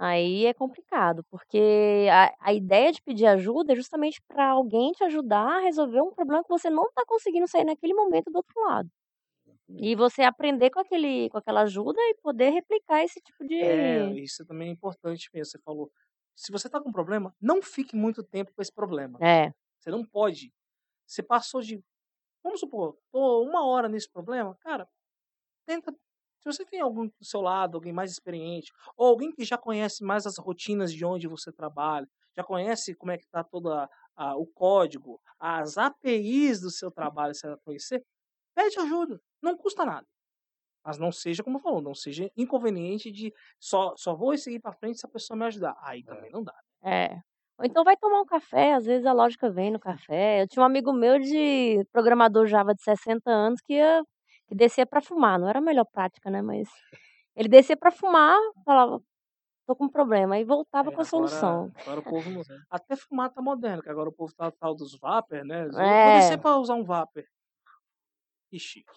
Aí 0.00 0.46
é 0.46 0.54
complicado, 0.54 1.24
porque 1.30 2.06
a, 2.12 2.32
a 2.50 2.52
ideia 2.54 2.92
de 2.92 3.02
pedir 3.02 3.26
ajuda 3.26 3.72
é 3.72 3.76
justamente 3.76 4.22
para 4.28 4.50
alguém 4.50 4.92
te 4.92 5.02
ajudar 5.04 5.58
a 5.58 5.60
resolver 5.60 6.00
um 6.00 6.12
problema 6.12 6.42
que 6.44 6.48
você 6.48 6.70
não 6.70 6.84
está 6.86 7.04
conseguindo 7.06 7.48
sair 7.48 7.64
naquele 7.64 7.94
momento 7.94 8.30
do 8.30 8.36
outro 8.36 8.60
lado. 8.60 8.88
E 9.70 9.94
você 9.94 10.22
aprender 10.22 10.70
com, 10.70 10.80
aquele, 10.80 11.28
com 11.30 11.38
aquela 11.38 11.62
ajuda 11.62 12.00
e 12.00 12.14
poder 12.22 12.50
replicar 12.50 13.04
esse 13.04 13.20
tipo 13.20 13.44
de. 13.46 13.56
É, 13.60 14.10
isso 14.14 14.44
também 14.46 14.68
é 14.68 14.72
importante 14.72 15.28
mesmo. 15.32 15.50
Você 15.50 15.58
falou. 15.58 15.90
Se 16.34 16.52
você 16.52 16.68
tá 16.70 16.80
com 16.80 16.88
um 16.88 16.92
problema, 16.92 17.34
não 17.40 17.60
fique 17.60 17.96
muito 17.96 18.22
tempo 18.22 18.52
com 18.54 18.62
esse 18.62 18.72
problema. 18.72 19.18
É, 19.20 19.52
Você 19.78 19.90
não 19.90 20.04
pode. 20.04 20.52
Você 21.06 21.22
passou 21.22 21.60
de. 21.60 21.82
Vamos 22.42 22.60
supor, 22.60 22.96
tô 23.12 23.42
uma 23.42 23.66
hora 23.66 23.88
nesse 23.88 24.08
problema, 24.10 24.56
cara, 24.60 24.88
tenta. 25.66 25.94
Se 26.52 26.58
você 26.58 26.64
tem 26.64 26.80
alguém 26.80 27.06
do 27.06 27.24
seu 27.24 27.40
lado, 27.42 27.76
alguém 27.76 27.92
mais 27.92 28.10
experiente, 28.10 28.72
ou 28.96 29.08
alguém 29.08 29.30
que 29.30 29.44
já 29.44 29.58
conhece 29.58 30.02
mais 30.02 30.26
as 30.26 30.38
rotinas 30.38 30.92
de 30.92 31.04
onde 31.04 31.28
você 31.28 31.52
trabalha, 31.52 32.08
já 32.34 32.42
conhece 32.42 32.94
como 32.94 33.12
é 33.12 33.18
que 33.18 33.26
tá 33.28 33.44
todo 33.44 33.68
o 34.36 34.46
código, 34.46 35.20
as 35.38 35.76
APIs 35.76 36.60
do 36.60 36.70
seu 36.70 36.90
trabalho, 36.90 37.34
você 37.34 37.46
vai 37.48 37.56
conhecer, 37.64 38.02
pede 38.54 38.78
ajuda. 38.80 39.20
Não 39.42 39.56
custa 39.56 39.84
nada. 39.84 40.06
Mas 40.84 40.98
não 40.98 41.12
seja, 41.12 41.42
como 41.42 41.58
falou, 41.58 41.82
não 41.82 41.94
seja 41.94 42.30
inconveniente 42.36 43.12
de 43.12 43.32
só, 43.60 43.94
só 43.96 44.14
vou 44.14 44.36
seguir 44.38 44.60
para 44.60 44.72
frente 44.72 44.98
se 44.98 45.06
a 45.06 45.10
pessoa 45.10 45.36
me 45.36 45.44
ajudar. 45.44 45.76
Aí 45.82 46.02
também 46.02 46.30
não 46.30 46.42
dá. 46.42 46.54
é. 46.82 47.20
Ou 47.58 47.64
então 47.66 47.82
vai 47.82 47.96
tomar 47.96 48.20
um 48.20 48.24
café, 48.24 48.74
às 48.74 48.84
vezes 48.86 49.04
a 49.04 49.12
lógica 49.12 49.50
vem 49.50 49.72
no 49.72 49.80
café. 49.80 50.42
Eu 50.42 50.48
tinha 50.48 50.62
um 50.62 50.66
amigo 50.66 50.92
meu 50.92 51.18
de 51.18 51.84
programador 51.92 52.46
Java 52.46 52.72
de 52.72 52.80
60 52.82 53.28
anos 53.30 53.60
que, 53.60 53.74
ia, 53.74 54.00
que 54.48 54.54
descia 54.54 54.86
para 54.86 55.00
fumar. 55.00 55.38
Não 55.38 55.48
era 55.48 55.58
a 55.58 55.62
melhor 55.62 55.84
prática, 55.84 56.30
né? 56.30 56.42
Mas 56.42 56.68
ele 57.36 57.48
descia 57.48 57.76
para 57.76 57.90
fumar, 57.90 58.36
falava, 58.64 59.00
tô 59.66 59.76
com 59.76 59.84
um 59.84 59.88
problema, 59.88 60.38
e 60.38 60.44
voltava 60.44 60.90
É, 60.90 60.94
com 60.94 61.00
a 61.02 61.04
solução. 61.04 61.70
Agora 61.76 62.00
o 62.00 62.02
povo 62.02 62.30
não. 62.30 62.42
Até 62.70 62.96
fumar 62.96 63.30
tá 63.30 63.42
moderno, 63.42 63.82
que 63.82 63.90
agora 63.90 64.08
o 64.08 64.12
povo 64.12 64.32
tá 64.34 64.50
tal 64.50 64.74
dos 64.74 64.98
vapor, 64.98 65.44
né? 65.44 65.66
Eu 65.66 65.78
É. 65.78 66.04
Vou 66.04 66.12
descer 66.14 66.40
pra 66.40 66.56
usar 66.58 66.74
um 66.74 66.84
vapor. 66.84 67.24
Que 68.50 68.58
chique. 68.58 68.90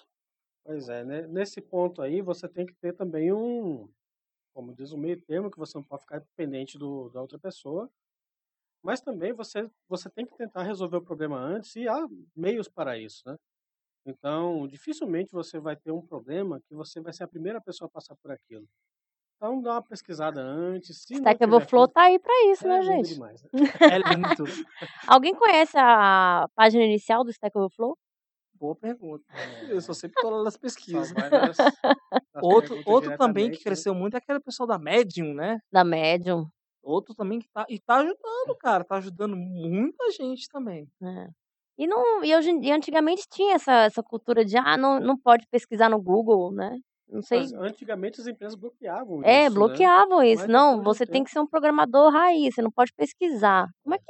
Pois 0.63 0.87
é, 0.89 1.03
né? 1.03 1.27
Nesse 1.27 1.59
ponto 1.59 2.01
aí 2.01 2.21
você 2.21 2.47
tem 2.47 2.65
que 2.65 2.73
ter 2.75 2.93
também 2.93 3.33
um, 3.33 3.89
como 4.53 4.73
diz 4.73 4.91
o 4.91 4.97
meio 4.97 5.19
termo, 5.21 5.51
que 5.51 5.57
você 5.57 5.77
não 5.77 5.83
pode 5.83 6.03
ficar 6.03 6.19
dependente 6.19 6.77
do, 6.77 7.09
da 7.09 7.21
outra 7.21 7.39
pessoa, 7.39 7.89
mas 8.83 9.01
também 9.01 9.33
você, 9.33 9.69
você 9.87 10.09
tem 10.09 10.25
que 10.25 10.35
tentar 10.37 10.63
resolver 10.63 10.97
o 10.97 11.01
problema 11.03 11.37
antes 11.37 11.75
e 11.75 11.87
há 11.87 12.07
meios 12.35 12.67
para 12.69 12.97
isso, 12.97 13.23
né? 13.25 13.37
Então, 14.05 14.67
dificilmente 14.67 15.31
você 15.31 15.59
vai 15.59 15.75
ter 15.75 15.91
um 15.91 16.01
problema 16.01 16.59
que 16.67 16.73
você 16.73 16.99
vai 16.99 17.13
ser 17.13 17.23
a 17.23 17.27
primeira 17.27 17.61
pessoa 17.61 17.87
a 17.87 17.91
passar 17.91 18.15
por 18.15 18.31
aquilo. 18.31 18.67
Então, 19.37 19.61
dá 19.61 19.73
uma 19.73 19.81
pesquisada 19.81 20.39
antes. 20.41 21.03
Se 21.03 21.15
Stack 21.15 21.39
tiver 21.39 21.53
Overflow 21.55 21.83
como- 21.83 21.93
tá 21.93 22.03
aí 22.03 22.19
pra 22.19 22.33
isso, 22.51 22.65
é 22.65 22.69
né, 22.69 22.81
gente? 22.83 23.13
demais, 23.13 23.43
né? 23.43 23.49
É 23.95 23.97
lindo. 23.97 24.43
Alguém 25.07 25.33
conhece 25.35 25.77
a 25.77 26.47
página 26.55 26.83
inicial 26.83 27.23
do 27.23 27.31
Stack 27.31 27.57
Overflow? 27.57 27.97
Boa 28.53 28.75
pergunta. 28.75 29.23
É. 29.33 29.71
Eu 29.73 29.81
sou 29.81 29.95
sempre 29.95 30.21
tô 30.21 30.29
lá 30.29 30.43
nas 30.43 30.53
Só 30.53 30.59
pesquisas. 30.59 31.11
nas 31.13 31.31
nas 31.31 31.57
Outro 32.43 32.79
outro 32.85 33.17
também 33.17 33.49
que 33.49 33.57
né. 33.57 33.63
cresceu 33.63 33.95
muito 33.95 34.13
é 34.13 34.17
aquele 34.17 34.39
pessoal 34.39 34.67
da 34.67 34.77
Medium, 34.77 35.33
né. 35.33 35.59
Da 35.71 35.83
Medium. 35.83 36.47
Outro 36.83 37.15
também 37.15 37.39
que 37.39 37.47
tá 37.49 37.65
e 37.69 37.79
tá 37.79 37.97
ajudando, 37.97 38.55
cara, 38.59 38.83
tá 38.83 38.97
ajudando 38.97 39.35
muita 39.35 40.11
gente 40.11 40.47
também. 40.47 40.87
É. 41.01 41.27
E 41.77 41.87
não 41.87 42.23
e 42.23 42.35
hoje 42.35 42.51
e 42.61 42.71
antigamente 42.71 43.23
tinha 43.29 43.55
essa 43.55 43.71
essa 43.83 44.03
cultura 44.03 44.43
de: 44.45 44.57
"Ah, 44.57 44.77
não 44.77 44.99
não 44.99 45.17
pode 45.17 45.45
pesquisar 45.49 45.89
no 45.89 46.01
Google", 46.01 46.51
né. 46.53 46.77
Não 47.07 47.21
sei 47.21 47.41
Mas 47.41 47.53
antigamente 47.53 48.19
as 48.19 48.27
empresas 48.27 48.55
bloqueavam 48.59 49.23
É, 49.23 49.49
isso, 49.49 49.63
né. 49.63 49.87
bloqueavam 49.89 50.23
isso. 50.23 50.43
Mas 50.43 50.49
"Não, 50.49 50.81
você 50.81 51.05
tem 51.05 51.23
que 51.23 51.29
ser 51.31 51.39
um 51.39 51.47
programador 51.47 52.11
raiz, 52.11 52.55
você 52.55 52.61
não 52.61 52.71
pode 52.71 52.91
pesquisar". 52.93 53.67
Como 53.83 53.93
é 53.95 53.99
que 53.99 54.05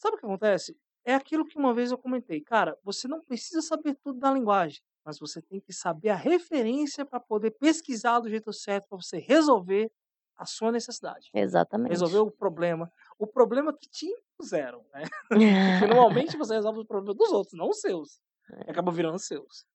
Sabe 0.00 0.16
o 0.16 0.18
que 0.20 0.26
acontece? 0.26 0.76
É 1.04 1.14
aquilo 1.14 1.44
que 1.44 1.58
uma 1.58 1.74
vez 1.74 1.90
eu 1.90 1.98
comentei, 1.98 2.40
cara, 2.40 2.76
você 2.84 3.08
não 3.08 3.20
precisa 3.22 3.62
saber 3.62 3.96
tudo 4.02 4.18
da 4.18 4.30
linguagem, 4.32 4.80
mas 5.04 5.18
você 5.18 5.40
tem 5.42 5.60
que 5.60 5.72
saber 5.72 6.10
a 6.10 6.16
referência 6.16 7.04
para 7.04 7.18
poder 7.20 7.52
pesquisar 7.52 8.20
do 8.20 8.28
jeito 8.28 8.52
certo 8.52 8.86
para 8.88 8.98
você 8.98 9.18
resolver 9.18 9.90
a 10.38 10.46
sua 10.46 10.72
necessidade. 10.72 11.34
Exatamente. 11.34 11.90
Resolver 11.90 12.18
o 12.18 12.30
problema. 12.30 12.92
O 13.18 13.26
problema 13.26 13.76
que 13.76 13.88
te 13.88 14.06
impuseram, 14.06 14.84
né. 14.94 15.02
Porque 15.66 15.86
normalmente 15.86 16.36
você 16.36 16.54
resolve 16.54 16.80
o 16.80 16.86
problema 16.86 17.14
dos 17.14 17.30
outros, 17.32 17.54
não 17.58 17.68
os 17.68 17.80
seus. 17.80 18.20
E 18.66 18.70
É. 18.70 18.70
acaba 18.70 18.92
virando 18.92 19.18
seus. 19.18 19.66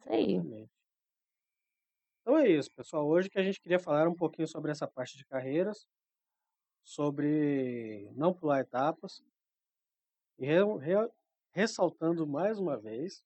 Isso 0.00 0.12
aí. 0.12 0.68
Então 2.20 2.36
é 2.38 2.48
isso, 2.48 2.70
pessoal. 2.72 3.06
Hoje 3.06 3.30
que 3.30 3.38
a 3.38 3.42
gente 3.42 3.60
queria 3.60 3.78
falar 3.78 4.08
um 4.08 4.14
pouquinho 4.14 4.48
sobre 4.48 4.70
essa 4.72 4.86
parte 4.88 5.16
de 5.16 5.24
carreiras, 5.24 5.86
sobre 6.84 8.10
não 8.14 8.34
pular 8.34 8.60
etapas 8.60 9.22
e 10.38 10.44
re 10.46 10.58
re 10.78 11.10
ressaltando 11.54 12.26
mais 12.26 12.58
uma 12.58 12.76
vez, 12.78 13.22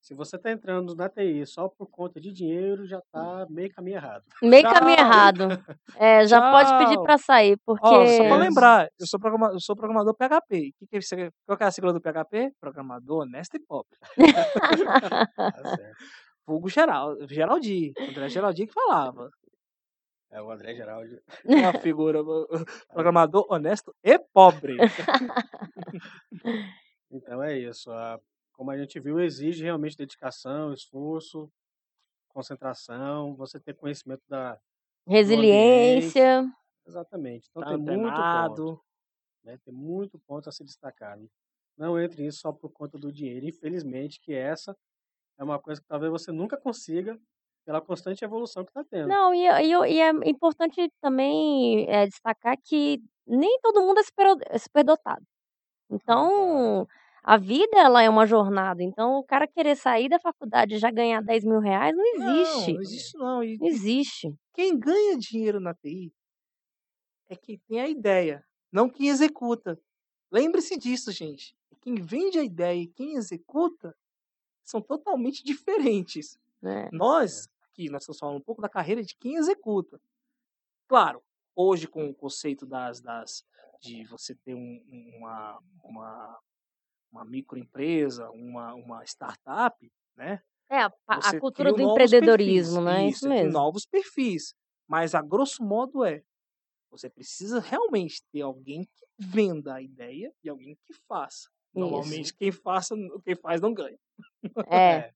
se 0.00 0.14
você 0.14 0.36
está 0.36 0.50
entrando 0.50 0.94
na 0.94 1.08
TI 1.08 1.46
só 1.46 1.68
por 1.68 1.86
conta 1.88 2.20
de 2.20 2.32
dinheiro, 2.32 2.86
já 2.86 2.98
está 2.98 3.46
meio 3.50 3.70
caminho 3.70 3.96
errado. 3.96 4.24
Meio 4.42 4.62
caminho 4.64 4.96
Tchau. 4.96 5.06
errado. 5.06 5.64
É, 5.96 6.26
já 6.26 6.40
pode 6.50 6.70
pedir 6.78 6.94
Tchau. 6.94 7.02
para 7.04 7.18
sair, 7.18 7.58
porque 7.64 7.86
Ó, 7.86 8.06
só 8.06 8.24
pra 8.24 8.36
lembrar, 8.36 8.88
eu 8.98 9.06
sou 9.06 9.20
programa 9.20 9.52
eu 9.52 9.60
sou 9.60 9.76
programador 9.76 10.14
PHP. 10.14 10.72
Que 10.78 10.86
que 10.86 10.96
é 10.96 10.98
isso 10.98 11.14
aqui 11.14 11.30
qual 11.46 11.56
que 11.58 11.64
é 11.64 11.66
a 11.66 11.70
sigla 11.70 11.92
do 11.92 12.00
PHP? 12.00 12.52
Programador 12.60 13.22
honesto 13.22 13.56
e 13.56 13.60
pobre. 13.60 13.96
Tá 15.36 15.76
certo. 15.76 15.96
Vulgo 16.46 16.68
geral 16.68 17.16
Geraldi, 17.28 17.92
André 17.98 18.28
Geraldi 18.28 18.66
que 18.66 18.72
falava. 18.72 19.30
É 20.32 20.40
o 20.40 20.50
André 20.50 20.74
Geraldi. 20.74 21.18
Uma 21.44 21.72
figura, 21.74 22.20
programador 22.92 23.46
honesto 23.50 23.94
e 24.02 24.18
pobre. 24.32 24.76
Então 27.12 27.42
é 27.42 27.58
isso. 27.58 27.90
A 27.90 28.20
como 28.60 28.72
a 28.72 28.76
gente 28.78 29.00
viu, 29.00 29.18
exige 29.18 29.64
realmente 29.64 29.96
dedicação, 29.96 30.74
esforço, 30.74 31.50
concentração, 32.28 33.34
você 33.34 33.60
ter 33.60 33.74
conhecimento 33.74 34.22
da. 34.28 34.60
Resiliência. 35.06 36.50
Exatamente. 36.86 37.48
Então 37.50 37.62
Tá 37.62 37.68
tem 37.68 37.78
muito 37.78 38.26
ponto, 38.30 38.80
né, 39.44 39.58
tem 39.64 39.74
muito 39.74 40.18
ponto 40.20 40.48
a 40.48 40.52
se 40.52 40.64
destacar. 40.64 41.18
Não 41.76 42.00
entre 42.00 42.22
nisso 42.22 42.40
só 42.40 42.52
por 42.52 42.70
conta 42.72 42.98
do 42.98 43.12
dinheiro. 43.12 43.46
Infelizmente 43.46 44.20
que 44.20 44.32
essa 44.34 44.76
é 45.38 45.44
uma 45.44 45.60
coisa 45.60 45.80
que 45.80 45.88
talvez 45.88 46.12
você 46.12 46.32
nunca 46.32 46.56
consiga 46.58 47.20
pela 47.66 47.80
constante 47.82 48.24
evolução 48.24 48.64
que 48.64 48.70
está 48.70 48.84
tendo. 48.84 49.16
Não, 49.16 49.34
e 49.34 49.46
e 49.46 49.72
e 49.94 50.00
é 50.00 50.10
importante 50.28 50.90
também, 51.00 51.86
eh, 51.88 52.06
destacar 52.06 52.56
que 52.62 53.00
nem 53.26 53.58
todo 53.62 53.80
mundo 53.82 53.98
é 54.00 54.02
super 54.02 54.26
é 54.50 54.58
superdotado. 54.58 55.24
Claro. 56.04 56.30
Então, 56.36 56.86
a 57.22 57.36
vida 57.38 57.78
ela 57.78 58.02
é 58.02 58.08
uma 58.10 58.26
jornada, 58.26 58.82
então 58.82 59.18
o 59.18 59.24
cara 59.24 59.46
querer 59.48 59.76
sair 59.76 60.08
da 60.08 60.18
faculdade 60.20 60.74
e 60.74 60.78
já 60.78 60.90
ganhar 60.90 61.22
R$10.000 61.22 61.92
não 61.94 62.04
Não, 62.16 62.34
existe. 62.40 62.72
não 62.72 62.80
existe 62.80 63.16
não. 63.18 63.42
E 63.44 63.60
Não 63.60 63.66
existe. 63.66 64.34
quem 64.54 64.78
ganha 64.78 65.18
dinheiro 65.18 65.60
na 65.60 65.74
TI 65.74 66.12
é 67.28 67.36
quem 67.36 67.58
tem 67.68 67.80
a 67.80 67.88
ideia, 67.88 68.44
não 68.72 68.88
quem 68.88 69.08
executa. 69.08 69.80
Lembre-se 70.32 70.76
disso, 70.76 71.12
gente. 71.12 71.54
Quem 71.80 71.94
vende 71.96 72.38
a 72.38 72.44
ideia 72.44 72.82
e 72.82 72.86
quem 72.88 73.14
executa 73.16 73.96
são 74.64 74.80
totalmente 74.82 75.44
diferentes. 75.44 76.38
É. 76.62 76.68
É. 76.86 76.90
Nós, 76.90 77.48
aqui 77.70 77.90
nós 77.90 78.02
estamos 78.02 78.18
falando 78.20 78.38
um 78.38 78.42
pouco 78.44 78.62
da 78.62 78.68
carreira 78.68 79.02
de 79.02 79.16
quem 79.16 79.36
executa. 79.36 80.00
Claro, 80.88 81.22
hoje 81.56 81.86
com 81.88 82.08
o 82.10 82.14
conceito 82.14 82.66
das 82.66 83.00
das 83.00 83.44
de 83.80 84.04
você 84.06 84.34
ter 84.34 84.54
um 84.54 84.82
uma 85.18 85.60
uma 85.84 86.40
uma 87.12 87.24
microempresa, 87.24 88.30
uma 88.30 88.74
uma 88.74 89.04
startup, 89.04 89.76
né, 90.16 90.42
É, 90.68 90.78
a 90.84 90.92
a 91.30 91.34
cultura 91.34 91.72
do 91.72 91.82
novos 91.82 92.14
perfis. 92.14 92.78
empreendedorismo, 92.78 92.80
né, 92.80 93.08
isso 93.08 93.26
Isso, 93.26 93.32
tem 93.34 93.44
mesmo. 93.44 93.50
novos 93.50 93.84
perfis. 93.86 94.54
Mas 94.88 95.14
a 95.14 95.22
grosso 95.22 95.62
modo 95.64 96.04
é, 96.04 96.22
você 96.90 97.10
precisa 97.10 97.60
realmente 97.60 98.22
ter 98.32 98.42
alguém 98.42 98.84
que 98.84 99.06
venda 99.18 99.74
a 99.76 99.82
ideia 99.82 100.32
e 100.44 100.48
alguém 100.50 100.76
que 100.86 100.94
faça. 101.08 101.50
Isso. 101.74 102.24
Normalmente 102.24 102.34
quem 102.34 102.52
faça 102.52 102.94
quem 103.24 103.36
faz 103.36 103.60
não 103.60 103.74
ganha. 103.74 103.98
É. 104.68 105.04
É. 105.08 105.12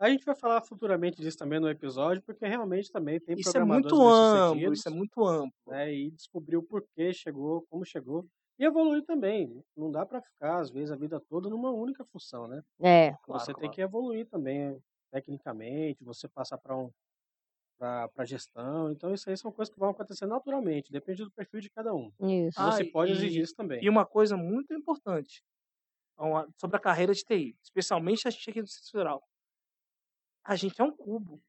A 0.00 0.10
gente 0.10 0.24
vai 0.24 0.34
falar 0.36 0.62
futuramente 0.62 1.20
disso 1.22 1.38
também 1.38 1.60
no 1.60 1.68
episódio, 1.70 2.22
porque 2.24 2.46
realmente 2.46 2.90
também 2.92 3.20
tem 3.20 3.36
Isso 3.36 3.56
é 3.56 3.60
programadores 3.60 3.98
muito 4.00 4.00
amplo, 4.02 4.72
isso 4.72 4.88
é 4.88 4.90
muito 4.92 5.24
amplo. 5.26 5.52
né, 5.66 5.92
e 5.94 6.10
descobrir 6.10 6.56
o 6.56 6.62
porquê 6.62 7.12
chegou, 7.14 7.66
como 7.70 7.84
chegou, 7.84 8.26
e 8.62 8.66
evoluir 8.66 9.04
também. 9.04 9.64
Não 9.76 9.90
dá 9.90 10.06
para 10.06 10.22
ficar, 10.22 10.58
às 10.60 10.70
vezes, 10.70 10.90
a 10.92 10.96
vida 10.96 11.20
toda 11.20 11.48
numa 11.50 11.70
única 11.72 12.04
função, 12.04 12.46
né? 12.48 12.62
É. 12.80 13.16
Claro, 13.22 13.50
Você 13.50 13.54
tem 13.54 13.70
claro. 13.70 13.70
que 13.70 13.82
evoluir 13.82 14.28
também 14.28 14.82
tecnicamente, 15.12 16.04
você 16.04 16.28
passar 16.28 16.58
para 16.58 16.76
um 16.76 16.90
para 17.78 18.24
gestão. 18.24 18.90
Então, 18.92 19.12
isso 19.12 19.28
aí 19.30 19.36
são 19.36 19.52
coisas 19.52 19.72
que 19.72 19.80
vão 19.80 19.90
acontecer 19.90 20.26
naturalmente, 20.26 20.92
depende 20.92 21.24
do 21.24 21.30
perfil 21.32 21.60
de 21.60 21.70
cada 21.70 21.94
um. 21.94 22.12
Isso. 22.20 22.62
E 22.62 22.64
você 22.64 22.82
Ah, 22.82 22.84
pode 22.84 23.12
exigir 23.12 23.42
e 23.42 23.42
isso 23.42 23.54
também. 23.54 23.84
e 23.84 23.88
uma 23.90 24.06
coisa 24.06 24.36
muito 24.36 24.72
importante, 24.74 25.42
uma 26.18 26.48
sobre 26.60 26.76
a 26.78 26.80
carreira 26.80 27.14
de 27.14 27.24
TI, 27.24 27.58
especialmente 27.62 28.28
a 28.28 28.32
gente 28.32 28.50
aqui 28.50 28.62
do 28.62 28.68
Federal. 28.92 29.22
A 30.44 30.56
gente 30.56 30.80
é 30.80 30.84
um 30.84 30.94
cubo. 30.94 31.42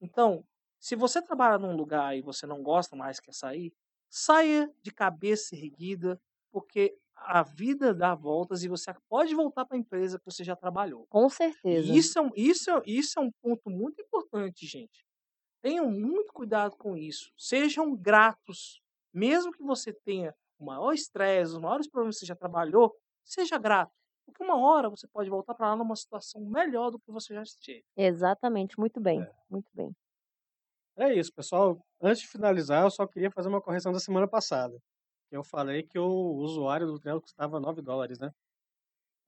Então, 0.00 0.44
se 0.80 0.96
você 0.96 1.22
trabalha 1.22 1.58
num 1.58 1.76
lugar 1.76 2.16
e 2.16 2.22
você 2.22 2.46
não 2.46 2.62
gosta 2.62 2.96
mais, 2.96 3.20
quer 3.20 3.34
sair, 3.34 3.74
saia 4.10 4.72
de 4.82 4.92
cabeça 4.92 5.56
erguida, 5.56 6.20
porque 6.52 6.96
a 7.14 7.42
vida 7.42 7.94
dá 7.94 8.14
voltas 8.14 8.62
e 8.64 8.68
você 8.68 8.92
pode 9.08 9.34
voltar 9.34 9.64
para 9.66 9.76
a 9.76 9.80
empresa 9.80 10.18
que 10.18 10.24
você 10.24 10.44
já 10.44 10.56
trabalhou. 10.56 11.08
Com 11.10 11.28
certeza. 11.28 11.92
E 11.92 11.98
isso 11.98 12.18
é 12.18 12.22
um 12.22 12.30
isso 12.36 12.70
é 12.70 12.82
isso 12.86 13.18
é 13.18 13.22
um 13.22 13.30
ponto 13.42 13.70
muito 13.70 14.00
importante, 14.02 14.66
gente. 14.66 15.04
Tenham 15.62 15.90
muito 15.90 16.32
cuidado 16.32 16.76
com 16.76 16.96
isso. 16.96 17.32
Sejam 17.36 17.96
gratos. 17.96 18.80
Mesmo 19.12 19.52
que 19.52 19.62
você 19.62 19.92
tenha 19.92 20.34
o 20.58 20.64
maior 20.66 20.92
estresse, 20.92 21.52
os 21.54 21.58
maiores 21.60 21.88
problemas 21.88 22.16
que 22.16 22.20
você 22.20 22.26
já 22.26 22.36
trabalhou, 22.36 22.94
seja 23.24 23.58
grato. 23.58 23.92
Porque 24.26 24.42
uma 24.44 24.56
hora 24.58 24.90
você 24.90 25.08
pode 25.08 25.30
voltar 25.30 25.54
para 25.54 25.68
lá 25.70 25.76
numa 25.76 25.96
situação 25.96 26.42
melhor 26.44 26.90
do 26.90 26.98
que 27.00 27.10
você 27.10 27.34
já 27.34 27.42
esteve. 27.42 27.84
Exatamente, 27.96 28.78
muito 28.78 28.98
bem, 29.00 29.26
É. 29.26 29.30
muito 29.50 29.70
bem. 29.74 29.94
É 30.96 31.14
isso, 31.14 31.32
pessoal. 31.32 31.80
Antes 32.00 32.22
de 32.22 32.28
finalizar, 32.28 32.84
eu 32.84 32.90
só 32.90 33.06
queria 33.06 33.30
fazer 33.30 33.48
uma 33.48 33.60
correção 33.62 33.92
da 33.92 34.00
semana 34.00 34.28
passada. 34.28 34.78
Eu 35.30 35.44
falei 35.44 35.82
que 35.82 35.98
o 35.98 36.06
usuário 36.36 36.86
do 36.86 36.98
Trello 36.98 37.20
custava 37.20 37.60
9 37.60 37.82
dólares, 37.82 38.18
né? 38.18 38.30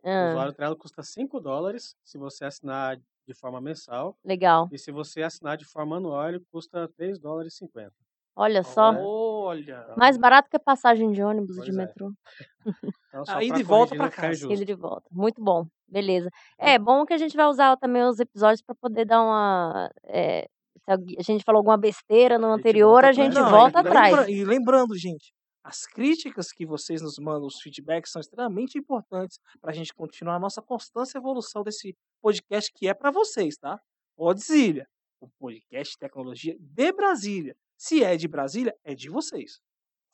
O 0.02 0.08
Hã. 0.08 0.28
usuário 0.30 0.52
do 0.52 0.56
Trello 0.56 0.76
custa 0.76 1.02
5 1.02 1.40
dólares 1.40 1.94
se 2.02 2.16
você 2.16 2.44
assinar 2.46 2.96
de 3.26 3.34
forma 3.34 3.60
mensal. 3.60 4.16
Legal. 4.24 4.68
E 4.72 4.78
se 4.78 4.90
você 4.90 5.22
assinar 5.22 5.56
de 5.58 5.64
forma 5.66 5.96
anual, 5.98 6.28
ele 6.30 6.40
custa 6.50 6.88
3 6.96 7.18
dólares 7.18 7.52
e 7.54 7.56
50. 7.58 7.92
Olha 8.34 8.62
só. 8.62 8.92
É. 8.94 8.98
Olha. 8.98 9.94
Mais 9.96 10.16
barato 10.16 10.48
que 10.48 10.56
a 10.56 10.60
passagem 10.60 11.12
de 11.12 11.22
ônibus 11.22 11.58
e 11.58 11.60
de 11.60 11.66
Pois 11.66 11.76
é. 11.76 11.78
metrô. 11.86 12.12
Então, 13.12 13.24
Aí 13.26 13.48
pra 13.48 13.56
de 13.56 13.62
volta 13.64 13.94
para 13.96 14.04
não 14.04 14.10
casa. 14.12 14.52
Ida 14.52 14.64
de 14.64 14.72
volta. 14.74 15.08
Muito 15.10 15.42
bom. 15.42 15.66
Beleza. 15.88 16.30
É 16.56 16.78
bom 16.78 17.04
que 17.04 17.12
a 17.12 17.18
gente 17.18 17.36
vai 17.36 17.44
usar 17.46 17.76
também 17.76 18.04
os 18.04 18.20
episódios 18.20 18.62
para 18.62 18.72
poder 18.76 19.04
dar 19.04 19.20
uma. 19.20 19.90
eh, 20.04 20.46
se 20.86 20.90
a 21.18 21.22
gente 21.22 21.42
falou 21.42 21.58
alguma 21.58 21.76
besteira 21.76 22.38
no 22.38 22.46
A 22.46 22.50
gente 22.50 22.60
anterior, 22.60 22.92
volta 23.02 23.08
a 23.08 23.12
gente 23.12 23.34
Não, 23.34 23.50
volta 23.50 23.78
e, 23.78 23.80
atrás. 23.80 24.12
lembra- 24.16 24.30
e 24.30 24.44
lembrando, 24.44 24.96
gente, 24.96 25.32
as 25.62 25.86
críticas 25.86 26.52
que 26.52 26.64
vocês 26.64 27.02
nos 27.02 27.18
mandam, 27.18 27.46
os 27.46 27.60
feedbacks, 27.60 28.10
são 28.10 28.20
extremamente 28.20 28.78
importantes 28.78 29.38
para 29.60 29.70
a 29.70 29.74
gente 29.74 29.92
continuar 29.94 30.36
a 30.36 30.40
nossa 30.40 30.62
constância 30.62 31.18
e 31.18 31.20
evolução 31.20 31.62
desse 31.62 31.96
podcast 32.22 32.72
que 32.72 32.88
é 32.88 32.94
para 32.94 33.10
vocês, 33.10 33.56
tá? 33.56 33.80
Podzilha, 34.16 34.88
o 35.20 35.28
podcast 35.38 35.92
de 35.94 35.98
tecnologia 35.98 36.56
de 36.58 36.92
Brasília. 36.92 37.56
Se 37.76 38.02
é 38.02 38.16
de 38.16 38.28
Brasília, 38.28 38.74
é 38.84 38.94
de 38.94 39.08
vocês. 39.08 39.60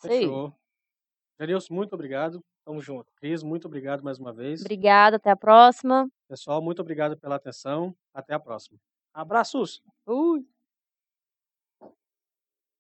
Fechou. 0.01 0.55
Janilson, 1.39 1.75
muito 1.75 1.95
obrigado. 1.95 2.41
Tamo 2.65 2.81
junto. 2.81 3.13
Cris, 3.17 3.43
muito 3.43 3.67
obrigado 3.67 4.03
mais 4.03 4.19
uma 4.19 4.33
vez. 4.33 4.61
Obrigada, 4.63 5.17
até 5.17 5.31
a 5.31 5.37
próxima. 5.37 6.09
Pessoal, 6.29 6.61
muito 6.61 6.81
obrigado 6.81 7.17
pela 7.17 7.37
atenção. 7.37 7.95
Até 8.13 8.35
a 8.35 8.41
próxima. 8.41 8.79
Abraços! 9.15 9.81
Ui. 10.07 10.56